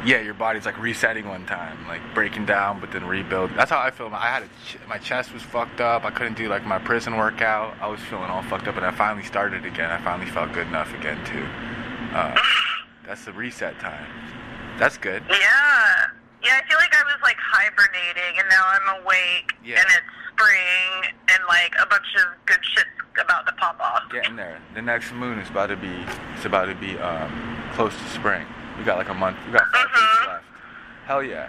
yeah, 0.06 0.22
your 0.22 0.34
body's 0.34 0.66
like 0.66 0.80
resetting 0.80 1.28
one 1.28 1.46
time, 1.46 1.88
like 1.88 2.02
breaking 2.14 2.46
down, 2.46 2.80
but 2.80 2.92
then 2.92 3.06
rebuild. 3.06 3.52
That's 3.56 3.70
how 3.72 3.80
I 3.80 3.92
feel. 3.92 4.08
I 4.14 4.28
had 4.28 4.44
ch- 4.66 4.78
my 4.88 4.98
chest 4.98 5.34
was 5.34 5.42
fucked 5.44 5.82
up. 5.82 6.06
I 6.06 6.12
couldn't 6.12 6.38
do 6.38 6.48
like 6.48 6.66
my 6.66 6.80
prison 6.80 7.18
workout. 7.18 7.76
I 7.82 7.88
was 7.88 8.00
feeling 8.02 8.26
all 8.30 8.44
fucked 8.44 8.68
up, 8.68 8.76
and 8.78 8.86
I 8.86 8.92
finally 8.92 9.26
started 9.26 9.66
again. 9.66 9.90
I 9.92 10.02
finally 10.04 10.30
felt 10.32 10.54
good 10.54 10.68
enough 10.68 10.94
again 10.94 11.24
too. 11.26 11.46
Uh, 12.16 12.36
that's 13.06 13.26
the 13.26 13.34
reset 13.34 13.80
time. 13.80 14.08
That's 14.78 14.98
good. 14.98 15.24
Yeah. 15.30 16.06
Yeah, 16.42 16.52
I 16.64 16.68
feel 16.70 16.78
like 16.78 16.96
I 16.96 17.04
was 17.04 17.18
like 17.22 17.36
hibernating 17.38 18.40
and 18.40 18.48
now 18.50 18.64
I'm 18.66 19.02
awake 19.04 19.52
Yeah. 19.62 19.76
and 19.82 19.88
it's 19.90 20.08
spring 20.32 21.14
and 21.28 21.44
like 21.50 21.74
a 21.82 21.86
bunch 21.86 22.08
of 22.16 22.28
good 22.46 22.60
shit's 22.64 22.88
about 23.22 23.46
to 23.46 23.52
pop 23.54 23.78
off. 23.82 24.04
Getting 24.10 24.38
there. 24.38 24.58
The 24.74 24.82
next 25.00 25.14
moon 25.14 25.39
is 25.39 25.50
about 25.50 25.68
to 25.68 25.78
be. 25.78 25.95
It's 26.36 26.43
about 26.43 26.66
to 26.66 26.76
be 26.76 26.97
um, 26.97 27.32
close 27.74 27.93
to 27.95 28.04
spring. 28.10 28.45
We 28.78 28.84
got 28.84 28.97
like 28.97 29.08
a 29.08 29.14
month. 29.14 29.38
We 29.47 29.54
got 29.54 29.64
5 29.72 29.88
Mhm. 29.88 29.93
weeks 29.95 30.28
left. 30.28 30.43
Hell 31.06 31.24
yeah. 31.24 31.47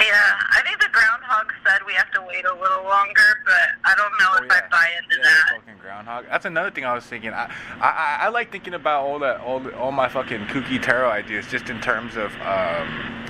Yeah, 0.00 0.34
I 0.50 0.62
think 0.64 0.80
the 0.80 0.88
groundhog 0.90 1.52
said 1.64 1.78
we 1.86 1.92
have 1.92 2.10
to 2.12 2.22
wait 2.22 2.44
a 2.44 2.52
little 2.54 2.82
longer, 2.82 3.40
but 3.44 3.70
I 3.84 3.94
don't 3.94 4.10
know 4.18 4.30
Oh, 4.32 4.42
if 4.44 4.50
I 4.50 4.60
buy 4.68 4.90
into 5.00 5.16
yeah, 5.16 5.22
that. 5.24 5.60
Fucking 5.60 5.78
groundhog. 5.80 6.24
That's 6.28 6.44
another 6.44 6.70
thing 6.72 6.84
I 6.84 6.92
was 6.92 7.04
thinking. 7.04 7.32
I, 7.32 7.44
I, 7.80 7.88
I- 7.88 8.18
I 8.22 8.28
like 8.30 8.50
thinking 8.50 8.74
about 8.74 9.04
all 9.04 9.20
that, 9.20 9.40
all, 9.40 9.60
the, 9.60 9.76
all 9.78 9.92
my 9.92 10.08
fucking 10.08 10.46
kooky 10.46 10.82
tarot 10.82 11.08
ideas, 11.10 11.46
just 11.46 11.70
in 11.70 11.80
terms 11.80 12.16
of 12.16 12.32
um, 12.42 13.24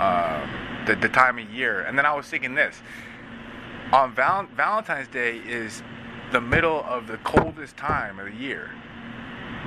um, 0.00 0.50
the, 0.86 0.96
the 0.96 1.10
time 1.10 1.38
of 1.38 1.50
year. 1.50 1.82
And 1.82 1.96
then 1.98 2.06
I 2.06 2.14
was 2.14 2.26
thinking 2.26 2.54
this: 2.54 2.80
on 3.92 4.14
val- 4.14 4.48
Valentine's 4.56 5.08
Day 5.08 5.36
is 5.38 5.82
the 6.32 6.40
middle 6.40 6.82
of 6.84 7.06
the 7.06 7.18
coldest 7.18 7.76
time 7.76 8.18
of 8.18 8.26
the 8.26 8.34
year. 8.34 8.70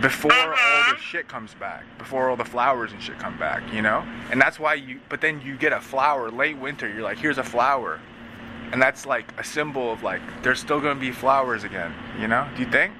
Before 0.01 0.31
all 0.33 0.49
the 0.89 0.95
Mhm. 0.95 0.97
shit 0.97 1.27
comes 1.27 1.53
back, 1.53 1.83
before 1.97 2.29
all 2.29 2.35
the 2.35 2.43
flowers 2.45 2.91
and 2.91 3.01
shit 3.01 3.19
come 3.19 3.37
back, 3.37 3.61
you 3.71 3.81
know, 3.81 4.03
and 4.31 4.41
that's 4.41 4.59
why 4.59 4.73
you. 4.73 4.99
But 5.07 5.21
then 5.21 5.39
you 5.41 5.55
get 5.55 5.71
a 5.71 5.79
flower 5.79 6.31
late 6.31 6.57
winter. 6.57 6.87
You're 6.89 7.03
like, 7.03 7.19
here's 7.19 7.37
a 7.37 7.43
flower, 7.43 7.99
and 8.71 8.81
that's 8.81 9.05
like 9.05 9.31
a 9.37 9.43
symbol 9.43 9.91
of 9.93 10.01
like 10.01 10.21
there's 10.41 10.59
still 10.59 10.79
gonna 10.81 10.95
be 10.99 11.11
flowers 11.11 11.63
again. 11.63 11.93
You 12.19 12.27
know? 12.27 12.47
Do 12.55 12.63
you 12.63 12.69
think? 12.69 12.93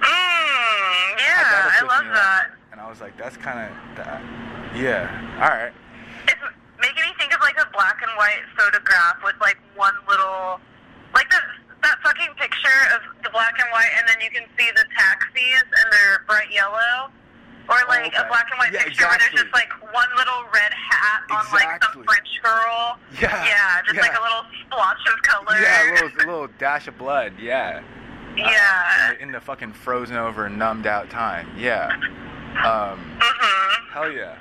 Mm, 0.00 1.18
yeah, 1.18 1.64
was 1.66 1.72
I 1.80 1.84
love 1.84 2.04
that. 2.14 2.46
And 2.72 2.80
I 2.80 2.88
was 2.88 3.00
like, 3.00 3.16
that's 3.16 3.36
kind 3.36 3.58
of 3.58 3.96
that. 3.96 4.20
Yeah. 4.74 5.08
All 5.42 5.48
right. 5.48 5.72
It's 6.28 6.40
making 6.80 7.02
me 7.02 7.12
think 7.18 7.34
of 7.34 7.40
like 7.40 7.58
a 7.60 7.66
black 7.72 8.00
and 8.02 8.10
white 8.16 8.42
photograph 8.56 9.16
with 9.24 9.34
like 9.40 9.58
one 9.74 9.94
little, 10.08 10.60
like 11.14 11.28
the, 11.30 11.38
that 11.96 12.08
fucking 12.08 12.34
picture 12.36 12.80
of 12.94 13.00
the 13.22 13.30
black 13.30 13.54
and 13.60 13.70
white, 13.72 13.90
and 13.98 14.08
then 14.08 14.16
you 14.20 14.30
can 14.30 14.48
see 14.58 14.68
the 14.74 14.84
taxis 14.96 15.62
and 15.62 15.92
they're 15.92 16.24
bright 16.26 16.50
yellow. 16.52 17.10
Or 17.68 17.76
like 17.88 18.06
okay. 18.06 18.22
a 18.22 18.28
black 18.28 18.46
and 18.50 18.58
white 18.58 18.72
Yeah, 18.72 18.84
picture 18.84 19.06
where 19.06 19.18
there's 19.18 19.42
just 19.42 19.52
like 19.52 19.70
one 19.92 20.06
little 20.16 20.44
red 20.54 20.72
hat 20.72 21.22
on 21.30 21.44
like 21.52 21.82
some 21.82 22.04
French 22.04 22.40
girl. 22.40 22.98
Yeah, 23.20 23.44
Yeah, 23.44 23.82
just 23.82 23.98
like 23.98 24.16
a 24.16 24.22
little 24.22 24.44
splotch 24.64 24.98
of 25.12 25.22
color. 25.22 25.60
Yeah, 25.60 25.90
a 25.90 25.94
little, 25.94 26.08
a 26.08 26.26
little 26.30 26.48
dash 26.58 26.86
of 26.86 26.96
blood. 26.96 27.32
Yeah. 27.40 27.82
Yeah. 28.36 29.10
Uh, 29.10 29.14
in 29.20 29.32
the 29.32 29.40
fucking 29.40 29.72
frozen 29.72 30.16
over, 30.16 30.48
numbed 30.48 30.86
out 30.86 31.10
time. 31.10 31.48
Yeah. 31.58 31.88
Um. 32.64 33.18
Mhm. 33.18 33.90
Hell 33.92 34.12
yeah. 34.12 34.36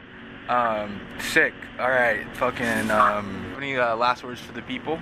Um. 0.48 1.02
Sick. 1.20 1.54
All 1.80 1.90
right. 1.90 2.26
Fucking. 2.38 2.92
Um. 2.92 3.56
Any 3.58 3.78
uh, 3.78 3.96
last 3.96 4.24
words 4.24 4.40
for 4.40 4.52
the 4.52 4.62
people? 4.62 5.00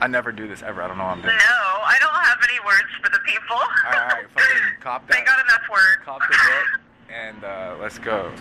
I 0.00 0.06
never 0.06 0.32
do 0.32 0.48
this 0.48 0.62
ever. 0.62 0.82
I 0.82 0.88
don't 0.88 0.98
know 0.98 1.04
what 1.04 1.16
I'm 1.18 1.22
doing. 1.22 1.36
No. 1.36 1.42
I 1.84 1.96
don't 2.00 2.14
have 2.24 2.38
any 2.48 2.58
words 2.64 2.88
for 3.02 3.10
the 3.10 3.18
people. 3.26 3.56
All 3.56 3.92
right. 3.92 4.24
Fucking 4.34 4.56
cop 4.80 5.06
that. 5.08 5.16
they 5.18 5.24
got 5.24 5.44
enough 5.44 5.62
words. 5.70 5.98
Cop 6.04 6.20
the 6.20 6.36
bit. 6.36 7.14
And 7.14 7.44
uh, 7.44 7.76
let's 7.80 7.98
go. 7.98 8.32